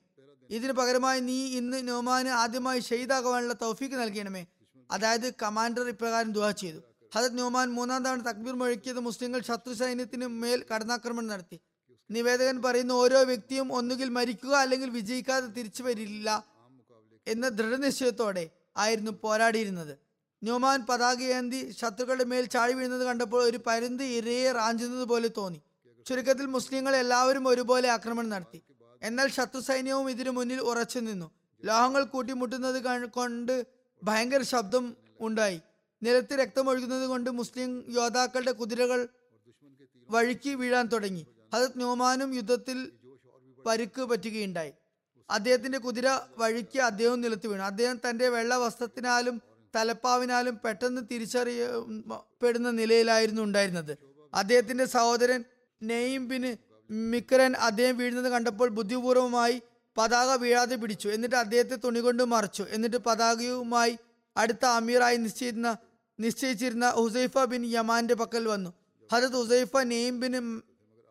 ഇതിന് 0.51 0.73
പകരമായി 0.73 1.21
നീ 1.21 1.39
ഇന്ന് 1.59 1.79
നോമാന് 1.89 2.31
ആദ്യമായി 2.43 2.81
ഷെയ്ദാകുവാനുള്ള 2.81 3.55
തൗഫീക്ക് 3.63 3.97
നൽകിയണമേ 4.03 4.43
അതായത് 4.91 5.27
കമാൻഡർ 5.43 5.89
ഇപ്രകാരം 5.89 6.31
ദുവാ 6.37 6.51
ചെയ്തു. 6.61 6.81
ഹജത് 7.15 7.39
നോമാൻ 7.39 7.69
മൂന്നാം 7.79 8.01
തവണ 8.05 8.21
തക്ബീർ 8.29 8.55
മുഴക്കിയത് 8.61 9.01
മുസ്ലിങ്ങൾ 9.09 9.41
ശത്രു 9.49 9.75
സൈന്യത്തിന് 9.81 10.27
മേൽ 10.43 10.61
കടന്നാക്രമണം 10.71 11.29
നടത്തി. 11.33 11.59
നിവേദകൻ 12.11 12.57
പറയുന്ന 12.63 12.93
ഓരോ 12.93 13.21
വ്യക്തിയും 13.31 13.69
ഒന്നുകിൽ 13.79 14.09
മരിക്കുക 14.19 14.55
അല്ലെങ്കിൽ 14.65 14.91
വിജയിക്കാതെ 14.91 15.49
തിരിച്ചു 15.57 15.83
വരില്ല 15.83 16.29
എന്ന 17.27 17.49
ദൃഢനിശ്ചയത്തോടെ 17.59 18.45
ആയിരുന്നു 18.77 19.13
പോരാടിയിരുന്നത്. 19.25 19.95
ന്യൂമാൻ 20.43 20.79
പതാകയേന്തി 20.91 21.61
ശത്രുക്കളുടെ 21.81 22.27
മേൽ 22.33 22.45
ചാടി 22.55 22.75
വീഴുന്നത് 22.79 23.05
കണ്ടപ്പോൾ 23.07 23.41
ഒരു 23.51 23.59
പരുന്ത് 23.67 24.05
ഇരയെ 24.19 24.53
റാഞ്ചുന്നത് 24.53 25.07
പോലെ 25.13 25.29
തോന്നി. 25.39 25.61
ചുരുക്കത്തിൽ 26.07 26.47
മുസ്ലിങ്ങൾ 26.57 26.97
എല്ലാവരും 26.97 27.49
ഒരുപോലെ 27.49 27.89
ആക്രമണം 27.97 28.31
നടത്തി. 28.35 28.61
എന്നാൽ 29.03 29.29
ശത്രു 29.29 29.61
സൈന്യവും 29.61 30.11
ഇതിനു 30.11 30.31
മുന്നിൽ 30.31 30.61
ഉറച്ചു 30.61 30.99
നിന്നു. 30.99 31.31
ലോഹങ്ങൾ 31.65 32.05
കൂട്ടിമുട്ടുന്നത് 32.05 33.07
കൊണ്ട് 33.07 33.67
ഭയങ്കര 34.03 34.43
ശബ്ദം 34.43 34.97
ഉണ്ടായി. 35.21 35.61
നിലത്ത് 36.03 36.35
രക്തമൊഴുകുന്നത് 36.35 37.07
കൊണ്ട് 37.07 37.31
മുസ്ലിം 37.31 37.93
യോദ്ധാക്കളുടെ 37.93 38.53
കുതിരകൾ 38.53 39.09
വഴുക്കി 40.11 40.55
വീഴാൻ 40.55 40.87
തുടങ്ങി. 40.87 41.27
ഹജത് 41.55 41.81
നോമാനും 41.81 42.35
യുദ്ധത്തിൽ 42.35 42.93
പരുക്ക് 43.67 44.03
പറ്റുകയുണ്ടായി. 44.03 44.73
അദ്ദേഹത്തിന്റെ 45.31 45.79
കുതിര 45.79 46.19
വഴുക്കി 46.39 46.79
അദ്ദേഹം 46.79 47.21
നിലത്ത് 47.21 47.47
വീണു. 47.47 47.63
അദ്ദേഹം 47.63 48.01
തന്റെ 48.09 48.29
വെള്ള 48.29 48.57
വസ്ത്രത്തിനാലും 48.57 49.43
തലപ്പാവിനാലും 49.77 50.59
പെട്ടെന്ന് 50.65 51.03
തിരിച്ചറിയപ്പെടുന്ന 51.11 52.71
നിലയിലായിരുന്നു 52.71 53.43
ഉണ്ടായിരുന്നത്. 53.43 53.99
അദ്ദേഹത്തിന്റെ 54.35 54.85
സഹോദരൻ 54.85 55.45
നെയ്ം 55.83 56.29
ബിന് 56.91 57.13
മിക്രൻ 57.13 57.53
അദ്ദേഹം 57.57 57.97
വീഴുന്നത് 57.97 58.33
കണ്ടപ്പോൾ 58.33 58.69
ബുദ്ധിപൂർവമായി 58.69 59.63
പതാക 59.99 60.37
വീഴാതെ 60.37 60.77
പിടിച്ചു. 60.77 61.09
എന്നിട്ട് 61.09 61.37
അദ്ദേഹത്തെ 61.37 61.77
തുണി 61.77 62.01
കൊണ്ട് 62.01 62.23
മറച്ചു. 62.25 62.65
എന്നിട്ട് 62.71 62.97
പതാകയുമായി 62.97 63.99
അടുത്ത 64.37 64.65
അമീറായി 64.65 65.17
നിശ്ചയിച്ചിരുന്ന 65.17 65.77
നിശ്ചയിച്ചിരുന്ന 66.21 66.91
ഹുസൈഫ 66.91 67.39
ബിൻ 67.39 67.65
യമാന്റെ 67.65 68.15
പക്കൽ 68.15 68.49
വന്നു. 68.49 68.71
ഹജത് 69.13 69.37
ഹുസൈഫ 69.37 69.77
നെയ്ം 69.77 70.21
ബിൻ 70.21 70.63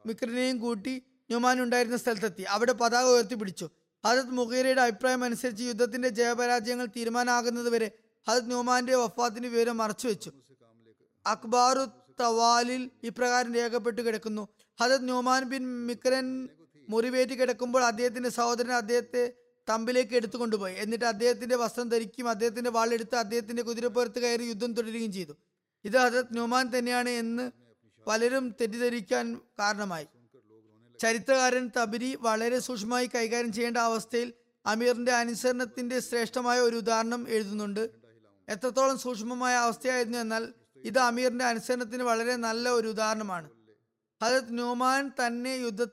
മിക്രനെയും 0.05 0.57
കൂട്ടി 0.59 1.03
നുമാൻ 1.31 1.61
ഉണ്ടായിരുന്ന 1.61 1.97
സ്ഥലത്തെത്തി. 1.97 2.41
അവിടെ 2.41 2.71
പതാക 2.71 3.05
ഉയർത്തിപ്പിടിച്ചു 3.05 3.69
ഹജത് 4.05 4.29
മുഖീറയുടെ 4.29 4.81
അഭിപ്രായം 4.81 5.23
അനുസരിച്ച് 5.23 5.63
യുദ്ധത്തിന്റെ 5.63 6.09
ജയപരാജയങ്ങൾ 6.09 6.85
തീരുമാനമാകുന്നത് 6.85 7.69
വരെ 7.69 7.91
ഹജത് 8.29 8.51
നുമാന്റെ 8.51 8.95
വഫാത്തിന് 8.95 9.47
വിവരം 9.47 9.77
മറച്ചു 9.77 10.07
വെച്ചു 10.07 10.31
അക്ബാറു 11.27 11.85
തവാലിൽ 12.19 12.89
ഇപ്രകാരം 13.03 13.53
രേഖപ്പെട്ടു 13.53 14.01
കിടക്കുന്നു. 14.01 14.47
ഹജത് 14.81 15.03
ന്യൂമാൻ 15.03 15.43
ബിൻ 15.43 15.87
മിക്രൻ 15.87 16.49
മുറിവേറ്റ് 16.89 17.31
കിടക്കുമ്പോൾ 17.31 17.83
അദ്ദേഹത്തിന്റെ 17.83 18.29
സഹോദരൻ 18.29 18.71
അദ്ദേഹത്തെ 18.71 19.33
തമ്പിലേക്ക് 19.69 20.15
എടുത്തുകൊണ്ടുപോയി. 20.15 20.75
എന്നിട്ട് 20.77 21.05
അദ്ദേഹത്തിന്റെ 21.05 21.55
വസ്ത്രം 21.55 21.89
ധരിക്കുകയും 21.89 22.29
അദ്ദേഹത്തിന്റെ 22.29 22.69
വാളെടുത്ത് 22.69 23.15
അദ്ദേഹത്തിന്റെ 23.15 23.63
കുതിരപ്പുറത്ത് 23.63 24.19
കയറി 24.19 24.43
യുദ്ധം 24.43 24.73
തുടരുകയും 24.73 25.11
ചെയ്തു. 25.11 25.37
ഇത് 25.85 25.97
ഹജത് 25.97 26.33
ന്യൂമാൻ 26.33 26.77
തന്നെയാണ് 26.77 27.09
എന്ന് 27.09 27.51
പലരും 28.07 28.55
തെറ്റിദ്ധരിക്കാൻ 28.61 29.39
കാരണമായി. 29.59 30.07
ചരിത്രകാരൻ 31.01 31.71
തബിരി 31.79 32.17
വളരെ 32.21 32.59
സൂക്ഷ്മമായി 32.59 33.09
കൈകാര്യം 33.15 33.53
ചെയ്യേണ്ട 33.53 33.77
അവസ്ഥയിൽ 33.77 34.33
അമീറിന്റെ 34.65 35.11
അനുസരണത്തിന്റെ 35.11 35.99
ശ്രേഷ്ഠമായ 35.99 36.59
ഒരു 36.59 36.75
ഉദാഹരണം 36.75 37.29
എഴുതുന്നുണ്ട്. 37.29 37.89
എത്രത്തോളം 38.49 38.99
സൂക്ഷ്മമായ 38.99 39.55
അവസ്ഥയായിരുന്നു 39.55 40.17
എന്നാൽ 40.17 40.53
ഇത് 40.77 40.99
അമീറിന്റെ 40.99 41.45
അനുസരണത്തിന് 41.45 42.03
വളരെ 42.03 42.35
നല്ല 42.35 42.69
ഒരു 42.69 42.87
ഉദാഹരണമാണ്. 42.87 43.56
ഹജത് 44.21 44.53
ന്യൂമാൻ 44.55 45.11
തന്നെ 45.19 45.55
യുദ്ധ 45.55 45.83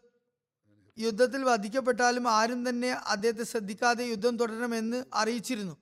യുദ്ധത്തിൽ 0.98 1.44
വധിക്കപ്പെട്ടാലും 1.44 2.28
ആരും 2.28 2.68
തന്നെ 2.68 2.90
അദ്ദേഹത്തെ 2.90 3.44
ശ്രദ്ധിക്കാതെ 3.44 4.04
യുദ്ധം 4.04 4.36
തുടരണമെന്ന് 4.36 5.04
അറിയിച്ചിരുന്നു. 5.14 5.76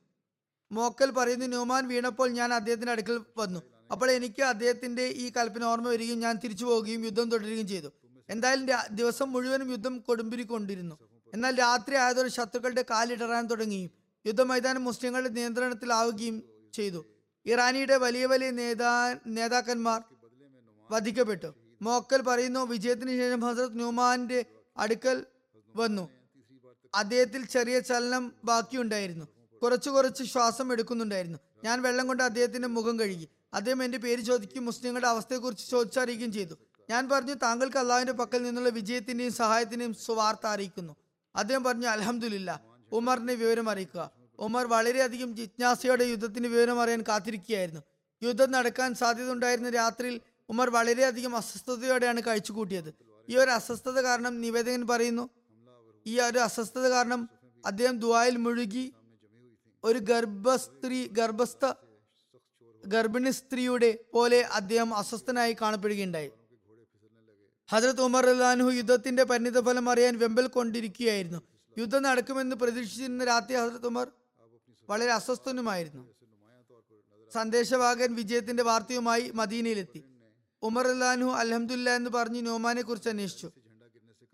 മോക്കൽ 0.73 1.11
പറയുന്നു 1.11 1.47
ന്യൂമാൻ 1.47 1.89
വീണപ്പോൾ 1.89 2.29
ഞാൻ 2.29 2.55
അദ്ദേഹത്തിന്റെ 2.55 2.93
അടുക്കൽ 2.93 3.21
വന്നു. 3.37 3.61
അപ്പോൾ 3.91 4.11
എനിക്ക് 4.11 4.43
അദ്ദേഹത്തിന്റെ 4.43 5.05
ഈ 5.07 5.33
കൽപ്പന 5.37 5.65
ഓർമ്മ 5.65 5.89
വരികയും 5.89 6.19
ഞാൻ 6.19 6.37
തിരിച്ചു 6.45 6.65
പോവുകയും 6.65 7.05
യുദ്ധം 7.05 7.31
തുടരുകയും 7.31 7.69
ചെയ്തു. 7.69 7.91
എന്തായാലും 8.29 8.67
ദിവസം 8.91 9.33
മുഴുവനും 9.33 9.71
യുദ്ധം 9.71 9.99
കൊടുമ്പിരിക്കൊണ്ടിരുന്നു. 9.99 10.99
എന്നാൽ 11.35 11.59
രാത്രി 11.59 11.95
ആയതോടെ 11.95 12.29
ശത്രുക്കളുടെ 12.29 12.85
കാലിടറാൻ 12.91 13.47
തുടങ്ങുകയും 13.47 13.91
യുദ്ധമൈതാനം 14.27 14.85
മുസ്ലിങ്ങളുടെ 14.85 15.29
നിയന്ത്രണത്തിലാവുകയും 15.29 16.43
ചെയ്തു. 16.73 17.05
ഇറാനിയുടെ 17.47 17.97
വലിയ 17.97 18.27
വലിയ 18.27 18.51
നേതാ 18.51 19.17
നേതാക്കന്മാർ 19.27 20.01
വധിക്കപ്പെട്ടു. 20.91 21.62
മോക്കൽ 21.83 22.23
പറയുന്നു 22.23 22.61
വിജയത്തിന് 22.61 23.11
ശേഷം 23.11 23.41
ഹസ്രത് 23.41 23.77
ന്യൂമാന്റെ 23.77 24.45
അടുക്കൽ 24.77 25.27
വന്നു. 25.77 26.09
അദ്ദേഹത്തിൽ 26.95 27.45
ചെറിയ 27.45 27.81
ചലനം 27.81 28.33
ബാക്കിയുണ്ടായിരുന്നു. 28.45 29.25
കുറച്ചു 29.63 29.91
കുറച്ച് 29.91 30.25
ശ്വാസം 30.25 30.73
എടുക്കുന്നുണ്ടായിരുന്നു. 30.73 31.39
ഞാൻ 31.65 31.83
വെള്ളം 31.83 32.07
കൊണ്ട് 32.07 32.23
അദ്ദേഹത്തിന്റെ 32.23 32.69
മുഖം 32.69 33.01
കഴുകി. 33.01 33.29
അദ്ദേഹം 33.55 33.85
എന്റെ 33.85 33.99
പേര് 33.99 34.21
ചോദിക്കുകയും 34.21 34.65
മുസ്ലിങ്ങളുടെ 34.65 35.09
അവസ്ഥയെക്കുറിച്ച് 35.09 35.71
ചോദിച്ചറിയുകയും 35.71 36.33
ചെയ്തു. 36.33 36.55
ഞാൻ 36.91 37.09
പറഞ്ഞു 37.09 37.35
താങ്കൾക്ക് 37.35 37.77
അള്ളാഹുവിന്റെ 37.77 38.13
പക്കൽ 38.13 38.43
നിന്നുള്ള 38.43 38.69
വിജയത്തിന്റെയും 38.69 39.33
സഹായത്തിന്റെയും 39.33 39.95
സുവാർത്ത 39.95 40.47
അറിയിക്കുന്നു. 40.47 40.97
അദ്ദേഹം 41.37 41.65
പറഞ്ഞു 41.65 41.87
അലഹമില്ല 41.87 42.61
ഉമറിനെ 42.93 43.35
വിവരം 43.35 43.71
അറിയിക്കുക. 43.71 44.11
ഉമർ 44.39 44.67
വളരെയധികം 44.67 45.37
ജിജ്ഞാസയോടെ 45.37 46.05
യുദ്ധത്തിന്റെ 46.05 46.49
വിവരം 46.49 46.81
അറിയാൻ 46.81 47.05
കാത്തിരിക്കുകയായിരുന്നു. 47.09 47.81
യുദ്ധം 48.23 48.51
നടക്കാൻ 48.51 48.95
സാധ്യത 48.95 49.33
ഉണ്ടായിരുന്ന 49.33 49.71
രാത്രിയിൽ 49.71 50.21
ഉമർ 50.51 50.71
വളരെയധികം 50.71 51.37
അസ്വസ്ഥതയോടെയാണ് 51.37 52.21
കഴിച്ചു 52.27 52.53
കൂട്ടിയത് 52.53 52.95
ഈ 53.29 53.37
ഒരു 53.37 53.51
അസ്വസ്ഥത 53.51 54.01
കാരണം 54.01 54.41
നിവേദകൻ 54.41 54.87
പറയുന്നു 54.87 55.31
ഈ 56.07 56.21
ഒരു 56.21 56.39
അസ്വസ്ഥത 56.39 56.89
കാരണം 56.89 57.29
അദ്ദേഹം 57.67 57.99
ദുബായിൽ 57.99 58.37
മുഴുകി 58.37 58.93
ഒരു 59.85 59.99
ഗർഭസ്ത്രീ 59.99 61.07
ഗർഭസ്ഥ 61.07 61.73
ഗർഭിണി 62.87 63.31
സ്ത്രീയുടെ 63.31 63.99
പോലെ 64.15 64.41
അദ്ദേഹം 64.41 64.95
അസ്വസ്ഥനായി 64.95 65.57
കാണപ്പെടുകയുണ്ടായി. 65.61 66.31
ഹജറത് 67.73 68.01
ഉമർ 68.01 68.27
അല്ലാൻഹു 68.27 68.71
യുദ്ധത്തിന്റെ 68.71 69.25
പരിണിതഫലം 69.25 69.91
അറിയാൻ 69.91 70.19
വെമ്പൽ 70.19 70.47
കൊണ്ടിരിക്കുകയായിരുന്നു. 70.47 71.41
യുദ്ധം 71.79 72.03
നടക്കുമെന്ന് 72.03 72.57
പ്രതീക്ഷിച്ചിരുന്ന 72.57 73.25
രാത്രി 73.25 73.55
ഹജറത് 73.55 73.87
ഉമർ 73.87 74.13
വളരെ 74.89 75.13
അസ്വസ്ഥനുമായിരുന്നു. 75.13 76.03
സന്ദേശവാഹകൻ 77.33 78.15
വിജയത്തിന്റെ 78.15 78.63
വാർത്തയുമായി 78.63 79.31
മദീനയിലെത്തി. 79.31 80.12
ഉമർ 80.63 80.87
അല്ലാനു 80.89 81.25
അലഹമുല്ല 81.25 81.91
എന്ന് 81.91 82.11
പറഞ്ഞ് 82.11 82.47
നോമാനെ 82.47 82.83
കുറിച്ച് 82.83 83.09
അന്വേഷിച്ചു. 83.09 83.51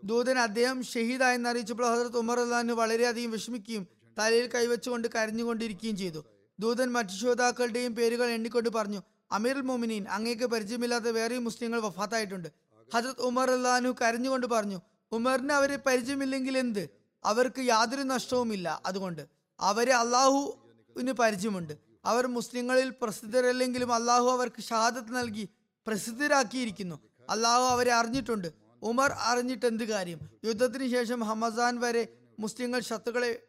ദൂതൻ 0.05 0.39
അദ്ദേഹം 0.39 0.83
ഷഹീദായെന്ന് 0.83 1.49
അറിയിച്ചപ്പോൾ 1.49 1.95
ഹസരത്ത് 1.95 2.17
ഉമർ 2.17 2.41
അല്ലാനു 2.41 2.73
വളരെയധികം 2.73 3.31
വിഷമിക്കുകയും 3.31 3.87
തലയിൽ 4.19 4.47
കൈവച്ചുകൊണ്ട് 4.47 5.09
കരഞ്ഞുകൊണ്ടിരിക്കുകയും 5.15 5.97
ചെയ്തു. 5.97 6.25
ദൂതൻ 6.59 6.93
മറ്റു 6.93 7.11
ശ്രോതാക്കളുടെയും 7.11 7.95
പേരുകൾ 7.95 8.31
എണ്ണിക്കൊണ്ട് 8.31 8.69
പറഞ്ഞു 8.69 9.03
അമീറുൽ 9.33 9.61
മോമിനീൻ 9.61 10.09
അങ്ങേക്ക് 10.09 10.45
പരിചയമില്ലാത്ത 10.45 11.05
വേറെയും 11.05 11.45
മുസ്ലിങ്ങൾ 11.45 11.81
വഫാത്തായിട്ടുണ്ട്. 11.81 12.49
ഹജരത് 12.95 13.21
ഉമർ 13.21 13.51
അല്ലാനു 13.51 13.95
കരഞ്ഞുകൊണ്ട് 14.03 14.47
പറഞ്ഞു 14.47 14.81
ഉമറിന് 15.13 15.53
അവരെ 15.53 15.79
പരിചയമില്ലെങ്കിൽ 15.87 16.59
എന്ത്? 16.59 16.89
അവർക്ക് 17.25 17.61
യാതൊരു 17.61 18.03
നഷ്ടവുമില്ല. 18.03 18.83
അതുകൊണ്ട് 18.87 19.27
അവരെ 19.61 19.93
അള്ളാഹുവിന് 19.93 21.13
പരിചയമുണ്ട്. 21.13 21.75
അവർ 22.05 22.27
മുസ്ലിങ്ങളിൽ 22.27 22.93
പ്രസിദ്ധരല്ലെങ്കിലും 23.03 23.95
അള്ളാഹു 23.95 24.27
അവർക്ക് 24.31 24.63
ഷഹാദത്ത് 24.63 25.17
നൽകി 25.17 25.49
പ്രസിദ്ധരാക്കിയിരിക്കുന്നു. 25.89 26.97
അള്ളാഹു 27.31 27.63
അവരെ 27.63 27.93
അറിഞ്ഞിട്ടുണ്ട്. 27.93 28.49
ഉമർ 28.83 29.11
അറിഞ്ഞിട്ട് 29.13 29.67
എന്ത് 29.67 29.85
കാര്യം? 29.85 30.19
യുദ്ധത്തിന് 30.45 30.91
ശേഷം 30.91 31.21
ഹമസാൻ 31.21 31.81
വരെ 31.81 32.09
മുസ്ലിങ്ങൾ 32.39 32.81
ശത്രുക്കളെ 32.81 33.43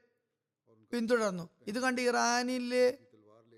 പിന്തുടർന്നു. 0.91 1.49
ഇത് 1.67 1.79
കണ്ട് 1.79 2.01
ഇറാനിലെ 2.01 2.97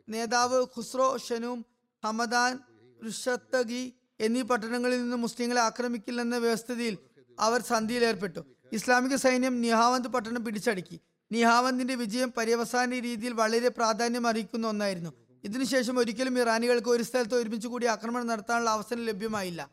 നേതാവ് 0.09 0.61
ഖുസ്രോ 0.61 1.17
ഷനും 1.17 1.65
ഹമദാൻ 2.05 2.59
റുഷത്തഗി 3.05 3.93
എന്നീ 4.19 4.41
പട്ടണങ്ങളിൽ 4.41 5.01
നിന്ന് 5.01 5.17
മുസ്ലിങ്ങളെ 5.17 5.61
ആക്രമിക്കില്ലെന്ന 5.61 6.37
വ്യവസ്ഥയിൽ 6.37 6.97
അവർ 7.39 7.61
സന്ധിയിൽ 7.61 8.05
ഏർപ്പെട്ടു. 8.05 8.39
ഇസ്ലാമിക 8.73 9.15
സൈന്യം 9.15 9.61
നിഹാവന്ത് 9.61 10.07
പട്ടണം 10.07 10.45
പിടിച്ചടക്കി. 10.45 10.99
നിഹാവന്തിന്റെ 11.31 11.95
വിജയം 11.95 12.31
പര്യവസാന 12.31 12.99
രീതിയിൽ 12.99 13.33
വളരെ 13.33 13.69
പ്രാധാന്യം 13.69 14.27
അറിയിക്കുന്ന 14.27 14.67
ഒന്നായിരുന്നു. 14.67 15.11
ഇതിനുശേഷം 15.43 15.99
ഒരിക്കലും 15.99 16.39
ഇറാനികൾക്ക് 16.39 16.89
ഒരു 16.89 17.03
സ്ഥലത്ത് 17.03 17.35
ഒരുമിച്ച് 17.35 17.67
കൂടി 17.67 17.85
ആക്രമണം 17.85 18.27
നടത്താനുള്ള 18.27 18.69
അവസരം 18.69 19.05
ലഭ്യമായില്ല. 19.05 19.69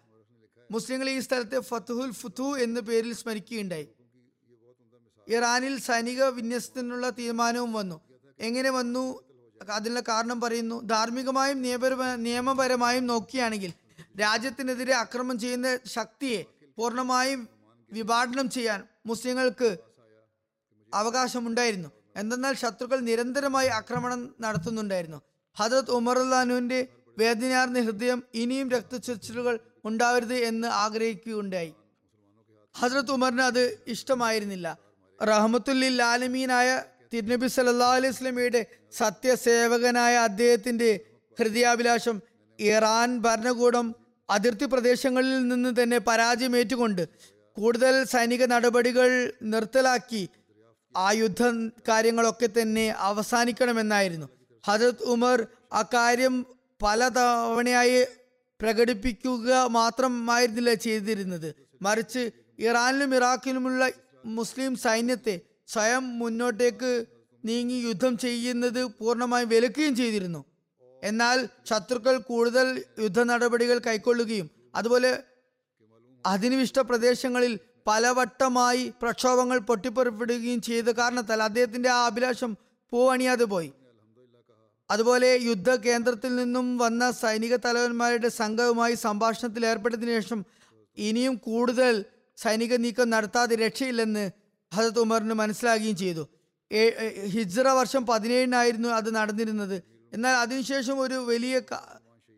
മുസ്ലിങ്ങൾ 0.71 1.09
ഈ 1.09 1.21
സ്ഥലത്തെ 1.21 1.61
ഫത്തുഹുൽ 1.61 2.11
ഫുത്തു 2.11 2.59
എന്ന 2.59 2.81
പേരിൽ 2.81 3.13
സ്മരിക്കുകയുണ്ടായി. 3.13 3.89
ഇറാനിൽ 5.29 5.81
സൈനിക 5.81 6.25
വിന്യസത്തിനുള്ള 6.25 7.11
തീരുമാനവും 7.11 7.73
വന്നു. 7.73 8.01
എങ്ങനെ 8.41 8.71
വന്നു? 8.71 9.23
അതിനുള്ള 9.71 10.01
കാരണം 10.01 10.41
പറയുന്നു. 10.41 10.83
ധാർമ്മികമായും 10.83 11.63
നിയമപരമ- 11.63 12.17
നിയമപരമായും 12.17 13.07
നോക്കിയാണെങ്കിൽ 13.07 13.73
രാജ്യത്തിനെതിരെ 14.21 14.95
ആക്രമണം 14.95 15.39
ചെയ്യുന്ന 15.39 15.79
ശക്തിയെ 15.87 16.43
പൂർണമായും 16.77 17.49
വിഭാടനം 17.93 18.51
ചെയ്യാൻ 18.51 18.85
മുസ്ലിങ്ങൾക്ക് 19.07 19.77
അവകാശമുണ്ടായിരുന്നു. 20.95 21.89
എന്തെന്നാൽ 22.17 22.55
ശത്രുക്കൾ 22.55 23.01
നിരന്തരമായി 23.01 23.69
ആക്രമണം 23.69 24.35
നടത്തുന്നുണ്ടായിരുന്നു. 24.41 25.23
ഹജറത് 25.59 25.91
ഉമറുല്ലാനുവിന്റെ 25.91 26.87
വേദനയാർന്ന 27.19 27.81
ഹൃദയം 27.81 28.23
ഇനിയും 28.35 28.71
രക്തച്ചൊരിച്ചിലുകൾ 28.71 29.59
ഉണ്ടാവരുത് 29.85 30.35
എന്ന് 30.35 30.69
ആഗ്രഹിക്കുകയുണ്ടായി. 30.69 31.75
ഹജ്രത് 32.81 33.11
ഉമറിന് 33.11 33.43
അത് 33.43 33.79
ഇഷ്ടമായിരുന്നില്ല. 33.87 34.79
റഹമത്തുല്ലിൽ 35.23 36.03
ആലമീനായ 36.03 36.83
തിരുനബി 37.13 37.47
സല്ലാ 37.47 37.95
അലൈഹി 37.95 38.13
സ്വലമിയുടെ 38.13 38.67
സത്യസേവകനായ 38.93 40.17
അദ്ദേഹത്തിന്റെ 40.17 41.01
ഹൃദയാഭിലാഷം 41.39 42.23
ഇറാൻ 42.61 43.19
ഭരണകൂടം 43.19 43.95
അതിർത്തി 44.31 44.65
പ്രദേശങ്ങളിൽ 44.65 45.49
നിന്ന് 45.49 45.83
തന്നെ 45.83 45.99
പരാജയമേറ്റുകൊണ്ട് 45.99 47.09
കൂടുതൽ 47.57 48.05
സൈനിക 48.05 48.45
നടപടികൾ 48.45 49.33
നിർത്തലാക്കി. 49.43 50.29
ആ 50.97 51.13
യുദ്ധ 51.13 51.43
കാര്യങ്ങളൊക്കെ 51.89 52.49
തന്നെ 52.63 52.95
അവസാനിക്കണമെന്നായിരുന്നു. 52.99 54.38
ഹജരത് 54.69 55.05
ഉമർ 55.15 55.39
അക്കാര്യം 55.73 56.35
പലതവണയായി 56.83 58.01
പ്രകടിപ്പിക്കുക 58.61 59.51
മാത്രമായിരുന്നില്ല 59.79 60.75
ചെയ്തിരുന്നത്. 60.75 61.55
മറിച്ച് 61.83 62.23
ഇറാനിലും 62.59 63.15
ഇറാഖിലുമുള്ള 63.15 63.83
മുസ്ലിം 64.25 64.77
സൈന്യത്തെ 64.77 65.35
സ്വയം 65.69 66.19
മുന്നോട്ടേക്ക് 66.19 67.07
നീങ്ങി 67.45 67.75
യുദ്ധം 67.75 68.19
ചെയ്യുന്നത് 68.19 68.81
പൂർണമായും 68.99 69.49
വിലക്കുകയും 69.49 69.97
ചെയ്തിരുന്നു. 69.97 70.45
എന്നാൽ 71.03 71.49
ശത്രുക്കൾ 71.71 72.17
കൂടുതൽ 72.31 72.85
യുദ്ധ 73.03 73.21
നടപടികൾ 73.21 73.79
കൈക്കൊള്ളുകയും 73.79 74.51
അതുപോലെ 74.75 75.11
അധിനിവിഷ്ട 76.27 76.79
പ്രദേശങ്ങളിൽ 76.79 77.53
പലവട്ടമായി 77.87 78.93
പ്രക്ഷോഭങ്ങൾ 79.03 79.59
പൊട്ടിപ്പുറപ്പെടുകയും 79.59 80.61
ചെയ്ത 80.61 80.89
കാരണത്താൽ 80.91 81.43
അദ്ദേഹത്തിന്റെ 81.43 81.91
ആ 81.91 82.07
അഭിലാഷം 82.07 82.51
പൂവണിയാതെ 82.93 83.45
പോയി. 83.45 83.71
അതുപോലെ 84.91 85.31
യുദ്ധ 85.49 85.71
കേന്ദ്രത്തിൽ 85.87 86.33
നിന്നും 86.37 86.67
വന്ന 86.79 87.11
സൈനിക 87.23 87.55
തലവന്മാരുടെ 87.65 88.29
സംഘവുമായി 88.41 88.95
സംഭാഷണത്തിൽ 89.07 89.67
ഏർപ്പെട്ടതിനു 89.67 90.13
ശേഷം 90.19 90.41
ഇനിയും 90.99 91.35
കൂടുതൽ 91.49 92.05
സൈനിക 92.39 92.75
നീക്കം 92.85 93.11
നടത്താതെ 93.11 93.55
രക്ഷയില്ലെന്ന് 93.57 94.25
ഹസത്ത് 94.73 95.01
ഉമറിന് 95.05 95.33
മനസ്സിലാകുകയും 95.33 95.97
ചെയ്തു. 95.97 96.25
ഹിജ്റ 97.35 97.59
വർഷം 97.79 98.03
പതിനേഴിനായിരുന്നു 98.07 98.89
അത് 98.89 99.09
നടന്നിരുന്നത്. 99.15 99.77
എന്നാൽ 100.13 100.35
അതിനുശേഷം 100.45 100.97
ഒരു 101.05 101.15
വലിയ 101.31 101.55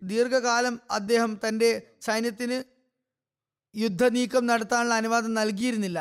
ദീർഘകാലം 0.03 0.74
അദ്ദേഹം 0.90 1.32
തന്റെ 1.48 1.70
സൈന്യത്തിന് 2.03 2.59
യുദ്ധ 3.74 4.05
നീക്കം 4.16 4.44
നടത്താനുള്ള 4.46 4.94
അനുവാദം 4.94 5.32
നൽകിയിരുന്നില്ല. 5.34 5.98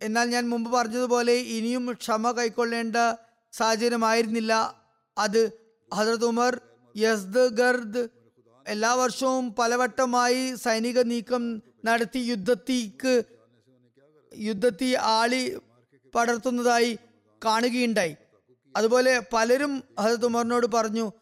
എന്നാൽ 0.00 0.26
ഞാൻ 0.34 0.44
മുമ്പ് 0.52 0.70
പറഞ്ഞതുപോലെ 0.70 1.34
ഇനിയും 1.56 1.84
ക്ഷമ 2.02 2.30
കൈക്കൊള്ളേണ്ട 2.38 2.96
സാഹചര്യമായിരുന്നില്ല. 3.52 4.52
അത് 5.18 5.40
ഹജറത് 5.94 6.24
ഉമർ 6.24 6.60
യസ്ദഗർദ് 6.96 8.08
എല്ലാ 8.66 8.94
വർഷവും 8.94 9.54
പലവട്ടമായി 9.54 10.54
സൈനിക 10.54 10.98
നീക്കം 11.00 11.62
നടത്തി 11.84 12.18
യുദ്ധത്തിക്ക് 12.18 13.24
യുദ്ധത്തി 14.32 14.94
ആളി 14.94 15.42
പടർത്തുന്നതായി 16.14 16.98
കാണുകയുണ്ടായി. 17.44 18.14
അതുപോലെ 18.76 19.22
പലരും 19.32 19.82
ഹജറത് 20.00 20.26
ഉമറിനോട് 20.26 20.66
പറഞ്ഞു 20.66 21.12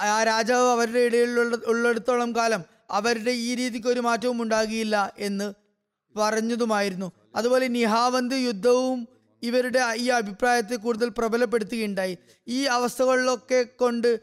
ആ 0.00 0.22
രാജാവ് 0.22 0.68
അവരുടെ 0.68 0.98
ഇടയിലുള്ള 0.98 1.56
ഉള്ളിടത്തോളം 1.66 2.36
കാലം 2.36 2.62
അവരുടെ 2.90 3.30
ഈ 3.30 3.54
രീതിക്ക് 3.54 3.86
ഒരു 3.86 4.00
മാറ്റവും 4.00 4.42
ഉണ്ടാകിയില്ല 4.42 5.12
എന്ന് 5.18 5.52
പറഞ്ഞതുമായിരുന്നു. 6.16 7.08
അതുപോലെ 7.34 7.68
നിഹാവന്ത് 7.68 8.34
യുദ്ധവും 8.34 9.08
ഇവരുടെ 9.42 9.94
ഈ 9.96 10.08
അഭിപ്രായത്തെ 10.08 10.76
കൂടുതൽ 10.76 11.08
പ്രബലപ്പെടുത്തുകയുണ്ടായി. 11.18 12.18
ഈ 12.48 12.64
അവസ്ഥകളിലൊക്കെ 12.64 13.62
കൊണ്ട് 13.62 14.20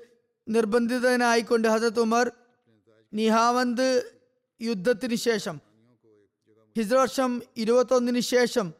നിർബന്ധിതനായിക്കൊണ്ട് 0.49 1.67
ഹസരത് 1.67 1.99
ഉമർ 1.99 2.31
നിഹാവന്ത് 3.13 4.11
യുദ്ധത്തിന് 4.61 5.15
ശേഷം 5.15 5.59
ഹിജ്രവർഷം 6.77 7.41
ഇരുപത്തൊന്നിന് 7.57 8.19
ശേഷം 8.19 8.73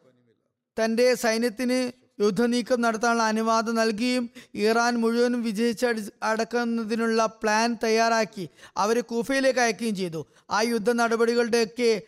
തന്റെ 0.76 1.14
സൈന്യത്തിന് 1.14 1.92
യുദ്ധനീക്കം 2.22 2.80
നടത്താനുള്ള 2.80 3.22
അനുവാദം 3.22 3.74
നൽകുകയും 3.74 4.30
ഇറാൻ 4.54 4.94
മുഴുവനും 4.96 5.42
വിജയിച്ച് 5.42 5.86
അടക്കുന്നതിനുള്ള 6.22 7.26
പ്ലാൻ 7.26 7.76
തയ്യാറാക്കി 7.84 8.48
അവരെ 8.76 9.00
കൂഫയിലേക്ക് 9.00 9.60
അയക്കുകയും 9.60 9.96
ചെയ്തു. 9.96 10.26
ആ 10.50 10.60
യുദ്ധ 10.62 10.90
നടപടികളുടെയൊക്കെ 10.90 12.02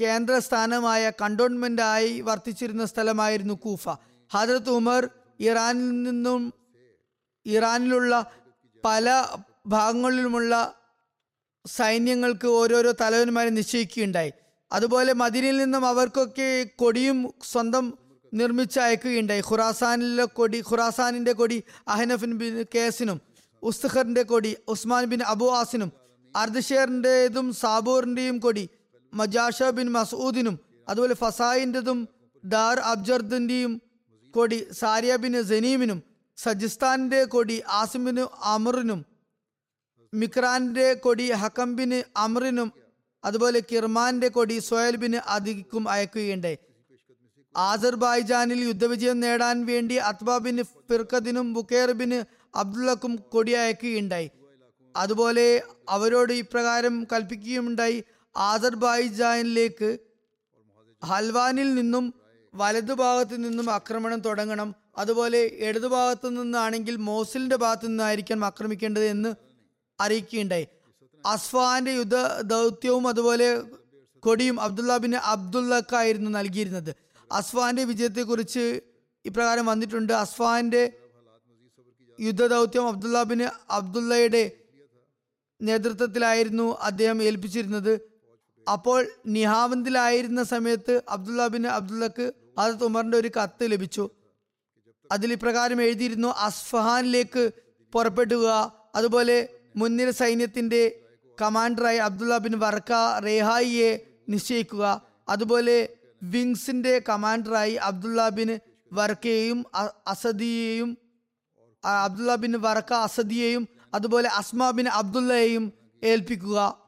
കേന്ദ്ര 0.00 0.38
സ്ഥാനമായ 0.38 1.10
കണ്ടോൺമെന്റ് 1.22 1.82
ആയി 1.82 2.20
വർത്തിച്ചിരുന്ന 2.20 2.84
സ്ഥലമായിരുന്നു 2.84 3.54
കൂഫ. 3.54 3.88
ഹജറത്ത് 4.32 4.70
ഉമർ 4.70 5.08
ഇറാനിൽ 5.40 6.02
നിന്നും 6.02 6.54
ഇറാനിലുള്ള 7.46 8.30
പല 8.84 9.26
ഭാഗങ്ങളിലുമുള്ള 9.66 10.74
സൈന്യങ്ങൾക്ക് 11.66 12.48
ഓരോരോ 12.48 12.92
തലവന്മാരെ 13.00 13.50
നിശ്ചയിക്കുകയുണ്ടായി. 13.50 14.32
അതുപോലെ 14.72 15.12
മദീനയിൽ 15.12 15.56
നിന്നും 15.56 15.86
അവർക്കൊക്കെ 15.86 16.66
കൊടിയും 16.76 17.34
സ്വന്തം 17.52 17.98
നിർമ്മിച്ച് 18.34 18.80
അയക്കുകയുണ്ടായി. 18.80 19.40
ഖുറാസാനിലെ 19.40 20.24
കൊടി 20.24 20.60
ഖുറാസാനിന്റെ 20.60 21.32
കൊടി 21.32 21.62
അഹനഫിൻ 21.88 22.38
ബിൻ 22.38 22.64
കേസിനും 22.74 23.20
ഉസ്തഖറിന്റെ 23.62 24.22
കൊടി 24.22 24.56
ഉസ്മാൻ 24.68 25.04
ബിൻ 25.04 25.22
അബു 25.22 25.46
ആസിനും 25.46 25.92
അർദ്ഷേറിന്റെതും 26.36 27.54
സാബൂറിന്റെയും 27.54 28.38
കൊടി 28.38 28.68
മജാഷ 29.14 29.62
ബിൻ 29.62 29.88
മസൂദിനും 29.90 30.58
അതുപോലെ 30.88 31.14
ഫസായിന്റെതും 31.14 32.08
ദാർ 32.44 32.78
അബ്ജർദിന്റെയും 32.78 33.82
കൊടി 34.30 34.66
സാരിയ 34.72 35.16
ബിൻ 35.16 35.42
സനീമിനും 35.42 36.02
സജിസ്ഥാനിന്റെ 36.36 37.24
കൊടി 37.24 37.62
ആസിമിന് 37.68 38.26
അമറിനും 38.42 39.04
മിക്രാന്റെ 40.14 40.94
കൊടി 40.94 41.32
ഹക്കംബിന് 41.32 42.02
അമറിനും 42.16 42.72
അതുപോലെ 43.24 43.62
കിർമാന്റെ 43.72 44.28
കൊടി 44.28 44.58
സോയൽബിന് 44.58 45.16
അദിക്കും 45.16 45.88
അയക്കുകയുണ്ടായി. 45.88 46.58
ആസർബായ്ജാനിൽ 47.56 48.60
യുദ്ധവിജയം 48.60 49.20
നേടാൻ 49.20 49.66
വേണ്ടി 49.66 49.94
അത്ബാബിന് 49.94 50.62
ബുക്കേർ 51.52 51.92
ബിൻ 51.92 52.24
അബ്ദുള്ളക്കും 52.54 53.16
കൊടി 53.16 53.52
അയക്കുകയുണ്ടായി. 53.52 54.30
അതുപോലെ 54.96 55.62
അവരോട് 55.88 56.32
ഇപ്രകാരം 56.32 57.06
കൽപ്പിക്കുകയുണ്ടായി 57.12 58.04
ആസർബൈജാനിലേക്ക് 58.36 59.98
ഹൽവാനിൽ 61.04 61.74
നിന്നും 61.74 62.14
വലതുഭാഗത്ത് 62.54 63.44
നിന്നും 63.44 63.70
ആക്രമണം 63.70 64.20
തുടങ്ങണം. 64.20 64.74
അതുപോലെ 64.98 65.38
ഇടതുഭാഗത്തു 65.38 66.28
നിന്നാണെങ്കിൽ 66.28 66.96
മോസിലിന്റെ 66.96 67.56
ഭാഗത്ത് 67.56 67.86
നിന്നായിരിക്കണം 67.86 68.44
ആക്രമിക്കേണ്ടത് 68.44 69.04
എന്ന് 69.04 69.34
അറിയിക്കുകയുണ്ടായി. 70.00 70.66
അസ്ഫാന്റെ 71.26 71.90
യുദ്ധ 71.90 72.16
ദൗത്യവും 72.42 73.08
അതുപോലെ 73.08 73.62
കൊടിയും 74.18 74.60
അബ്ദുള്ള 74.60 74.96
ബിൻ 74.96 75.16
അബ്ദുള്ളക്കായിരുന്നു 75.16 76.30
നൽകിയിരുന്നത്. 76.30 76.94
അസ്ഫാന്റെ 77.32 77.84
വിജയത്തെക്കുറിച്ച് 77.84 78.80
ഇപ്രകാരം 79.24 79.66
വന്നിട്ടുണ്ട്. 79.66 80.12
അസ്ഫാന്റെ 80.12 80.92
യുദ്ധ 82.20 82.46
ദൗത്യം 82.46 82.88
അബ്ദുള്ള 82.88 83.22
ബിൻ 83.22 83.48
അബ്ദുള്ളയുടെ 83.70 84.50
നേതൃത്വത്തിലായിരുന്നു 85.62 86.76
അദ്ദേഹം 86.80 87.22
ഏൽപ്പിച്ചിരുന്നത്. 87.22 88.17
അപ്പോൾ 88.72 89.06
നിഹാവന്തിലായിരുന്ന 89.26 90.42
സമയത്ത് 90.42 91.02
അബ്ദുള്ള 91.08 91.46
ബിൻ 91.46 91.66
അബ്ദുള്ളക്ക് 91.66 92.32
ഹസരത്ത് 92.58 92.84
ഉമറിന്റെ 92.84 93.18
ഒരു 93.18 93.30
കത്ത് 93.36 93.72
ലഭിച്ചു. 93.72 94.04
അതിൽ 95.12 95.32
ഇപ്രകാരം 95.32 95.82
എഴുതിയിരുന്നു 95.82 96.28
അസ്ഫഹാനിലേക്ക് 96.28 97.50
പുറപ്പെടുക. 97.92 98.46
അതുപോലെ 98.94 99.36
മുൻനിര 99.76 100.10
സൈന്യത്തിന്റെ 100.10 100.82
കമാൻഡറായി 101.42 101.98
അബ്ദുള്ള 101.98 102.38
ബിൻ 102.38 102.58
വർക്ക 102.58 102.92
റേഹായിയെ 103.24 103.90
നിശ്ചയിക്കുക. 104.28 105.02
അതുപോലെ 105.28 105.76
വിങ്സിന്റെ 106.22 107.02
കമാൻഡറായി 107.08 107.74
അബ്ദുള്ള 107.74 108.28
ബിൻ 108.28 108.50
വർക്കയെയും 108.92 109.64
അസദിയെയും 110.06 110.98
ആ, 111.84 112.04
അബ്ദുള്ള 112.04 112.34
ബിൻ 112.34 112.52
വർക്ക 112.60 112.92
അസദിയെയും 112.92 113.68
അതുപോലെ 113.94 114.28
അസ്മ 114.28 114.70
ബിൻ 114.70 114.88
അബ്ദുള്ളയെയും 114.88 115.72
ഏൽപ്പിക്കുക. 116.04 116.87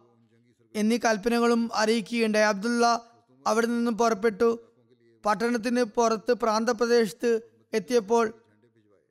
എന്നീ 0.75 0.97
കൽപ്പനകളും 0.97 1.71
അറിയിക്കുകയുണ്ടായി. 1.75 2.45
അബ്ദുള്ള 2.45 3.11
അവിടെ 3.47 3.67
നിന്നും 3.67 3.99
പുറപ്പെട്ടു. 3.99 4.67
പട്ടണത്തിന് 5.27 5.83
പുറത്ത് 5.83 6.33
പ്രാന്തപ്രദേശത്ത് 6.33 7.41
എത്തിയപ്പോൾ 7.73 8.33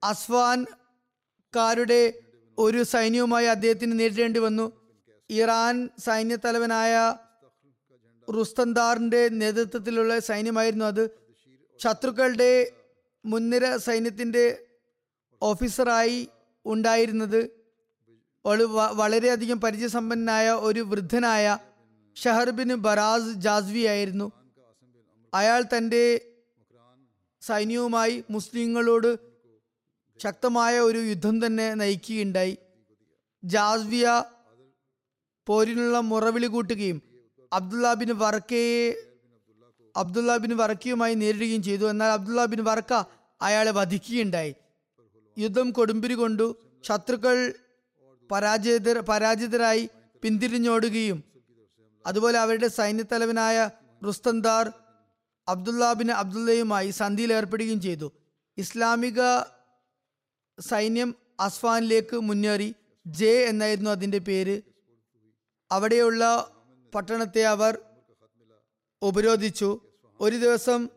അസ്വാൻകാരുടെ 0.03 2.14
ഒരു 2.57 2.84
സൈന്യവുമായി 2.84 3.45
അദ്ദേഹത്തിന് 3.45 3.99
നേരിടേണ്ടി 3.99 4.39
വന്നു. 4.39 4.72
ഇറാൻ 5.30 5.89
സൈന്യത്തലവനായ 5.99 7.16
റുസ്തന്ദാറിന്റെ 8.32 9.30
നേതൃത്വത്തിലുള്ള 9.30 10.20
സൈന്യമായിരുന്നു 10.20 10.86
അത്. 10.86 11.10
ശത്രുക്കളുടെ 11.84 12.72
മുൻനിര 13.26 13.78
സൈന്യത്തിന്റെ 13.78 14.66
ഓഫീസറായി 15.41 16.30
ഉണ്ടായിരുന്നത്. 16.66 17.59
വളരെയധികം 18.91 19.62
പരിചയസമ്പന്നനായ 19.62 20.50
ഒരു 20.50 20.80
വൃദ്ധനായ 20.80 21.58
ഷഹർബിൻ 22.16 22.74
ബറാസ് 22.74 23.34
ജാസ്വി 23.34 23.84
ആയിരുന്നു. 23.86 24.32
അയാൾ 25.34 25.64
തന്റെ 25.78 26.22
സൈന്യവുമായി 27.41 28.24
മുസ്ലിങ്ങളോട് 28.30 29.20
ശക്തമായ 30.20 30.80
ഒരു 30.80 30.97
യുദ്ധം 30.97 31.45
തന്നെ 31.45 31.74
നയിക്കുകയുണ്ടായി. 31.74 32.58
ജാസ്വിയ 33.43 34.24
പോരിനുള്ള 35.47 36.00
മുറവിളി 36.00 36.45
കൂട്ടുകയും 36.45 37.02
അബ്ദുള്ള 37.54 37.93
ബിൻ 37.93 38.18
വർക്കയെ 38.18 38.95
അബ്ദുള്ള 39.97 40.38
ബിൻ 40.38 40.58
വർക്കയുമായി 40.58 41.14
നേരിടുകയും 41.14 41.64
ചെയ്തു. 41.64 41.86
എന്നാൽ 41.86 42.12
അബ്ദുള്ള 42.12 42.45
ബിൻ 42.45 42.64
വർക്ക 42.64 42.93
അയാളെ 43.41 43.72
വധിക്കുകയുണ്ടായി. 43.72 44.56
യുദ്ധം 45.38 45.72
കൊടുമ്പിരി 45.72 46.14
കൊണ്ടു 46.14 46.56
ശത്രുക്കൾ 46.84 47.54
പരാജിതർ 48.32 49.00
പരാജിതരായി 49.00 49.90
പിന്തിരിഞ്ഞോടുകയും 50.24 51.24
അതുപോലെ 52.06 52.40
അവരുടെ 52.40 52.68
സൈന്യത്തലവനായ 52.68 53.70
റുസ്തന്ദാർ 54.08 54.74
അബ്ദുള്ള 55.48 55.94
ബിൻ 55.94 56.12
അബ്ദുള്ളയുമായി 56.12 56.90
സന്ധിയിൽ 56.92 57.34
ഏർപ്പെടുകയും 57.34 57.82
ചെയ്തു. 57.82 58.12
ഇസ്ലാമിക 58.58 59.22
സൈന്യം 60.60 61.16
അസ്ഫാനിലേക്ക് 61.40 62.20
മുന്നേറി. 62.20 62.76
ജെ 63.08 63.32
എന്നായിരുന്നു 63.32 63.90
അതിന്റെ 63.90 64.18
പേര്. 64.18 64.62
അവിടെയുള്ള 65.72 66.52
പട്ടണത്തെ 66.96 67.44
അവർ 67.46 67.80
ഉപരോധിച്ചു. 69.02 69.80
ഒരു 70.20 70.36
ദിവസം 70.36 70.90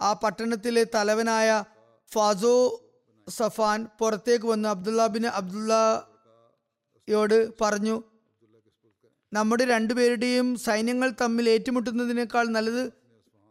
ആ 0.00 0.12
പട്ടണത്തിലെ 0.12 0.84
തലവനായ 0.94 1.64
ഫാസോ 2.12 2.80
സഫാൻ 3.28 3.88
പുറത്തേക്ക് 3.98 4.46
വന്ന് 4.46 4.68
അബ്ദുള്ള 4.68 5.06
ബിൻ 5.06 5.26
അബ്ദുള്ളയോട് 7.08 7.52
പറഞ്ഞു 7.60 8.02
നമ്മുടെ 9.32 9.64
രണ്ടുപേരുടെയും 9.64 10.56
സൈന്യങ്ങൾ 10.56 11.08
തമ്മിൽ 11.20 11.48
ഏറ്റുമുട്ടുന്നതിനേക്കാൾ 11.48 12.44
നല്ലത് 12.48 12.92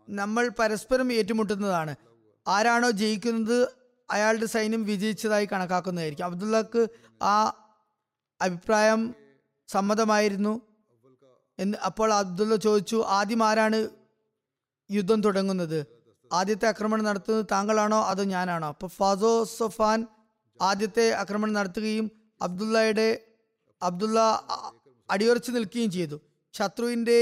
നമ്മൾ 0.10 0.50
പരസ്പരം 0.60 1.14
ഏറ്റുമുട്ടുന്നതാണ്. 1.14 1.96
ആരാണോ 2.48 2.90
ജയിക്കുന്നത് 2.92 3.58
അയാളുടെ 4.10 4.46
സൈന്യം 4.46 4.84
വിജയിച്ചതായി 4.84 5.48
കണക്കാക്കുന്നതായിരിക്കും. 5.52 6.26
അബ്ദുള്ളക്ക് 6.26 6.88
ആ 7.22 7.36
അഭിപ്രായം 8.42 9.16
സമ്മതമായിരുന്നു 9.68 10.62
എന്ന് 11.60 11.78
അപ്പോൾ 11.78 12.14
അബ്ദുള്ള 12.14 12.56
ചോദിച്ചു 12.56 13.04
ആദ്യം 13.08 13.44
ആരാണ് 13.44 13.90
യുദ്ധം 14.92 15.22
തുടങ്ങുന്നത്? 15.22 15.86
ആദ്യത്തെ 16.34 16.68
ആക്രമണം 16.68 17.04
നടത്തുന്നത് 17.04 17.46
താങ്കളാണോ 17.52 18.00
അതോ 18.04 18.24
ഞാനാണോ? 18.24 18.68
അപ്പോൾ 18.68 18.88
ഫാസോ 18.88 19.44
സൊഫാൻ 19.44 20.08
ആദ്യത്തെ 20.62 21.06
ആക്രമണം 21.12 21.54
നടത്തുകയും 21.54 22.12
അബ്ദുള്ളയുടെ 22.42 23.08
അബ്ദുള്ള 23.84 24.20
അടിയുറച്ചു 25.12 25.52
നിൽക്കുകയും 25.52 25.92
ചെയ്തു. 25.92 26.22
ശത്രുവിന്റെ 26.54 27.18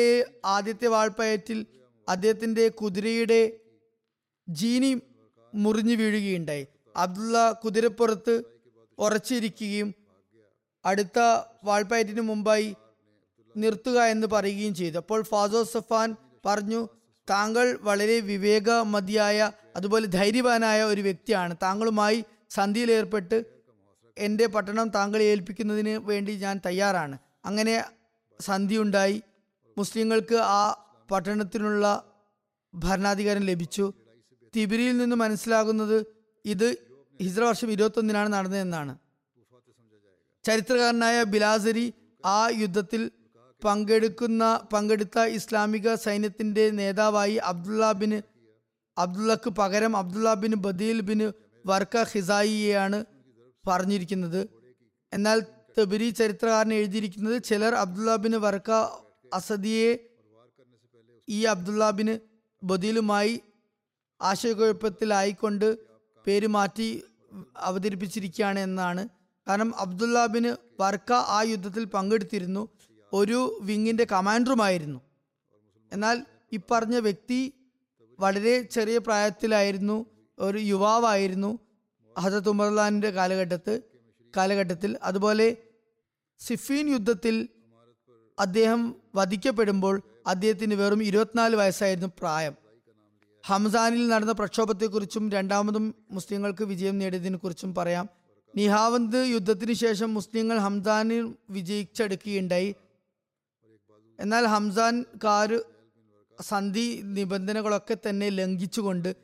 ആദ്യത്തെ 0.46 0.88
വാൾപ്പയറ്റിൽ 0.88 1.66
അദ്ദേഹത്തിന്റെ 2.10 2.68
കുതിരയുടെ 2.68 3.42
ജീനി 4.50 5.02
മുറിഞ്ഞു 5.56 5.96
വീഴുകയുണ്ടായി. 5.96 6.68
അബ്ദുള്ള 6.96 7.52
കുതിരപ്പുറത്ത് 7.66 8.44
ഉറച്ചിരിക്കുകയും 8.98 9.96
അടുത്ത 10.86 11.20
വാൾപ്പയറ്റിന് 11.64 12.22
മുമ്പായി 12.22 12.76
നിർത്തുക 13.58 14.00
എന്ന് 14.00 14.28
പറയുകയും 14.28 14.76
ചെയ്തു. 14.76 14.98
അപ്പോൾ 14.98 15.22
ഫാസോ 15.22 15.64
സഫാൻ 15.64 16.16
പറഞ്ഞു 16.46 16.88
താങ്കൾ 17.30 17.80
വളരെ 17.82 18.20
വിവേകമതിയായ 18.20 19.52
അതുപോലെ 19.76 20.06
ധൈര്യവാനായ 20.06 20.84
ഒരു 20.84 21.02
വ്യക്തിയാണ്. 21.02 21.56
താങ്കളുമായി 21.64 22.24
സന്ധിയിൽ 22.50 22.92
ഏർപ്പെട്ട് 22.92 23.46
എന്റെ 24.26 24.46
പട്ടണം 24.46 24.88
താങ്കളെ 24.96 25.24
ഏൽപ്പിക്കുന്നതിന് 25.24 25.94
വേണ്ടി 26.10 26.32
ഞാൻ 26.36 26.56
തയ്യാറാണ്. 26.66 27.18
അങ്ങനെ 27.46 27.76
സന്ധി 28.40 28.78
ഉണ്ടായി 28.78 29.18
മുസ്ലിങ്ങൾക്ക് 29.78 30.36
ആ 30.36 30.62
പട്ടണത്തിനുള്ള 31.12 31.86
ഭരണാധികാരം 32.74 33.44
ലഭിച്ചു. 33.52 33.86
തിബിരിയിൽ 34.56 34.98
നിന്ന് 34.98 35.16
മനസ്സിലാകുന്നത് 35.16 35.98
ഇത് 36.46 36.68
ഹിജ്ര 37.22 37.42
വർഷം 37.44 37.70
ഇരുപത്തൊന്നിനാണ് 37.72 38.30
നടന്നതെന്നാണ്. 38.34 38.94
ചരിത്രകാരനായ 40.46 41.18
ബിലാസരി 41.24 41.86
ആ 42.26 42.50
യുദ്ധത്തിൽ 42.62 43.02
പങ്കെടുക്കുന്ന 43.62 44.44
പങ്കെടുത്ത 44.74 45.20
ഇസ്ലാമിക 45.38 45.94
സൈന്യത്തിന്റെ 45.96 46.70
നേതാവായി 46.80 47.36
അബ്ദുള്ള 47.52 47.92
ബിൻ 47.92 48.14
അബ്ദുള്ളക്ക് 48.98 49.50
പകരം 49.50 49.98
Abdullah 49.98 50.34
bin 50.34 50.54
Badil 50.66 51.00
bin 51.10 51.22
Warqa 51.66 52.04
ഖിസായിയെയാണ് 52.12 53.00
പറഞ്ഞിരിക്കുന്നത്. 53.68 54.50
എന്നാൽ 55.14 55.46
തബരി 55.80 56.10
ചരിത്രകാരൻ 56.10 56.74
എഴുതിയിരിക്കുന്നത് 56.74 57.44
ചിലർ 57.44 57.76
അബ്ദുള്ള 57.76 58.16
ബിൻ 58.16 58.32
വർക്ക 58.32 58.72
അസദിയെ 59.34 59.98
ഈ 61.30 61.44
അബ്ദുള്ള 61.44 61.90
ബിൻ 61.90 62.20
ബദീലുമായി 62.64 63.42
ആശയക്കുഴപ്പത്തിലായിക്കൊണ്ട് 64.22 65.78
പേര് 66.28 66.48
മാറ്റി 66.48 67.04
അവതരിപ്പിച്ചിരിക്കുകയാണ് 67.58 68.60
എന്നാണ്. 68.60 69.10
കാരണം 69.48 69.76
അബ്ദുള്ള 69.76 70.26
ബിൻ 70.26 70.56
വർക്ക 70.80 71.14
ആ 71.14 71.42
യുദ്ധത്തിൽ 71.42 71.86
പങ്കെടുത്തിരുന്നു. 71.86 72.68
ഒരു 73.14 73.60
വിങ്ങിന്റെ 73.62 74.08
കമാൻഡറുമായിരുന്നു. 74.12 75.02
എന്നാൽ 75.94 76.26
ഇപ്പറഞ്ഞ 76.52 76.86
പറഞ്ഞ 76.86 76.98
വ്യക്തി 76.98 77.54
വളരെ 78.20 78.62
ചെറിയ 78.62 78.98
പ്രായത്തിലായിരുന്നു. 78.98 80.06
ഒരു 80.40 80.58
യുവാവായിരുന്നു. 80.58 81.60
ഹസരത്ത് 82.18 82.50
ഉമർലാനിന്റെ 82.50 83.10
കാലഘട്ടത്ത് 83.10 83.82
കാലഘട്ടത്തിൽ 84.38 84.98
അതുപോലെ 85.04 85.58
സിഫീൻ 86.40 86.90
യുദ്ധത്തിൽ 86.90 87.50
അദ്ദേഹം 88.40 88.96
വധിക്കപ്പെടുമ്പോൾ 89.16 90.02
അദ്ദേഹത്തിന് 90.28 90.76
വെറും 90.76 91.04
ഇരുപത്തിനാല് 91.04 91.56
വയസ്സായിരുന്നു 91.56 92.08
പ്രായം. 92.20 92.56
ഹംസാനിൽ 93.46 94.08
നടന്ന 94.08 94.32
പ്രക്ഷോഭത്തെക്കുറിച്ചും 94.32 95.32
രണ്ടാമതും 95.32 95.96
മുസ്ലിങ്ങൾക്ക് 96.12 96.64
വിജയം 96.64 96.98
നേടിയതിനെ 96.98 97.38
കുറിച്ചും 97.38 97.76
പറയാം. 97.76 98.10
നിഹാവന്ത് 98.56 99.16
യുദ്ധത്തിന് 99.16 99.74
ശേഷം 99.74 100.14
മുസ്ലിങ്ങൾ 100.14 100.58
ഹംസാനിൽ 100.58 101.36
വിജയിച്ചെടുക്കുകയുണ്ടായി. 101.50 102.76
എന്നാൽ 104.20 104.46
ഹംസാൻകാർ 104.46 105.64
സന്ധി 106.42 107.02
നിബന്ധനകളൊക്കെ 107.04 107.98
തന്നെ 108.10 108.30
ലംഘിച്ചുകൊണ്ട് 108.30 109.16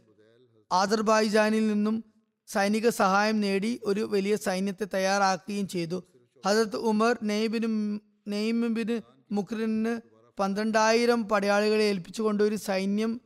ആദർബായിജാനിൽ 0.72 1.68
നിന്നും 1.68 2.04
സൈനിക 2.48 2.90
സഹായം 2.90 3.40
നേടി 3.40 3.80
ഒരു 3.84 4.02
വലിയ 4.02 4.36
സൈന്യത്തെ 4.36 4.86
തയ്യാറാക്കുകയും 4.94 5.68
ചെയ്തു. 5.68 6.04
ഹജത് 6.46 6.76
ഉമർ 6.76 7.18
നെയ്ബിന് 7.24 8.00
നെയ്മിബിന് 8.28 9.02
മുക്രിന് 9.32 10.02
പന്ത്രണ്ടായിരം 10.40 11.30
പടയാളികളെ 11.30 11.84
ഏൽപ്പിച്ചുകൊണ്ട് 11.84 12.44
ഒരു 12.44 12.56
സൈന്യം 12.56 13.22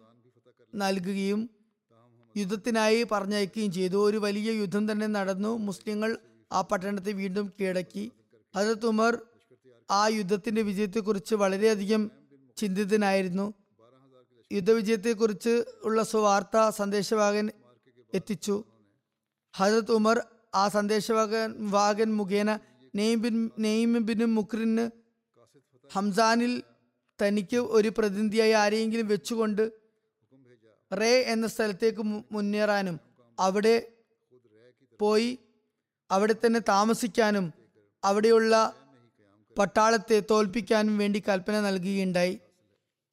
നൽകുകയും 0.76 1.49
യുദ്ധത്തിനായി 2.38 3.03
പറഞ്ഞയക്കുകയും 3.11 3.72
ചെയ്തു. 3.72 3.97
ഒരു 4.09 4.17
വലിയ 4.17 4.51
യുദ്ധം 4.51 4.91
തന്നെ 4.91 5.07
നടന്നു. 5.07 5.57
മുസ്ലിങ്ങൾ 5.57 6.17
ആ 6.51 6.61
പട്ടണത്തെ 6.61 7.11
വീണ്ടും 7.11 7.53
കീഴടക്കി. 7.61 8.11
ഹജത് 8.55 8.86
ഉമർ 8.86 9.22
ആ 9.91 10.07
യുദ്ധത്തിന്റെ 10.07 10.61
വിജയത്തെക്കുറിച്ച് 10.61 11.36
വളരെയധികം 11.36 12.11
ചിന്തിതനായിരുന്നു. 12.57 13.53
യുദ്ധവിജയത്തെക്കുറിച്ച് 14.51 15.63
ഉള്ള 15.84 16.03
സുവാർത്ത 16.03 16.69
സന്ദേശവാഹകൻ 16.69 17.51
എത്തിച്ചു. 18.13 18.63
ഹജരത് 19.54 19.91
ഉമർ 19.91 20.26
ആ 20.56 20.68
സന്ദേശവാഹൻ 20.68 21.56
വാഹൻ 21.70 22.12
മുഖേന 22.12 22.60
നെയ്മിൻ 22.95 23.49
നെയ്മിബിന് 23.60 24.26
മുക്രിന് 24.26 24.89
ഹംസാനിൽ 25.95 26.64
തനിക്ക് 27.22 27.58
ഒരു 27.58 27.89
പ്രതിനിധിയായി 27.97 28.52
ആരെയെങ്കിലും 28.52 29.08
വെച്ചുകൊണ്ട് 29.08 29.72
റേ 30.91 31.24
എന്ന 31.28 31.47
സ്ഥലത്തേക്ക് 31.47 32.02
മുന്നേറാനും 32.32 32.99
അവിടെ 33.39 33.88
പോയി 34.99 35.39
അവിടെ 36.12 36.34
തന്നെ 36.34 36.60
താമസിക്കാനും 36.60 37.54
അവിടെയുള്ള 38.04 38.74
പട്ടാളത്തെ 39.58 40.20
തോൽപ്പിക്കാനും 40.32 40.97
വേണ്ടി 40.97 41.24
കൽപ്പന 41.28 41.60
നൽകുകയുണ്ടായി. 41.60 42.39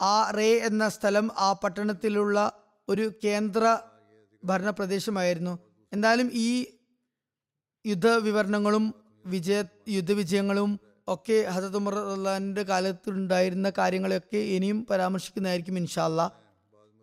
ആ 0.02 0.30
റേ 0.30 0.58
എന്ന 0.58 0.88
സ്ഥലം 0.88 1.30
ആ 1.38 1.52
പട്ടണത്തിലുള്ള 1.52 2.52
ഒരു 2.88 3.12
കേന്ദ്ര 3.24 3.78
ഭരണ 4.44 4.70
പ്രദേശമായിരുന്നു 4.70 5.67
എന്നാലും 5.92 6.30
ഈ 6.32 6.66
യുദ്ധവിവരണങ്ങളും 7.86 8.94
വിജയ 9.26 9.64
യുദ്ധവിജയങ്ങളും 9.88 10.80
ഒക്കെ 11.08 11.46
ഹസത്ത് 11.50 11.76
ഉമർ 11.76 11.94
കാലത്ത് 12.68 13.10
ഉണ്ടായിരുന്ന 13.10 13.72
കാര്യങ്ങളെയൊക്കെ 13.78 14.36
ഇനിയും 14.36 14.86
പരാമർശിക്കുന്നതായിരിക്കും 14.90 15.78
ഇൻഷാല്ല 15.78 16.32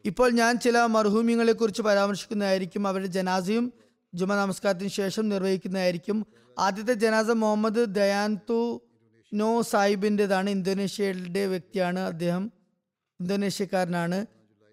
ഇപ്പോൾ 0.05 0.31
ഞാൻ 0.31 0.59
ചില 0.59 0.77
മർഹൂമിങ്ങളെ 0.85 1.51
കുറിച്ച് 1.51 1.81
പരാമർശിക്കുന്നതായിരിക്കും 1.81 2.87
അവരുടെ 2.87 3.07
ജനാസയും 3.07 3.73
ജുമ 4.13 4.35
നമസ്കാരത്തിന് 4.35 4.89
ശേഷം 4.89 5.29
നിർവഹിക്കുന്നതായിരിക്കും. 5.29 6.25
ആദ്യത്തെ 6.59 6.93
ജനാസ 6.93 7.29
മുഹമ്മദ് 7.29 7.95
ദയാൻതു 7.95 8.81
നോ 9.33 9.61
സാഹിബിന്റെതാണ് 9.61 10.49
ഇന്തോനേഷ്യയുടെ 10.49 11.45
വ്യക്തിയാണ് 11.45 11.99
അദ്ദേഹം 11.99 12.51
ഇന്തോനേഷ്യക്കാരനാണ്. 13.19 14.25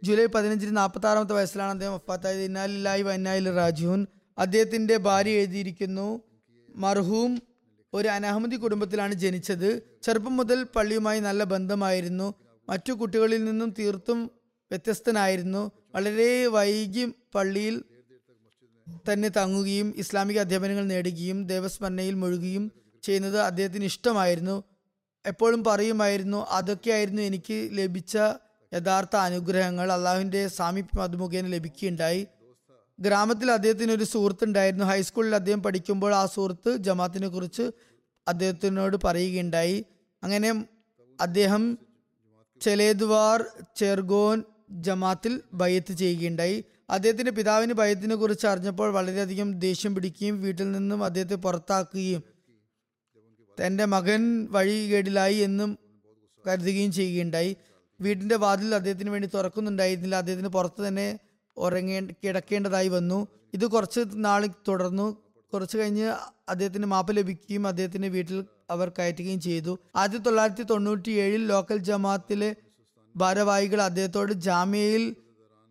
ജൂലൈ 0.02 0.26
പതിനഞ്ചിന് 0.26 0.76
നാൽപ്പത്തി 0.76 1.06
ആറാമത്തെ 1.06 1.32
വയസ്സിലാണ് 1.32 1.70
അദ്ദേഹം 1.70 1.94
വഫാത്തായത്. 1.94 2.42
ഇന്നാലില്ലായി 2.42 3.02
വന്നായിൽ 3.02 3.56
റാജുൻ 3.56 4.06
അദ്ദേഹത്തിന്റെ 4.38 4.96
ഭാര്യ 4.96 5.30
എഴുതിയിരിക്കുന്നു 5.30 6.22
മർഹൂം 6.74 7.42
ഒരു 7.94 8.08
അനഹമ്മദി 8.08 8.56
കുടുംബത്തിലാണ് 8.56 9.14
ജനിച്ചത്. 9.14 9.82
ചെറുപ്പം 10.02 10.36
മുതൽ 10.36 10.66
പള്ളിയുമായി 10.76 11.20
നല്ല 11.20 11.44
ബന്ധമായിരുന്നു. 11.44 12.34
മറ്റു 12.68 12.92
കുട്ടികളിൽ 12.92 13.44
നിന്നും 13.44 13.74
തീർത്തും 13.78 14.30
വ്യത്യസ്തനായിരുന്നു. 14.70 15.70
വളരെ 15.94 16.46
വൈകി 16.46 17.04
പള്ളിയിൽ 17.34 17.84
തന്നെ 19.12 19.28
തങ്ങുകയും 19.28 19.94
ഇസ്ലാമിക 19.96 20.38
അധ്യാപനങ്ങൾ 20.38 20.84
നേടുകയും 20.84 21.46
ദേവസ്മരണയിൽ 21.46 22.14
മുഴുകുകയും 22.14 22.72
ചെയ്യുന്നത് 23.02 23.38
അദ്ദേഹത്തിന് 23.40 23.84
ഇഷ്ടമായിരുന്നു. 23.84 24.64
എപ്പോഴും 25.26 25.64
പറയുമായിരുന്നു 25.64 26.46
അതൊക്കെയായിരുന്നു 26.50 27.22
എനിക്ക് 27.22 27.68
ലഭിച്ച 27.72 28.16
യഥാർത്ഥ 28.74 29.16
അനുഗ്രഹങ്ങൾ 29.16 29.92
അള്ളാഹുവിന്റെ 29.92 30.48
സാമീപ്യം 30.48 31.02
അത് 31.02 31.16
മുഖേന 31.16 31.46
ലഭിക്കുകയുണ്ടായി. 31.46 32.26
ഗ്രാമത്തിൽ 33.00 33.50
അദ്ദേഹത്തിന് 33.50 33.92
ഒരു 33.92 34.04
സുഹൃത്ത് 34.04 34.44
ഉണ്ടായിരുന്നു. 34.44 34.84
ഹൈസ്കൂളിൽ 34.84 35.34
അദ്ദേഹം 35.34 35.62
പഠിക്കുമ്പോൾ 35.62 36.14
ആ 36.14 36.26
സുഹൃത്ത് 36.26 36.76
ജമാത്തിനെ 36.76 37.28
കുറിച്ച് 37.28 37.70
അദ്ദേഹത്തിനോട് 38.28 38.96
പറയുകയുണ്ടായി. 39.04 39.84
അങ്ങനെ 40.22 40.64
അദ്ദേഹം 41.20 41.78
ചെലേദ്വാർ 42.60 43.44
ചെർഗോൻ 43.76 44.42
ജമാത്തിൽ 44.70 45.40
ബയ്യത്ത് 45.54 45.92
ചെയ്യുകയുണ്ടായി. 45.92 46.64
അദ്ദേഹത്തിന്റെ 46.90 47.32
പിതാവിന് 47.32 47.72
ഭയത്തിനെ 47.72 48.14
കുറിച്ച് 48.14 48.46
അറിഞ്ഞപ്പോൾ 48.46 48.92
വളരെയധികം 48.92 49.58
ദേഷ്യം 49.58 49.94
പിടിക്കുകയും 49.94 50.42
വീട്ടിൽ 50.42 50.72
നിന്നും 50.72 51.04
അദ്ദേഹത്തെ 51.04 51.34
പുറത്താക്കുകയും 51.34 52.22
തന്റെ 53.58 53.84
മകൻ 53.84 54.48
വഴികേടിലായി 54.50 55.34
എന്നും 55.34 55.78
കരുതുകയും 56.48 56.92
ചെയ്യുകയുണ്ടായി. 56.92 57.56
വീടിന്റെ 58.00 58.36
വാതിൽ 58.36 58.74
അദ്ദേഹത്തിന് 58.74 59.10
വേണ്ടി 59.10 59.28
തുറക്കുന്നുണ്ടായിരുന്നില്ല. 59.34 60.14
അദ്ദേഹത്തിന് 60.14 60.48
പുറത്ത് 60.48 60.88
തന്നെ 60.88 61.18
ഉറങ്ങേ 61.56 62.00
കിടക്കേണ്ടതായി 62.24 62.88
വന്നു. 62.88 63.26
ഇത് 63.54 63.66
കുറച്ച് 63.66 64.00
നാൾ 64.14 64.46
തുടർന്നു. 64.68 65.16
കുറച്ച് 65.52 65.78
കഴിഞ്ഞ് 65.78 66.14
അദ്ദേഹത്തിന് 66.48 66.86
മാപ്പ് 66.86 67.16
ലഭിക്കുകയും 67.16 67.66
അദ്ദേഹത്തിന്റെ 67.66 68.08
വീട്ടിൽ 68.08 68.44
അവർ 68.70 68.88
കയറ്റുകയും 68.88 69.40
ചെയ്തു. 69.40 69.78
ആയിരത്തി 69.96 70.18
തൊള്ളായിരത്തി 70.18 70.62
തൊണ്ണൂറ്റി 70.62 71.10
ഏഴിൽ 71.10 71.46
ലോക്കൽ 71.46 71.76
ജമാഅത്തിലെ 71.76 72.56
ഭാരവാഹികൾ 73.16 73.82
അദ്ദേഹത്തോട് 73.82 74.32
ജാമ്യയിൽ 74.32 75.16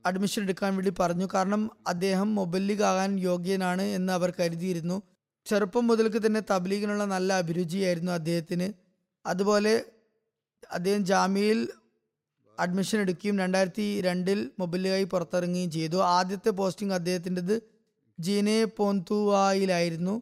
അഡ്മിഷൻ 0.05 0.41
എടുക്കാൻ 0.41 0.75
വേണ്ടി 0.75 0.93
പറഞ്ഞു. 0.99 1.27
കാരണം 1.33 1.71
അദ്ദേഹം 1.87 2.35
മൊബൈലിക് 2.35 2.83
ആകാൻ 2.83 3.19
യോഗ്യനാണ് 3.19 3.81
എന്ന് 3.81 4.13
അവർ 4.13 4.33
കരുതിയിരുന്നു. 4.39 5.01
ചെറുപ്പം 5.45 5.87
മുതൽക്ക് 5.87 6.25
തന്നെ 6.25 6.41
തബ്ലീഗിനുള്ള 6.51 7.05
നല്ല 7.05 7.33
അഭിരുചിയായിരുന്നു 7.33 8.11
അദ്ദേഹത്തിന്. 8.11 8.73
അതുപോലെ 9.25 9.85
അദ്ദേഹം 10.71 11.05
ജാമ്യയിൽ 11.05 11.69
അഡ്മിഷൻ 12.61 12.99
എടുക്കുകയും 12.99 13.37
രണ്ടായിരത്തി 13.39 14.01
രണ്ടിൽ 14.01 14.49
മൊബൈലായി 14.59 15.03
പുറത്തിറങ്ങുകയും 15.03 15.71
ചെയ്തു. 15.71 15.97
ആദ്യത്തെ 15.97 16.49
പോസ്റ്റിംഗ് 16.49 16.93
അദ്ദേഹത്തിന്റെത് 16.93 17.55
ജീനെ 18.19 18.65
പോന്തുവായിലായിരുന്നു. 18.65 20.21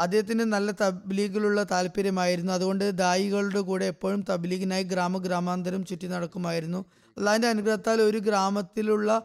അദ്ദേഹത്തിന് 0.00 0.40
നല്ല 0.40 0.70
തബ്ലീഗിലുള്ള 0.70 1.62
താല്പര്യമായിരുന്നു. 1.62 2.52
അതുകൊണ്ട് 2.52 2.90
ദായികളുടെ 2.90 3.60
കൂടെ 3.60 3.84
എപ്പോഴും 3.84 4.24
തബ്ലീഗിനായി 4.30 4.82
ഗ്രാമ 4.82 5.18
ഗ്രാമാന്തരം 5.18 5.84
ചുറ്റി 5.84 6.06
നടക്കുമായിരുന്നു. 6.06 6.84
അള്ളാഹിന്റെ 7.16 7.48
അനുഗ്രഹത്താൽ 7.48 8.02
ഒരു 8.02 8.18
ഗ്രാമത്തിലുള്ള 8.18 9.22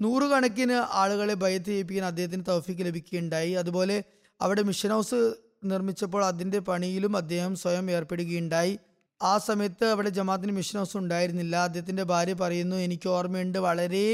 നൂറുകണക്കിന് 0.00 0.76
ആളുകളെ 0.92 1.34
ഭയത്ത് 1.34 1.66
ചെയ്യിപ്പിക്കാൻ 1.66 2.06
അദ്ദേഹത്തിന് 2.06 2.44
തൗഫീക്ക് 2.48 2.82
ലഭിക്കുകയുണ്ടായി. 2.82 3.52
അതുപോലെ 3.52 4.04
അവിടെ 4.40 4.62
മിഷൻ 4.62 4.90
ഹൗസ് 4.90 5.34
നിർമ്മിച്ചപ്പോൾ 5.64 6.24
അതിന്റെ 6.24 6.58
പണിയിലും 6.58 7.16
അദ്ദേഹം 7.16 7.56
സ്വയം 7.56 7.90
ഏർപ്പെടുകയുണ്ടായി. 7.90 8.78
ആ 9.22 9.38
സമയത്ത് 9.38 9.84
അവിടെ 9.84 10.08
ജമാഅത്തിന് 10.08 10.52
മിഷൻ 10.52 10.78
ഹൗസ് 10.78 10.96
ഉണ്ടായിരുന്നില്ല. 10.96 11.56
അദ്ദേഹത്തിന്റെ 11.56 12.02
ഭാര്യ 12.02 12.32
പറയുന്നു 12.32 12.76
എനിക്ക് 12.76 13.08
ഓർമ്മയുണ്ട് 13.08 13.58
വളരെ 13.58 14.04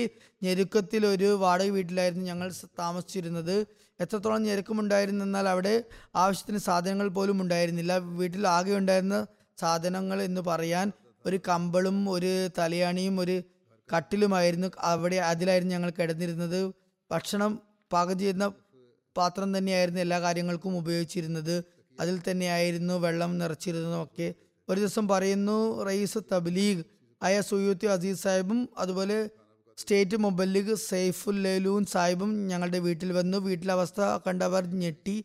ഞെരുക്കത്തിൽ 0.42 1.06
ഒരു 1.06 1.28
വാടക 1.34 1.68
വീട്ടിലായിരുന്നു 1.70 2.24
ഞങ്ങൾ 2.24 2.48
താമസിച്ചിരുന്നത്. 2.78 3.66
എത്രത്തോളം 4.00 4.42
ഞെരുക്കമുണ്ടായിരുന്നെന്നാൽ 4.42 5.48
അവിടെ 5.48 5.74
ആവശ്യത്തിന് 6.14 6.58
സാധനങ്ങൾ 6.58 7.08
പോലും 7.08 7.42
ഉണ്ടായിരുന്നില്ല. 7.42 7.98
വീട്ടിൽ 7.98 8.46
ആകെ 8.46 8.74
ഉണ്ടായിരുന്ന 8.76 9.26
സാധനങ്ങൾ 9.60 10.22
എന്ന് 10.22 10.40
പറയാൻ 10.40 10.92
ഒരു 11.26 11.40
കമ്പളും 11.48 12.10
ഒരു 12.10 12.32
തലയാണിയും 12.58 13.20
ഒരു 13.20 13.36
കട്ടിലുമായിരുന്നു 13.94 14.68
അവിടെ 14.82 15.16
അതിലായിരുന്നു 15.16 15.74
ഞങ്ങൾ 15.74 15.90
കിടന്നിരുന്നത്. 15.90 16.60
ഭക്ഷണം 17.10 17.52
പാകം 17.92 18.18
ചെയ്യുന്ന 18.18 18.46
പാത്രം 19.16 19.58
തന്നെയായിരുന്നു 19.58 20.00
എല്ലാ 20.00 20.18
കാര്യങ്ങൾക്കും 20.20 20.78
ഉപയോഗിച്ചിരുന്നത്. 20.78 21.64
അതിൽ 22.00 22.16
തന്നെയായിരുന്നു 22.30 22.94
വെള്ളം 22.94 23.38
നിറച്ചിരുന്നതും 23.38 24.02
ഒക്കെ 24.02 24.34
ഒരു 24.68 24.80
ദിവസം 24.80 25.08
പറയുന്നു 25.08 25.82
റയീസ് 25.82 26.18
തബ്ലീഗ് 26.32 26.84
ആയ 27.22 27.40
സുയൂത്തി 27.40 27.86
അസീസ് 27.86 28.22
സാഹിബും 28.22 28.68
അതുപോലെ 28.78 29.30
സ്റ്റേറ്റ് 29.78 30.16
മൊബൈലിഗ് 30.16 30.74
സെയ്ഫുൽ 30.74 31.42
ലേലൂൻ 31.42 31.84
സാഹിബും 31.84 32.48
ഞങ്ങളുടെ 32.48 32.78
വീട്ടിൽ 32.78 33.12
വന്നു. 33.12 33.38
വീട്ടിലെ 33.38 33.72
അവസ്ഥ 33.72 34.00
കണ്ടവർ 34.26 34.66
ഞെട്ടി. 34.66 35.24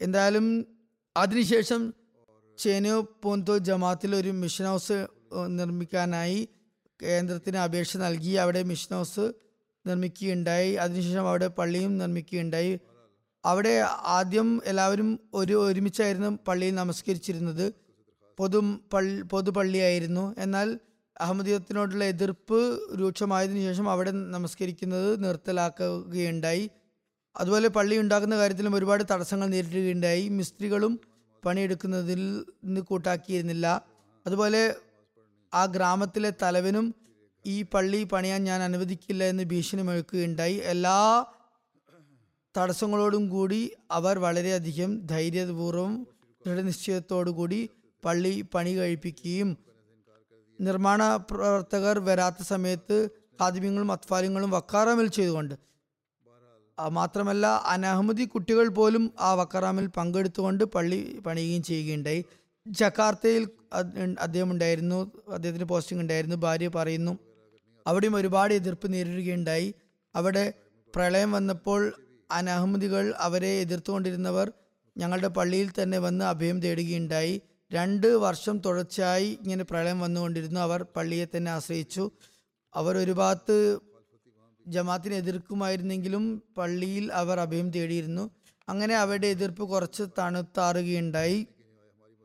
എന്തായാലും 0.00 0.66
അതിനുശേഷം 1.16 1.94
ചേനോ 2.58 3.00
പോന്തോ 3.22 3.58
ജമാത്തിൽ 3.58 4.16
ഒരു 4.16 4.28
മിഷൻ 4.28 4.64
ഹൗസ് 4.64 5.06
നിർമ്മിക്കാനായി 5.46 6.48
കേന്ദ്രത്തിന് 7.02 7.56
അപേക്ഷ 7.56 7.96
നൽകി. 7.96 8.30
അവിടെ 8.30 8.62
മിഷൻ 8.62 8.96
ഹൗസ് 8.96 9.32
നിർമ്മിക്കുകയുണ്ടായി. 9.86 10.72
അതിനുശേഷം 10.74 11.28
അവിടെ 11.28 11.46
പള്ളിയും 11.46 11.98
നിർമ്മിക്കുകയുണ്ടായി. 11.98 12.80
അവിടെ 13.44 13.74
ആദ്യം 14.18 14.62
എല്ലാവരും 14.64 15.20
ഒരു 15.34 15.54
ഒരുമിച്ചായിരുന്നു 15.70 16.38
പള്ളിയിൽ 16.48 16.74
നമസ്കരിച്ചിരുന്നത്. 16.74 17.87
പൊതു 18.38 18.78
പള്ളി 18.92 19.22
പൊതുപള്ളിയായിരുന്നു. 19.22 20.34
എന്നാൽ 20.38 20.78
അഹമ്മദീയത്തിനോടുള്ള 21.20 22.04
എതിർപ്പ് 22.04 22.80
രൂക്ഷമായതിനു 23.00 23.58
ശേഷം 23.58 23.90
അവിടെ 23.90 24.10
നമസ്കരിക്കുന്നത് 24.10 25.24
നിർത്തലാക്കുകയുണ്ടായി. 25.24 26.70
അതുപോലെ 27.36 27.68
പള്ളി 27.68 27.98
ഉണ്ടാക്കുന്ന 27.98 28.36
കാര്യത്തിലും 28.36 28.74
ഒരുപാട് 28.74 29.04
തടസ്സങ്ങൾ 29.10 29.46
നേരിടുകയുണ്ടായി. 29.46 30.28
മിസ്ത്രികളും 30.28 31.00
പണിയെടുക്കുന്നതിൽ 31.44 32.44
നിന്ന് 32.64 32.80
കൂട്ടാക്കിയിരുന്നില്ല. 32.80 33.82
അതുപോലെ 34.26 34.74
ആ 35.54 35.64
ഗ്രാമത്തിലെ 35.64 36.32
തലവനും 36.42 36.94
ഈ 37.46 37.62
പള്ളി 37.62 38.04
പണിയാൻ 38.04 38.44
ഞാൻ 38.44 38.62
അനുവദിക്കില്ല 38.62 39.24
എന്ന് 39.24 39.42
ഭീഷണി 39.42 39.82
മുഴക്കുകയുണ്ടായി 39.82 40.54
എല്ലാ 40.54 41.26
തടസ്സങ്ങളോടും 42.56 43.28
കൂടി 43.28 43.72
അവർ 43.90 44.18
വളരെയധികം 44.18 45.06
ധൈര്യപൂർവം 45.06 46.06
ദൃഢനിശ്ചയത്തോടു 46.46 47.30
കൂടി 47.30 47.70
പള്ളി 48.04 48.44
പണി 48.54 48.72
കഴിപ്പിക്കുകയും 48.78 49.50
നിർമ്മാണ 50.60 51.16
പ്രവർത്തകർ 51.16 51.98
വരാത്ത 51.98 52.42
സമയത്ത് 52.42 52.96
ഖാദിമ്യങ്ങളും 53.40 53.92
അത്ഫാലിങ്ങളും 53.92 54.50
വക്കാറാമിൽ 54.50 55.08
ചെയ്തുകൊണ്ട്. 55.08 55.54
മാത്രമല്ല 56.78 57.46
അനഹമ്മദി 57.46 58.24
കുട്ടികൾ 58.24 58.68
പോലും 58.68 59.04
ആ 59.20 59.34
വക്കറാമിൽ 59.34 59.86
പങ്കെടുത്തുകൊണ്ട് 59.86 60.64
പള്ളി 60.64 60.98
പണിയുകയും 61.26 61.62
ചെയ്യുകയുണ്ടായി. 61.62 62.24
ജക്കാർത്തയിൽ 62.66 63.48
അദ്ദേഹം 64.20 64.50
ഉണ്ടായിരുന്നു 64.50 64.98
അദ്ദേഹത്തിന് 65.32 65.64
പോസ്റ്റിംഗ് 65.64 66.02
ഉണ്ടായിരുന്നു 66.02 66.36
ഭാര്യ 66.36 66.68
പറയുന്നു 66.68 67.18
അവിടെയും 67.86 68.16
ഒരുപാട് 68.16 68.54
എതിർപ്പ് 68.54 68.92
നേരിടുകയുണ്ടായി. 68.92 69.74
അവിടെ 70.14 70.44
പ്രളയം 70.94 71.32
വന്നപ്പോൾ 71.32 71.80
അനഹമ്മദികൾ 72.30 73.14
അവരെ 73.18 73.60
എതിർത്തുകൊണ്ടിരുന്നവർ 73.60 74.52
ഞങ്ങളുടെ 74.96 75.28
പള്ളിയിൽ 75.28 75.68
തന്നെ 75.82 75.98
വന്ന് 75.98 76.24
അഭയം 76.24 76.60
തേടുകയുണ്ടായി. 76.60 77.34
രണ്ട് 77.72 78.06
വർഷം 78.06 78.58
തുടർച്ചയായി 78.58 79.38
ഇങ്ങനെ 79.42 79.64
പ്രളയം 79.64 80.00
വന്നുകൊണ്ടിരുന്നു. 80.00 80.60
അവർ 80.60 80.82
പള്ളിയെ 80.96 81.26
തന്നെ 81.36 81.50
ആശ്രയിച്ചു. 81.50 82.10
അവർ 82.74 82.98
ഒരു 82.98 83.12
ഭാഗത്ത് 83.12 83.78
ജമാത്തിനെ 84.66 85.16
എതിർക്കുമായിരുന്നെങ്കിലും 85.16 86.42
പള്ളിയിൽ 86.58 87.12
അവർ 87.12 87.40
അഭയം 87.40 87.70
തേടിയിരുന്നു. 87.70 88.30
അങ്ങനെ 88.68 88.96
അവരുടെ 88.96 89.26
എതിർപ്പ് 89.26 89.62
കുറച്ച് 89.62 90.02
തണുത്താറുകയുണ്ടായി. 90.18 91.46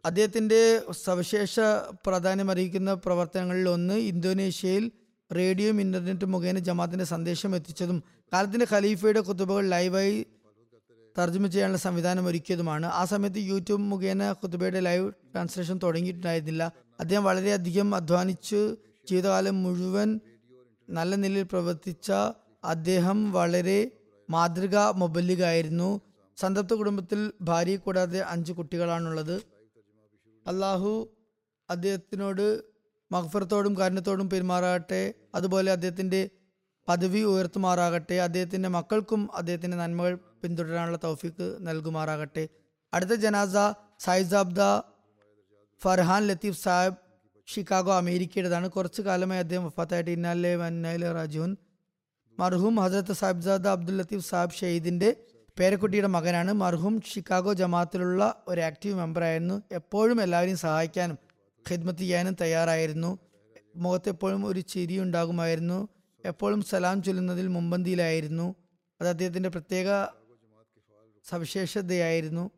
അദ്ദേഹത്തിന്റെ 0.06 0.82
സവിശേഷ 0.92 1.60
പ്രാധാന്യം 2.06 2.52
അറിയിക്കുന്ന 2.52 2.94
പ്രവർത്തനങ്ങളിൽ 2.94 3.70
ഒന്ന് 3.70 3.94
ഇന്തോനേഷ്യയിൽ 3.94 4.92
റേഡിയോയും 5.36 5.82
ഇന്റർനെറ്റും 5.82 6.32
മുഖേന 6.32 6.60
ജമാത്തിന്റെ 6.60 7.06
സന്ദേശം 7.06 7.56
എത്തിച്ചതും. 7.56 8.04
കാലത്തിന്റെ 8.34 8.68
ഖലീഫയുടെ 8.72 9.20
കുത്തുബകൾ 9.20 9.70
ലൈവായി 9.70 10.26
തർജമ 11.18 11.48
ചെയ്യാനുള്ള 11.48 11.78
സംവിധാനം 11.78 12.26
ഒരുക്കിയതുമാണ്. 12.26 12.86
ആ 12.86 13.06
സമയത്ത് 13.06 13.38
യൂട്യൂബ് 13.38 13.82
മുഖേന 13.82 14.32
കുത്തുബയുടെ 14.32 14.80
ലൈവ് 14.80 15.12
ട്രാൻസ്ലേഷൻ 15.34 15.80
തുടങ്ങിയിട്ടുണ്ടായിരുന്നില്ല. 15.84 16.72
അദ്ദേഹം 17.00 17.24
വളരെയധികം 17.24 17.96
അധ്വാനിച്ച്. 17.96 18.76
ജീവിതകാലം 19.10 19.64
മുഴുവൻ 19.64 20.20
നല്ല 20.90 21.16
നിലയിൽ 21.16 21.44
പ്രവർത്തിച്ച 21.44 22.12
അദ്ദേഹം 22.64 23.32
വളരെ 23.32 23.92
മാതൃക 24.30 24.78
മൊബല്ലികായിരുന്നു 24.78 26.02
സന്തപ്ത 26.38 26.74
കുടുംബത്തിൽ 26.74 27.32
ഭാര്യയെ 27.42 27.76
കൂടാതെ 27.76 28.20
അഞ്ച് 28.20 28.54
കുട്ടികളാണുള്ളത്. 28.54 29.36
അള്ളാഹു 30.48 31.10
അദ്ദേഹത്തിനോട് 31.70 32.62
മഹഫറത്തോടും 33.12 33.78
കാരണത്തോടും 33.78 34.30
പെരുമാറാകട്ടെ. 34.30 35.14
അതുപോലെ 35.36 35.72
അദ്ദേഹത്തിന്റെ 35.72 36.30
പദവി 36.88 37.20
ഉയർത്തുമാറാകട്ടെ. 37.20 38.16
അദ്ദേഹത്തിന്റെ 38.16 38.70
മക്കൾക്കും 38.70 39.30
അദ്ദേഹത്തിന്റെ 39.36 39.78
നന്മകൾ 39.78 40.18
പിന്തുടരാനുള്ള 40.44 41.00
തൗഫീക്ക് 41.04 41.58
നൽകുമാറാകട്ടെ. 41.62 42.50
അടുത്ത 42.94 43.14
ജനാസ 43.14 43.56
സായിസാബ്ദ 44.00 44.62
ഫർഹാൻ 45.84 46.28
ലത്തീഫ് 46.28 46.64
സാഹിബ് 46.64 47.00
ഷിക്കാഗോ 47.48 47.94
അമേരിക്കയുടേതാണ്. 47.98 48.68
കുറച്ചു 48.70 49.02
കാലമായി 49.02 49.40
അദ്ദേഹം 49.40 49.66
വഫാത്തായിട്ട്. 49.66 50.12
ഇന്നാലെ 50.12 50.56
വന്നാലെ 50.56 51.12
റാജുൻ 51.12 51.58
മർഹൂം 52.40 52.76
ഹസരത്ത് 52.76 53.14
സാഹിബ്സാദ 53.14 53.68
അബ്ദുൽ 53.68 53.98
ലത്തീഫ് 53.98 54.30
സാഹിബ് 54.30 54.52
ഷെയ്ദിന്റെ 54.52 55.10
പേരക്കുട്ടിയുടെ 55.60 56.08
മകനാണ്. 56.08 56.52
മർഹൂം 56.54 57.02
ഷിക്കാഗോ 57.02 57.54
ജമാഅത്തിലുള്ള 57.54 58.44
ഒരു 58.48 58.62
ആക്റ്റീവ് 58.62 58.96
മെമ്പറായിരുന്നു. 58.96 59.64
എപ്പോഴും 59.72 60.22
എല്ലാവരെയും 60.22 60.58
സഹായിക്കാനും 60.58 61.18
ഖിദ്മത്ത് 61.72 62.00
ചെയ്യാനും 62.00 62.36
തയ്യാറായിരുന്നു. 62.42 63.20
മുഖത്തെപ്പോഴും 63.76 64.46
ഒരു 64.46 64.60
ചിരി 64.60 65.00
ഉണ്ടാകുമായിരുന്നു. 65.00 65.88
എപ്പോഴും 66.26 66.62
സലാം 66.62 67.04
ചൊല്ലുന്നതിൽ 67.04 67.48
മുമ്പന്തിയിലായിരുന്നു 67.48 68.56
അത് 69.02 69.10
അദ്ദേഹത്തിന്റെ 69.10 69.50
പ്രത്യേക 69.50 69.90
സവിശേഷതയായിരുന്നു. 71.30 72.52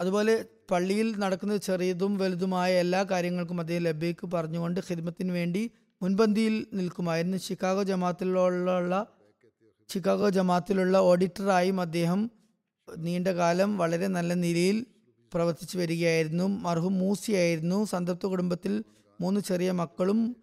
അതുപോലെ 0.00 0.44
പള്ളിയിൽ 0.70 1.18
നടക്കുന്ന 1.18 1.56
ചെറിയതും 1.56 2.18
വലുതുമായ 2.18 2.72
എല്ലാ 2.74 3.02
കാര്യങ്ങൾക്കും 3.02 3.60
അദ്ദേഹം 3.60 3.82
ലബേക്ക് 3.82 4.26
പറഞ്ഞുകൊണ്ട് 4.26 4.80
ഹിദ്മത്തിന് 4.88 5.32
വേണ്ടി 5.32 5.70
മുൻപന്തിയിൽ 6.02 6.66
നിൽക്കുമായിരുന്നു. 6.72 7.36
ചിക്കാഗോ 7.36 7.82
ജമാത്തിലുള്ള 7.82 9.06
ചിക്കാഗോ 9.88 10.28
ജമാത്തിലുള്ള 10.28 10.98
ഓഡിറ്ററായും 10.98 11.80
അദ്ദേഹം 11.80 12.30
നീണ്ടകാലം 12.98 13.78
വളരെ 13.78 14.06
നല്ല 14.06 14.34
നിലയിൽ 14.34 14.86
പ്രവർത്തിച്ചു 15.34 15.78
വരികയായിരുന്നു. 15.78 16.44
മർഹൂം 16.44 16.98
മൂസിയായിരുന്നു 16.98 17.84
സംതൃപ്ത 17.84 18.26
കുടുംബത്തിൽ 18.26 18.84
മൂന്ന് 19.20 19.40
ചെറിയ 19.40 19.70
മക്കളും 19.70 20.36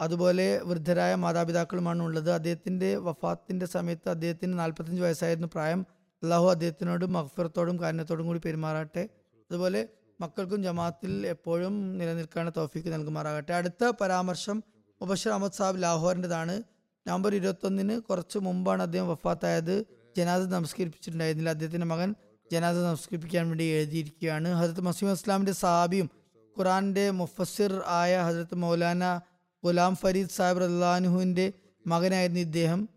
അതുപോലെ 0.00 0.60
വൃദ്ധരായ 0.64 1.14
മാതാപിതാക്കളുമാണ് 1.14 2.02
ഉള്ളത്. 2.02 2.30
അദ്ദേഹത്തിന്റെ 2.30 2.96
വഫാത്തിന്റെ 2.96 3.66
സമയത്ത് 3.66 4.08
അദ്ദേഹത്തിന് 4.08 4.58
നാൽപ്പത്തഞ്ച് 4.58 5.02
വയസ്സായിരുന്നു 5.02 5.48
പ്രായം. 5.52 5.86
അള്ളാഹു 6.24 6.50
അദ്ദേഹത്തിനോട് 6.50 7.04
മഹഫറത്തോടും 7.06 7.80
കാരണത്തോടും 7.80 8.26
കൂടി 8.26 8.40
പെരുമാറട്ടെ. 8.44 9.08
അതുപോലെ 9.50 9.88
മക്കൾക്കും 10.20 10.62
ജമാഅത്തിൽ 10.62 11.26
എപ്പോഴും 11.26 11.98
നിലനിൽക്കാനുള്ള 11.98 12.52
തോഫിക്ക് 12.56 12.88
നൽകുമാറാകട്ടെ. 12.88 13.52
അടുത്ത 13.54 13.92
പരാമർശം 14.00 14.62
മുബഷർ 15.00 15.30
അഹമ്മദ് 15.30 15.52
സാബ് 15.52 15.82
ലാഹോറിന്റെതാണ്. 15.82 16.62
നവംബർ 17.08 17.34
ഇരുപത്തൊന്നിന് 17.34 18.00
കുറച്ച് 18.00 18.38
മുമ്പാണ് 18.38 18.82
അദ്ദേഹം 18.82 19.08
വഫാത്തായത്. 19.08 19.84
ജനാസ 20.16 20.42
നമസ്കരിപ്പിച്ചിട്ടുണ്ടായിരുന്നില്ല. 20.46 21.50
അദ്ദേഹത്തിന്റെ 21.50 21.86
മകൻ 21.86 22.14
ജനാസ 22.52 22.76
നമസ്കരിപ്പിക്കാൻ 22.76 23.48
വേണ്ടി 23.48 23.64
എഴുതിയിരിക്കുകയാണ്. 23.64 24.48
ഹജരത്ത് 24.52 24.80
മസീം 24.80 25.12
ഇസ്ലാമിന്റെ 25.12 25.52
സഹാബിയും 25.52 26.10
ഖുറാന്റെ 26.58 27.10
മുഫസിർ 27.10 27.82
ആയ 27.86 28.18
ഹജരത്ത് 28.18 28.54
മൗലാന 28.54 29.20
ഗുലാം 29.64 29.96
ഫരീദ് 29.96 30.28
സാഹിബ് 30.28 30.60
റഹ്ലാനുഹുവിന്റെ 30.60 31.52
മകനായിരുന്നു 31.86 32.40
ഇദ്ദേഹം. 32.40 32.88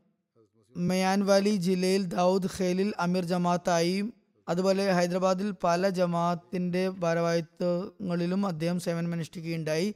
മയാൻവാലി 0.77 1.49
ജില്ലയിൽ 1.49 2.05
ദാവൂദ് 2.05 2.49
ഖേലിൽ 2.57 2.93
അമീർ 2.99 3.25
ജമാഅത്തായും. 3.25 4.13
അതുപോലെ 4.49 4.91
ഹൈദരാബാദിൽ 4.91 5.51
പല 5.63 5.89
ജമാഅത്തിന്റെ 5.89 6.89
ഭാരവാഹിത്വങ്ങളിലും 6.89 8.47
അദ്ദേഹം 8.47 8.79
സേവനമനുഷ്ഠിക്കുകയുണ്ടായി 8.79 9.95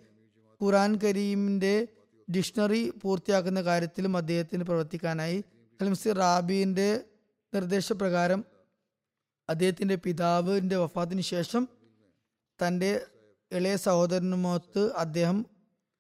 ഖുറാൻ 0.62 0.96
കരീമിന്റെ 0.96 1.88
ഡിക്ഷണറി 2.36 2.94
പൂർത്തിയാക്കുന്ന 3.02 3.62
കാര്യത്തിലും 3.62 4.18
അദ്ദേഹത്തിന് 4.18 4.64
പ്രവർത്തിക്കാനായി. 4.64 5.44
ഖലിംസി 5.82 6.10
റാബിന്റെ 6.10 7.04
നിർദ്ദേശപ്രകാരം 7.56 8.46
അദ്ദേഹത്തിന്റെ 9.50 9.96
പിതാവിന്റെ 9.96 10.78
വഫാത്തിന് 10.78 11.22
ശേഷം 11.22 11.68
തന്റെ 12.60 13.06
ഇളയ 13.52 13.76
സഹോദരനുമൊത്ത് 13.76 14.94
അദ്ദേഹം 14.94 15.46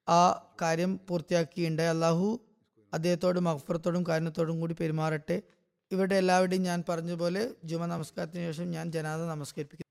ആ 0.09 0.49
കാര്യം 0.61 0.99
പൂർത്തിയാക്കിയുണ്ടായി. 1.09 1.89
അള്ളാഹു 1.89 2.39
അദ്ദേഹത്തോട് 2.93 3.39
മഹഫറത്തോടും 3.39 4.03
കാരണത്തോടും 4.07 4.59
കൂടി 4.59 4.73
പെരുമാറട്ടെ. 4.73 5.37
ഇവരുടെ 5.91 6.15
എല്ലാവരുടെയും 6.15 6.63
ഞാൻ 6.63 6.79
പറഞ്ഞതുപോലെ 6.89 7.43
ജുമ 7.63 7.85
നമസ്കാരത്തിന് 7.85 8.43
ശേഷം 8.49 8.67
ഞാൻ 8.71 8.85
ജനാദ 8.91 9.21
നമസ്കരിപ്പിക്കും 9.33 9.90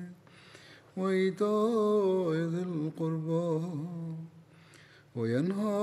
وإيتاء 0.97 2.33
ذي 2.53 2.63
القربى 2.63 3.49
وينهى 5.15 5.79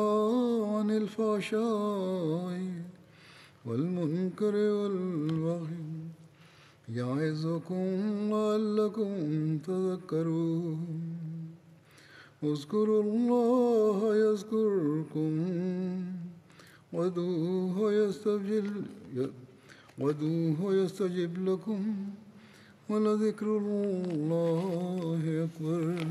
عن 0.74 0.90
الفحشاء 0.90 2.60
والمنكر 3.66 4.54
والبغي 4.54 5.86
يعظكم 6.88 7.86
لعلكم 8.30 9.12
تذكرون. 9.58 10.80
اذكروا 12.42 13.02
الله 13.02 14.16
يذكركم 14.16 15.32
وادعوه 16.92 17.92
يستجب 17.92 18.66
يستجب 20.74 21.48
لكم. 21.48 21.82
ولذكر 22.88 23.46
الله 23.58 25.22
أكبر 25.44 26.06